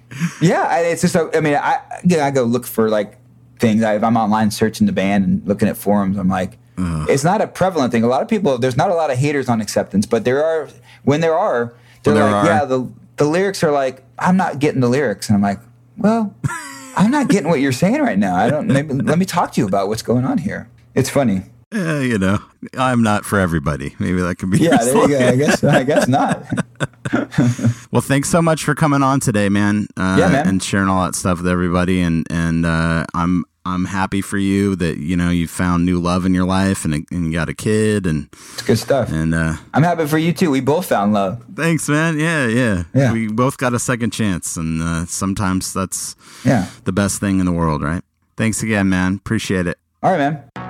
yeah, 0.42 0.78
it's 0.80 1.02
just. 1.02 1.16
a- 1.16 1.36
I 1.36 1.42
mean, 1.42 1.56
I 1.56 1.82
yeah, 2.04 2.28
I 2.28 2.32
go 2.32 2.44
look 2.44 2.68
for 2.68 2.90
like 2.90 3.18
things. 3.58 3.82
I, 3.82 3.96
if 3.96 4.04
I'm 4.04 4.18
online 4.18 4.52
searching 4.52 4.86
the 4.86 4.94
band 4.94 5.26
and 5.26 5.48
looking 5.48 5.68
at 5.68 5.78
forums, 5.78 6.16
I'm 6.18 6.30
like, 6.30 6.60
it's 7.10 7.24
not 7.24 7.42
a 7.42 7.48
prevalent 7.48 7.92
thing. 7.92 8.04
A 8.04 8.08
lot 8.08 8.22
of 8.22 8.28
people, 8.28 8.58
there's 8.58 8.78
not 8.78 8.90
a 8.90 8.96
lot 8.96 9.12
of 9.12 9.18
haters 9.18 9.50
on 9.50 9.62
acceptance, 9.62 10.06
but 10.06 10.24
there 10.26 10.44
are. 10.44 10.70
When 11.04 11.22
there 11.22 11.34
are, 11.38 11.74
they're 12.04 12.14
there 12.14 12.24
like, 12.24 12.34
are. 12.34 12.46
yeah, 12.46 12.66
the 12.66 12.90
the 13.18 13.26
lyrics 13.26 13.64
are 13.64 13.72
like, 13.72 14.04
I'm 14.18 14.38
not 14.38 14.60
getting 14.60 14.82
the 14.82 14.90
lyrics, 14.90 15.30
and 15.30 15.36
I'm 15.36 15.42
like, 15.42 15.60
well, 15.98 16.34
I'm 16.98 17.12
not 17.12 17.30
getting 17.30 17.50
what 17.50 17.60
you're 17.62 17.72
saying 17.72 18.02
right 18.02 18.18
now. 18.20 18.36
I 18.36 18.50
don't. 18.50 18.68
Maybe 18.76 18.94
let 18.94 19.18
me 19.18 19.26
talk 19.26 19.54
to 19.54 19.62
you 19.62 19.68
about 19.68 19.88
what's 19.88 20.02
going 20.02 20.26
on 20.26 20.38
here. 20.40 20.70
It's 20.96 21.10
funny. 21.10 21.44
Eh, 21.72 22.02
you 22.02 22.18
know, 22.18 22.40
I'm 22.78 23.04
not 23.04 23.26
for 23.26 23.40
everybody. 23.40 23.96
Maybe 24.00 24.20
that 24.22 24.38
could 24.40 24.50
be. 24.50 24.58
Yeah, 24.62 24.78
there 24.78 25.02
you 25.04 25.08
go. 25.08 25.28
I 25.28 25.36
guess. 25.36 25.64
I 25.64 25.84
guess 25.84 26.08
not. 26.08 26.44
Well, 27.92 28.02
thanks 28.02 28.30
so 28.30 28.42
much 28.42 28.64
for 28.64 28.76
coming 28.76 29.04
on 29.04 29.20
today, 29.20 29.50
man. 29.50 29.88
Uh, 29.98 30.16
Yeah, 30.20 30.30
man. 30.30 30.48
And 30.48 30.64
sharing 30.64 30.90
all 30.90 31.04
that 31.06 31.16
stuff 31.16 31.40
with 31.40 31.48
everybody. 31.48 32.02
And 32.02 32.26
and 32.30 32.66
uh, 32.66 33.06
I'm 33.14 33.46
I'm 33.70 33.86
happy 33.86 34.22
for 34.22 34.38
you 34.38 34.76
that 34.78 34.98
you 34.98 35.16
know 35.16 35.30
you 35.30 35.48
found 35.48 35.86
new 35.86 36.00
love 36.00 36.26
in 36.26 36.34
your 36.34 36.46
life 36.46 36.86
and, 36.86 36.94
and 37.12 37.26
you 37.26 37.32
got 37.34 37.50
a 37.50 37.54
kid 37.54 38.06
and 38.06 38.28
It's 38.54 38.62
good 38.64 38.78
stuff. 38.80 39.12
and 39.12 39.34
uh, 39.34 39.56
I'm 39.74 39.84
happy 39.84 40.06
for 40.08 40.18
you 40.18 40.34
too. 40.34 40.52
We 40.52 40.60
both 40.62 40.88
found 40.88 41.14
love. 41.14 41.44
thanks, 41.56 41.88
man. 41.90 42.18
Yeah, 42.20 42.48
yeah, 42.48 42.84
Yeah. 42.94 43.14
We 43.14 43.28
both 43.28 43.58
got 43.58 43.74
a 43.74 43.80
second 43.80 44.12
chance, 44.12 44.58
and 44.58 44.82
uh, 44.82 45.06
sometimes 45.06 45.74
that's 45.74 46.16
Yeah. 46.44 46.66
the 46.84 46.92
best 46.92 47.20
thing 47.20 47.40
in 47.40 47.46
the 47.46 47.54
world, 47.54 47.82
right? 47.82 48.04
Thanks 48.38 48.64
again, 48.64 48.90
man. 48.90 49.16
Appreciate 49.16 49.68
it. 49.68 49.78
All 50.02 50.12
right, 50.12 50.18
man. 50.20 50.69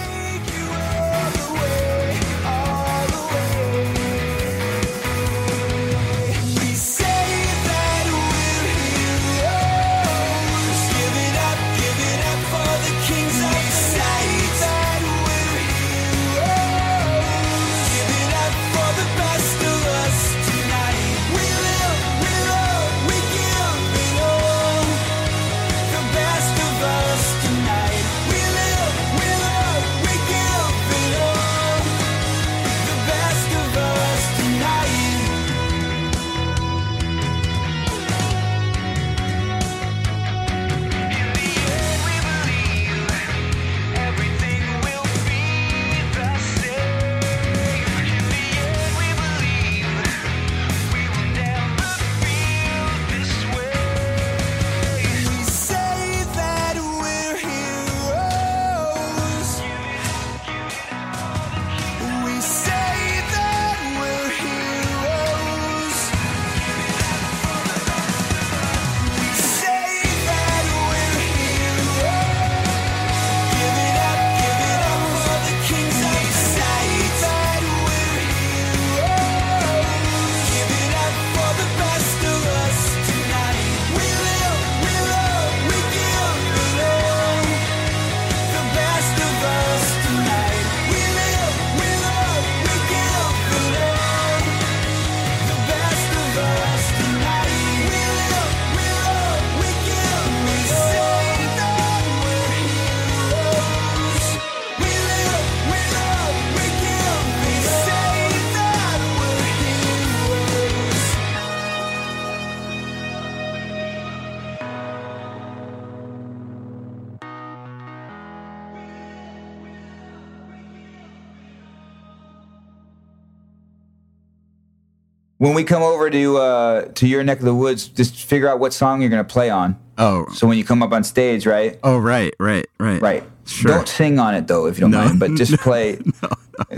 When 125.41 125.55
we 125.55 125.64
come 125.64 125.82
over 125.82 126.11
to 126.11 126.36
uh, 126.36 126.82
to 126.97 127.07
your 127.09 127.24
neck 127.24 127.38
of 127.38 127.47
the 127.47 127.55
woods, 127.55 127.88
just 127.88 128.14
figure 128.26 128.47
out 128.47 128.59
what 128.61 128.74
song 128.74 129.01
you're 129.01 129.09
gonna 129.09 129.24
play 129.24 129.49
on. 129.49 129.78
Oh, 129.97 130.26
So 130.34 130.47
when 130.47 130.59
you 130.59 130.64
come 130.64 130.82
up 130.82 130.93
on 130.93 131.03
stage, 131.03 131.47
right? 131.47 131.78
oh, 131.82 131.97
right, 131.97 132.34
right, 132.38 132.66
right, 132.78 133.01
Right. 133.01 133.24
Sure. 133.47 133.70
Don't 133.72 133.88
sing 133.88 134.18
on 134.18 134.34
it 134.34 134.47
though, 134.47 134.66
if 134.66 134.76
you 134.76 134.82
don't 134.82 134.91
No. 134.91 134.99
mind, 135.07 135.18
but 135.18 135.34
just 135.36 135.57
play, 135.61 135.99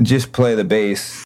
just 0.03 0.31
play 0.31 0.55
the 0.55 0.63
bass. 0.63 1.25